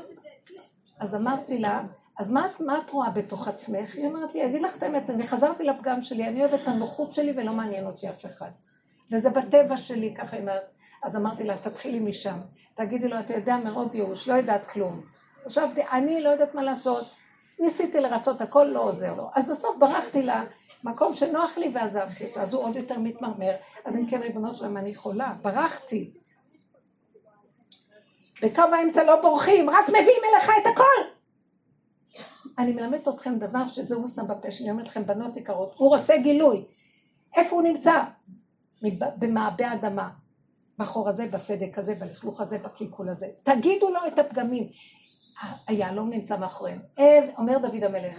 [0.99, 1.83] אז אמרתי לה,
[2.19, 3.95] אז מה, מה את רואה בתוך עצמך?
[3.95, 7.13] היא אומרת לי, אגיד לך את האמת, אני חזרתי לפגם שלי, אני אוהבת את הנוחות
[7.13, 8.51] שלי ולא מעניין אותי אף אחד.
[9.13, 10.63] וזה בטבע שלי, ככה היא אומרת.
[11.03, 12.39] אז אמרתי לה, תתחילי משם.
[12.75, 15.01] תגידי לו, אתה יודע, מרוב ייאוש, לא יודעת כלום.
[15.47, 17.05] חשבתי, אני לא יודעת מה לעשות.
[17.61, 19.31] ניסיתי לרצות, הכל לא עוזר לו.
[19.35, 20.45] אז בסוף ברחתי לה,
[20.85, 23.53] מקום שנוח לי ועזבתי אותו, אז הוא עוד יותר מתמרמר.
[23.85, 26.11] אז אם כן, ריבונו שלם, אני חולה, ברחתי.
[28.43, 31.17] בקו האמצע לא בורחים, רק מביאים אליך את הכל.
[32.59, 35.97] אני מלמדת אתכם דבר שזה הוא שם בפה שלי, אני אומרת לכם, בנות יקרות, הוא
[35.97, 36.65] רוצה גילוי.
[37.37, 38.03] איפה הוא נמצא?
[39.19, 40.09] במעבה אדמה.
[40.79, 43.27] בחור הזה, בסדק הזה, בלכלוך הזה, בקלקול הזה.
[43.43, 44.69] תגידו לו את הפגמים.
[45.67, 46.81] היהלום נמצא מאחוריהם.
[47.39, 48.19] אומר דוד המלך,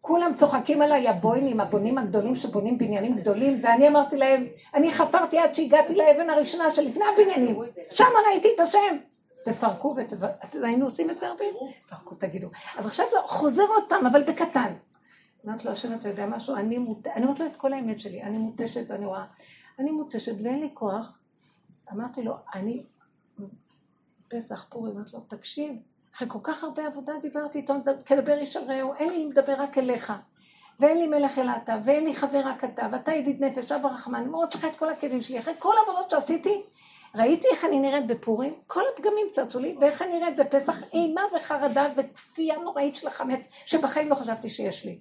[0.00, 5.54] כולם צוחקים עליי, הבוינים, הבונים הגדולים שבונים בניינים גדולים, ואני אמרתי להם, אני חפרתי עד
[5.54, 7.56] שהגעתי לאבן הראשונה שלפני הבניינים,
[7.90, 8.96] שם ראיתי את השם.
[9.44, 9.96] תפרקו
[10.60, 11.44] והיינו עושים את זה הרבה?
[11.86, 12.48] תפרקו, תגידו.
[12.76, 14.72] אז עכשיו זה חוזר עוד פעם, אבל בקטן.
[15.46, 16.56] אמרתי לו, השם, אתה יודע משהו?
[16.56, 16.76] אני
[17.22, 19.24] אומרת לו את כל האמת שלי, אני מותשת ואני רואה,
[19.78, 21.18] אני מותשת ואין לי כוח.
[21.92, 22.84] אמרתי לו, אני,
[24.28, 25.72] פסח, פורים, אמרתי לו, תקשיב,
[26.14, 27.74] אחרי כל כך הרבה עבודה דיברתי איתו,
[28.06, 30.12] כדבר איש על רעהו, אין לי לדבר רק אליך.
[30.80, 34.28] ואין לי מלך אלא אתה, ואין לי חבר רק אתה, ואתה ידיד נפש, אב הרחמן,
[34.28, 35.38] מאוד שחט כל הכאבים שלי.
[35.38, 36.62] אחרי כל העבודות שעשיתי,
[37.14, 41.88] ראיתי איך אני נראית בפורים, כל הפגמים צצו לי, ואיך אני נראית בפסח, אימה וחרדה
[41.96, 44.98] וכפייה נוראית של החמץ, שבחיים לא חשבתי שיש לי.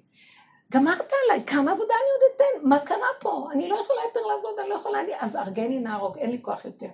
[0.71, 2.69] גמרת עליי, כמה עבודה אני עוד אתן?
[2.69, 3.47] מה קרה פה?
[3.51, 4.99] אני לא יכולה יותר לעבוד, אני לא יכולה...
[5.19, 6.87] אז הרגני נהרוג, אין לי כוח יותר.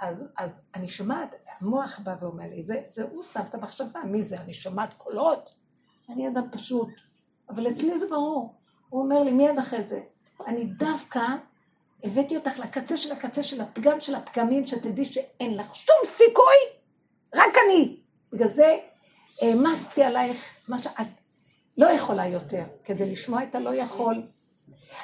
[0.00, 4.22] אז, אז אני שומעת, המוח בא ואומר לי, זה, זה הוא שם את המחשבה, מי
[4.22, 4.40] זה?
[4.40, 5.54] אני שומעת קולות?
[6.08, 6.88] אני אדם פשוט,
[7.48, 8.54] אבל אצלי זה ברור.
[8.88, 10.00] הוא אומר לי, מיד אחרי זה,
[10.46, 11.20] אני דווקא
[12.04, 16.80] הבאתי אותך לקצה של הקצה של הפגם של הפגמים, שתדעי שאין לך שום סיכוי,
[17.34, 18.00] רק אני.
[18.32, 18.78] בגלל זה
[19.42, 21.06] העמסתי עלייך מה שאת
[21.78, 24.22] לא יכולה יותר, כדי לשמוע את הלא יכול.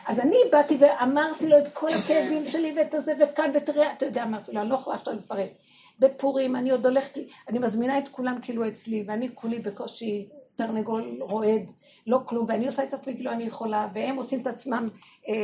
[0.07, 4.23] אז אני באתי ואמרתי לו את כל הכאבים שלי ואת הזה וכאן ותראה, אתה יודע,
[4.23, 5.51] אמרתי לו, אני לא יכולה עכשיו לפרט.
[5.99, 7.19] בפורים אני עוד הולכת,
[7.49, 11.71] אני מזמינה את כולם כאילו אצלי, ואני כולי בקושי תרנגול רועד,
[12.07, 14.89] לא כלום, ואני עושה את עצמי כאילו אני יכולה, והם עושים את עצמם
[15.29, 15.35] אה,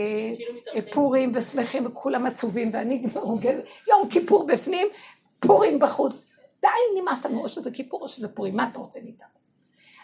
[0.77, 4.87] אה, פורים ושמחים וכולם עצובים, ואני מרוגזת, יום כיפור בפנים,
[5.41, 6.29] פורים בחוץ.
[6.63, 9.42] די, נמאס לנו, או שזה כיפור או שזה פורים, מה אתה רוצה מאיתנו?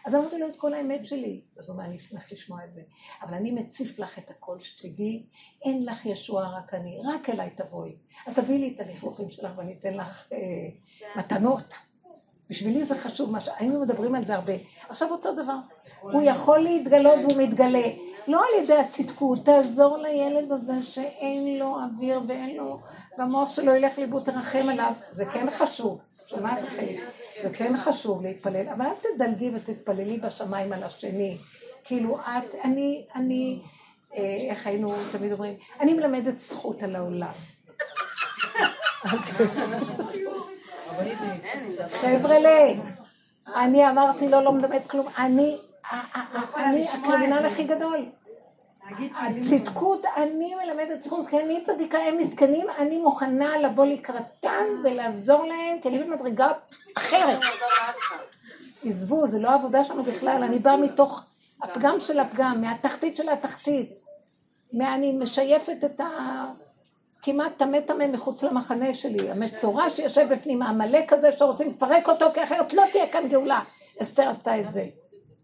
[0.06, 1.40] אז אמרתי לו את כל האמת שלי.
[1.58, 2.80] אז הוא אומר, אני אשמח לשמוע את זה.
[3.22, 5.26] אבל אני מציף לך את הכל שתדעי,
[5.64, 7.96] אין לך ישוע רק אני, רק אליי תבואי.
[8.26, 10.38] אז תביאי לי את הלכלוכים שלך ואני אתן לך אה,
[11.16, 11.78] מתנות.
[12.50, 13.38] בשבילי זה חשוב, מה.
[13.56, 14.52] היינו מדברים על זה הרבה.
[14.88, 15.56] עכשיו אותו דבר,
[16.00, 17.88] הוא יכול להתגלות והוא מתגלה.
[18.28, 22.80] לא על ידי הצדקות, תעזור לילד הזה שאין לו אוויר ואין לו,
[23.18, 26.98] והמוח שלו ילך לאיבוד, תרחם עליו, זה כן חשוב, שומעת אחי?
[27.42, 31.38] זה כן חשוב להתפלל, אבל אל תדלגי ותתפללי בשמיים על השני.
[31.84, 33.62] כאילו את, אני, אני,
[34.16, 37.32] אה, איך היינו תמיד אומרים, אני מלמדת זכות על העולם.
[41.90, 42.72] חבר'לה,
[43.56, 45.56] אני אמרתי לו, לא מלמד כלום, אני,
[46.56, 48.06] אני הקרימינל הכי גדול.
[49.14, 55.80] הצדקות, אני מלמדת זכות, כי אני צדיקה, הם מסכנים, אני מוכנה לבוא לקראתם ולעזור להם,
[55.80, 56.52] כי אני במדרגה
[56.96, 57.38] אחרת.
[58.84, 61.24] עזבו, זה לא העבודה שלנו בכלל, אני באה מתוך
[61.62, 64.04] הפגם של הפגם, מהתחתית של התחתית.
[64.80, 66.06] אני משייפת את ה...
[67.22, 72.42] כמעט טמא טמא מחוץ למחנה שלי, המצורע שיושב בפנים, העמלק הזה שרוצים לפרק אותו, כי
[72.42, 73.60] אחרת לא תהיה כאן גאולה.
[74.02, 74.84] אסתר עשתה את זה.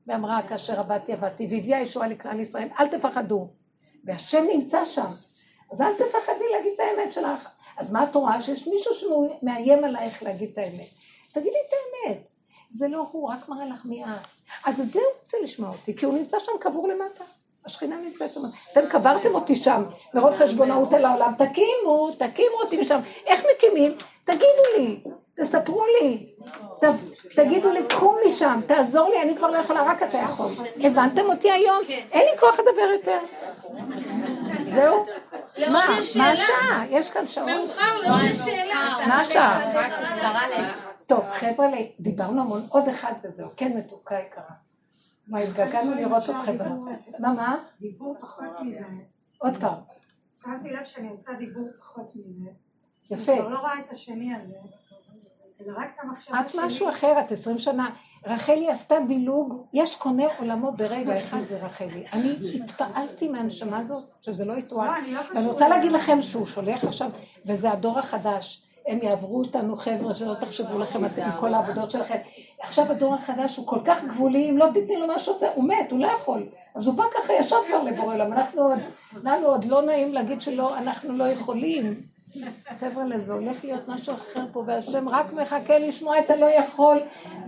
[0.07, 3.49] ואמרה, כאשר עבדתי עבדתי, והביאה ישועה לכלל ישראל, אל תפחדו.
[4.05, 5.11] והשם נמצא שם.
[5.73, 7.49] אז אל תפחדי להגיד את האמת שלך.
[7.77, 8.41] אז מה את רואה?
[8.41, 10.89] שיש מישהו שמאיים עלייך להגיד את האמת.
[11.33, 12.29] תגידי את האמת.
[12.71, 14.09] זה לא הוא, רק מראה לך מי את.
[14.67, 17.25] אז את זה הוא רוצה לשמוע אותי, כי הוא נמצא שם קבור למטה.
[17.67, 18.41] השכינה נמצאת שם.
[18.73, 19.85] אתם קברתם אותי שם,
[20.15, 21.33] מרוב חשבונאות על העולם.
[21.39, 23.01] תקימו, תקימו אותי משם.
[23.27, 23.97] איך מקימים?
[24.25, 25.01] תגידו לי,
[25.37, 26.27] תספרו לי.
[26.81, 26.85] ת,
[27.37, 30.47] תגידו לי, קחו משם, תעזור לי, אני כבר לא יכולה, רק אתה יכול.
[30.81, 31.79] הבנתם אותי היום?
[31.89, 33.19] אין לי כוח לדבר יותר.
[34.75, 35.07] זהו?
[35.73, 35.87] מה?
[36.17, 36.85] מה השעה?
[36.91, 37.49] יש כאן שעות.
[37.49, 38.89] מאוחר, לא יש שאלה.
[39.09, 39.71] מה השעה?
[41.09, 41.69] טוב, חבר'ה,
[42.01, 43.49] דיברנו המון, עוד אחד וזהו.
[43.57, 44.64] כן, מתוקה יקרה.
[45.29, 46.57] מה, התגעגענו לראות אתכם.
[47.19, 47.57] מה, מה?
[47.81, 48.85] דיבור פחות מזה.
[49.39, 49.79] עוד פעם.
[50.43, 52.51] שמתי לב שאני עושה דיבור פחות מזה.
[53.11, 53.33] יפה.
[53.33, 54.55] אני כבר לא רואה את השני הזה.
[55.61, 57.91] אלא רק את המחשבה את משהו אחר, את עשרים שנה.
[58.27, 62.05] רחלי עשתה דילוג, יש קונה עולמו ברגע אחד, זה רחלי.
[62.13, 64.85] אני התפעלתי מהנשמה הזאת, שזה לא יתואר.
[64.85, 67.11] לא, אני לא ואני רוצה להגיד לכם שהוא שולח עכשיו,
[67.47, 68.64] וזה הדור החדש.
[68.87, 72.17] הם יעברו אותנו חבר'ה, שלא תחשבו לכם אתם עם כל העבודות שלכם.
[72.61, 75.99] עכשיו הדור החדש הוא כל כך גבולי, אם לא תתני לו משהו, הוא מת, הוא
[75.99, 76.47] לא יכול.
[76.75, 78.33] אז הוא בא ככה ישר כבר לבורא עולם.
[78.33, 78.79] אנחנו עוד,
[79.23, 81.95] לנו עוד לא נעים להגיד שלא, אנחנו לא יכולים.
[82.79, 86.99] חבר'ה, זה הולך להיות משהו אחר פה, והשם רק מחכה לשמוע את הלא יכול,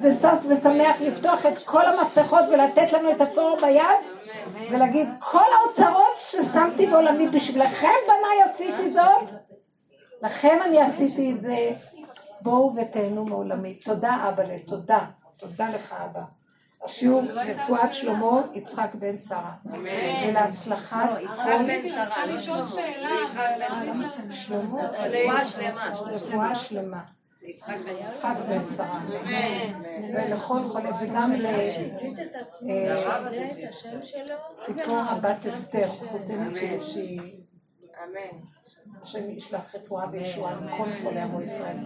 [0.01, 4.31] ושש ושמח לפתוח את כל המפתחות ולתת לנו את הצור ביד,
[4.71, 9.31] ולהגיד, כל האוצרות ששמתי בעולמי בשבילכם, בניי, עשיתי זאת,
[10.23, 11.71] לכם אני עשיתי את זה,
[12.41, 13.75] בואו ותהנו מעולמי.
[13.75, 15.07] תודה אבא, תודה,
[15.37, 16.23] תודה לך אבא.
[16.85, 19.53] השיעור רפואת שלמה יצחק בן שרה.
[19.65, 22.67] ולהצלחת לא, יצחק בן שרה, לא שלמה.
[24.33, 24.83] שלמה.
[24.83, 25.83] רפואה שלמה.
[26.07, 27.01] רפואה שלמה.
[27.43, 29.01] יצחק בן שרה.
[30.15, 31.33] ולכל חולה, וגם
[34.69, 37.21] לציפור הבת אסתר, חותמת שהיא...
[38.05, 38.56] אמן.
[39.07, 41.77] השם ישלח רפואה וישועה לכל חולי עמו ישראל.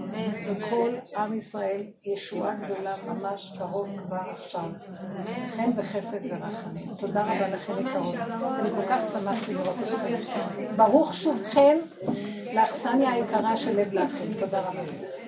[0.48, 4.64] לכל עם ישראל ישועה גדולה ממש קרוב כבר עכשיו.
[5.56, 6.94] חן וחסד ורחמים.
[7.00, 8.14] תודה רבה לכם יקרות.
[8.60, 10.76] אני כל כך שמחתי לראות אתכם.
[10.76, 11.76] ברוך שובכם
[12.54, 14.34] לאכסניה היקרה של לב לאחים.
[14.40, 15.19] תודה רבה.